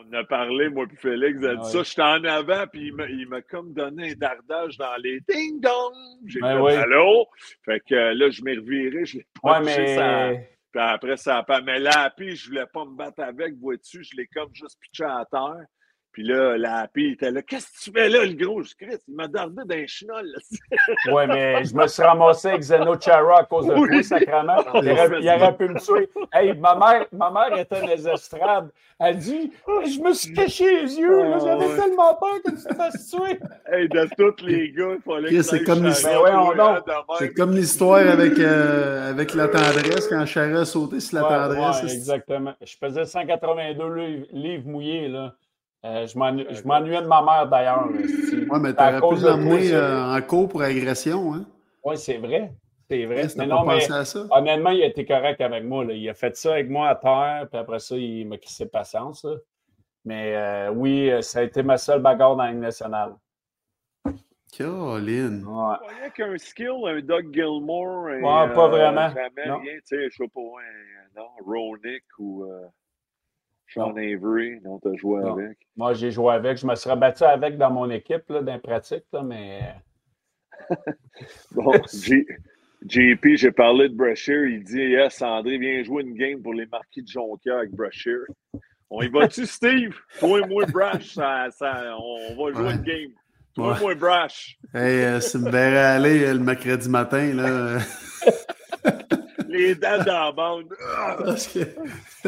[0.02, 3.28] On a parlé, moi puis Félix, a dit Ah ça, j'étais en avant, puis il
[3.28, 5.94] m'a- comme donné un dardage dans les ding-dong.
[6.26, 6.72] J'ai Ben fait oui.
[6.74, 7.28] allô?
[7.66, 10.32] Fait que euh, là, je m'ai reviré, je l'ai pas Ouais, ça-.
[10.72, 11.62] Puis après, ça a pas.
[11.62, 15.04] Mais la happy, je voulais pas me battre avec, vois-tu, je l'ai comme juste pitché
[15.04, 15.66] à terre.
[16.12, 17.42] Puis là, la happy, il était là.
[17.44, 18.64] Qu'est-ce que tu fais là, le gros?
[18.64, 20.26] Je crie, il m'a dardé d'un chenol.
[20.34, 20.78] là.
[21.14, 23.88] Oui, mais je me suis ramassé avec Zeno Chara à cause de Oui.
[23.90, 24.58] toi, sacrément.
[24.82, 26.10] Il aurait, il aurait pu me tuer.
[26.34, 28.70] Hey, ma mère, ma mère était dans les estrades.
[29.00, 31.76] Elle dit Je me suis caché les yeux, j'avais Ah ouais.
[31.76, 33.40] tellement peur que tu te fasses tuer.
[33.72, 36.82] Hey, de tous les gars, il fallait que c'est comme Ben même.
[37.20, 41.30] C'est comme l'histoire avec, euh, avec la tendresse, quand Chara a sauté sur la Ouais,
[41.56, 41.84] tendresse.
[41.84, 42.54] ouais, exactement.
[42.62, 45.08] Je faisais 182 livres, livres mouillés.
[45.08, 45.34] Là.
[45.86, 47.88] Euh, je m'ennu- je m'ennuyais de ma mère d'ailleurs.
[47.88, 51.46] Ouais, mais t'aurais pu l'emmener euh, en cours pour agression, hein?
[51.86, 52.52] Oui, c'est vrai.
[52.90, 53.22] C'est vrai.
[53.28, 54.26] Chris, Mais non, pas mais pensé à ça?
[54.32, 55.86] honnêtement, il a été correct avec moi.
[55.86, 55.94] là.
[55.94, 59.24] Il a fait ça avec moi à terre, puis après ça, il m'a crissé patience.
[59.24, 59.36] là.
[60.04, 63.14] Mais euh, oui, euh, ça a été ma seule bagarre dans la Ligue nationale.
[64.52, 65.46] Caroline.
[65.46, 65.76] Ouais.
[65.84, 68.08] Il fallait qu'un skill, un Doug Gilmore.
[68.08, 69.10] Un, Ouais, pas euh, vraiment.
[69.10, 69.60] Jamais Non.
[69.60, 72.46] rien, tu sais, je sais pas, un, non, Ronick ou.
[73.78, 75.34] Euh, Sean Avery, non, t'as joué Non.
[75.34, 75.58] avec.
[75.78, 76.58] Moi, j'ai joué avec.
[76.58, 79.60] Je me serais battu avec dans mon équipe, là, dans les pratiques, là, mais.
[81.52, 82.26] Bon, J-
[82.88, 84.46] JP, j'ai parlé de Brashear.
[84.46, 88.22] Il dit Yes, André, viens jouer une game pour les marquis de Jonquière avec Brashear.
[88.90, 89.96] On y va-tu, Steve?
[90.20, 92.74] Toi et moi, Brash, ça, ça- on, va jouer Ouais.
[92.76, 93.12] une game.
[93.54, 93.78] Toi Ouais.
[93.78, 94.58] et moi, Brash.
[94.74, 97.80] Hey, euh, me verrais aller euh, le mercredi matin, là.
[99.52, 100.66] Les dents dans la bande.
[101.18, 101.60] parce que.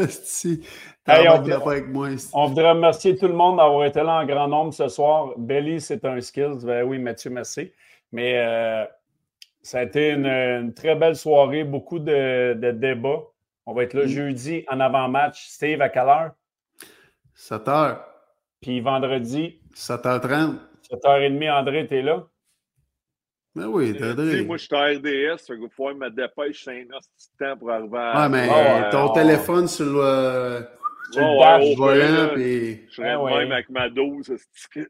[0.10, 0.66] Si.
[1.08, 2.10] Hey, on- pas avec moi.
[2.34, 5.34] On voudrait remercier tout le monde d'avoir été là en grand nombre ce soir.
[5.38, 6.54] Belly, c'est un skill.
[6.64, 7.72] Ben oui, Mathieu, merci.
[8.12, 8.86] Mais euh,
[9.62, 13.22] ça a été une, une très belle soirée, beaucoup de, de débats.
[13.66, 14.08] On va être là Mm.
[14.10, 15.48] jeudi en avant-match.
[15.48, 16.32] Steve, à quelle heure?
[17.36, 17.98] 7 h.
[18.62, 20.56] Puis vendredi, 7h30.
[20.92, 22.24] 7h30, André, t'es là?
[23.54, 24.46] Ben oui, sais, dit.
[24.46, 26.86] moi, je suis à RDS, qu'il va falloir me dépêche, c'est un
[27.54, 28.22] temps pour arriver à.
[28.22, 29.14] Ouais, mais Oh, euh, ouais, ton oh.
[29.14, 30.62] téléphone sur le, euh,
[31.12, 32.86] sur le Ouais, dash, volant, volant, puis.
[32.90, 33.38] Je serais Ah ouais.
[33.40, 34.34] même avec ma dose.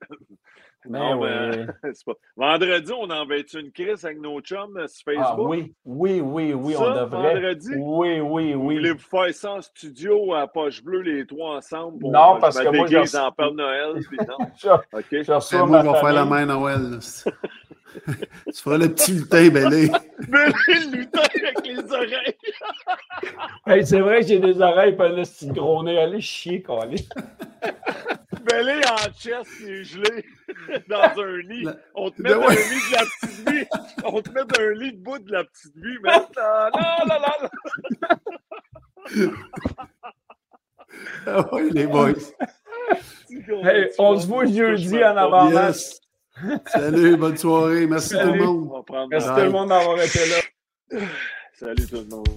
[0.84, 1.30] Ben Non, oui.
[1.30, 5.12] mais c'est pas- Vendredi, on en va-tu une crise avec nos chums euh, sur Ah,
[5.28, 5.48] Facebook?
[5.52, 7.34] oui, oui, oui, oui, Ça, on devrait.
[7.36, 7.70] vendredi?
[7.78, 8.76] Oui, oui, oui.
[8.78, 12.00] Voulez-vous faire ça en studio à poche bleue, les trois ensemble?
[12.00, 13.94] Pour, Non, euh, parce je que moi, je- en Père Noël.
[14.10, 14.38] Puis non.
[14.58, 15.24] Je, OK.
[15.24, 17.00] je reçois Eh, moi, je vais faire la main Noël.
[18.07, 18.13] Là.
[18.45, 19.91] tu feras le petit lutin, Bélé.
[20.30, 22.35] Mais le lutin avec les oreilles.
[23.68, 25.97] Hey, c'est vrai que j'ai des oreilles, pas le petit gros nez.
[25.99, 26.95] Allez chier, Colin.
[28.51, 30.26] Mêlé en chest, et gelé
[30.89, 31.63] dans un lit.
[31.63, 32.57] La- On te met De- dans ouais.
[32.57, 33.65] un lit de la petite vie.
[34.03, 35.97] On te met dans un lit debout de la petite vie.
[36.03, 36.27] Mais non,
[36.73, 37.19] non, non,
[39.22, 39.31] non.
[41.27, 42.13] Ah ouais, les boys.
[43.30, 45.76] Hey, on se voit jeudi en avant-match.
[45.76, 46.01] Yes.
[46.68, 47.88] Salut, bonne soirée.
[47.88, 48.84] Merci tout le monde.
[49.10, 50.99] Merci tout le monde d'avoir été là.
[51.53, 52.28] Salut tout le monde.